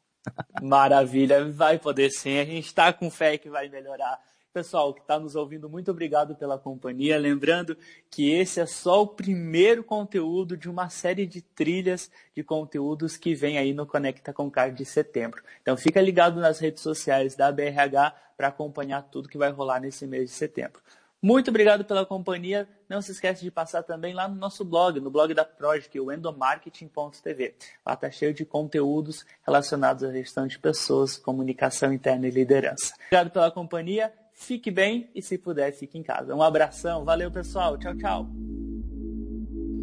Maravilha, 0.62 1.50
vai 1.50 1.78
poder 1.78 2.10
sim. 2.10 2.38
A 2.38 2.46
gente 2.46 2.64
está 2.64 2.90
com 2.94 3.10
fé 3.10 3.36
que 3.36 3.50
vai 3.50 3.68
melhorar. 3.68 4.18
Pessoal 4.58 4.92
que 4.92 5.00
está 5.00 5.20
nos 5.20 5.36
ouvindo, 5.36 5.70
muito 5.70 5.88
obrigado 5.92 6.34
pela 6.34 6.58
companhia. 6.58 7.16
Lembrando 7.16 7.78
que 8.10 8.32
esse 8.32 8.58
é 8.58 8.66
só 8.66 9.02
o 9.02 9.06
primeiro 9.06 9.84
conteúdo 9.84 10.56
de 10.56 10.68
uma 10.68 10.90
série 10.90 11.26
de 11.26 11.40
trilhas 11.40 12.10
de 12.34 12.42
conteúdos 12.42 13.16
que 13.16 13.36
vem 13.36 13.56
aí 13.56 13.72
no 13.72 13.86
Conecta 13.86 14.32
com 14.32 14.50
Card 14.50 14.76
de 14.76 14.84
setembro. 14.84 15.44
Então 15.62 15.76
fica 15.76 16.00
ligado 16.00 16.40
nas 16.40 16.58
redes 16.58 16.82
sociais 16.82 17.36
da 17.36 17.52
BRH 17.52 18.16
para 18.36 18.48
acompanhar 18.48 19.02
tudo 19.02 19.28
que 19.28 19.38
vai 19.38 19.52
rolar 19.52 19.78
nesse 19.78 20.08
mês 20.08 20.28
de 20.28 20.34
setembro. 20.34 20.82
Muito 21.22 21.50
obrigado 21.50 21.84
pela 21.84 22.04
companhia. 22.04 22.68
Não 22.88 23.00
se 23.00 23.12
esqueça 23.12 23.40
de 23.40 23.52
passar 23.52 23.84
também 23.84 24.12
lá 24.12 24.26
no 24.26 24.34
nosso 24.34 24.64
blog, 24.64 24.98
no 24.98 25.08
blog 25.08 25.32
da 25.34 25.44
Project, 25.44 26.00
o 26.00 26.10
endomarketing.tv. 26.10 27.54
Lá 27.86 27.94
está 27.94 28.10
cheio 28.10 28.34
de 28.34 28.44
conteúdos 28.44 29.24
relacionados 29.46 30.02
à 30.02 30.10
gestão 30.10 30.48
de 30.48 30.58
pessoas, 30.58 31.16
comunicação 31.16 31.92
interna 31.92 32.26
e 32.26 32.30
liderança. 32.32 32.92
Obrigado 33.06 33.30
pela 33.30 33.52
companhia. 33.52 34.12
Fique 34.40 34.70
bem 34.70 35.10
e, 35.16 35.20
se 35.20 35.36
puder, 35.36 35.72
fique 35.72 35.98
em 35.98 36.02
casa. 36.02 36.32
Um 36.32 36.42
abração. 36.42 37.04
Valeu, 37.04 37.28
pessoal. 37.28 37.76
Tchau, 37.76 37.96
tchau. 37.96 38.26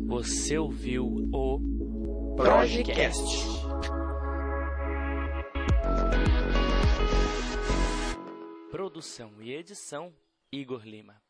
Você 0.08 0.58
ouviu 0.58 1.06
o 1.34 2.36
Projecast. 2.38 3.22
Produção 8.72 9.34
e 9.42 9.52
edição 9.52 10.14
Igor 10.50 10.88
Lima. 10.88 11.25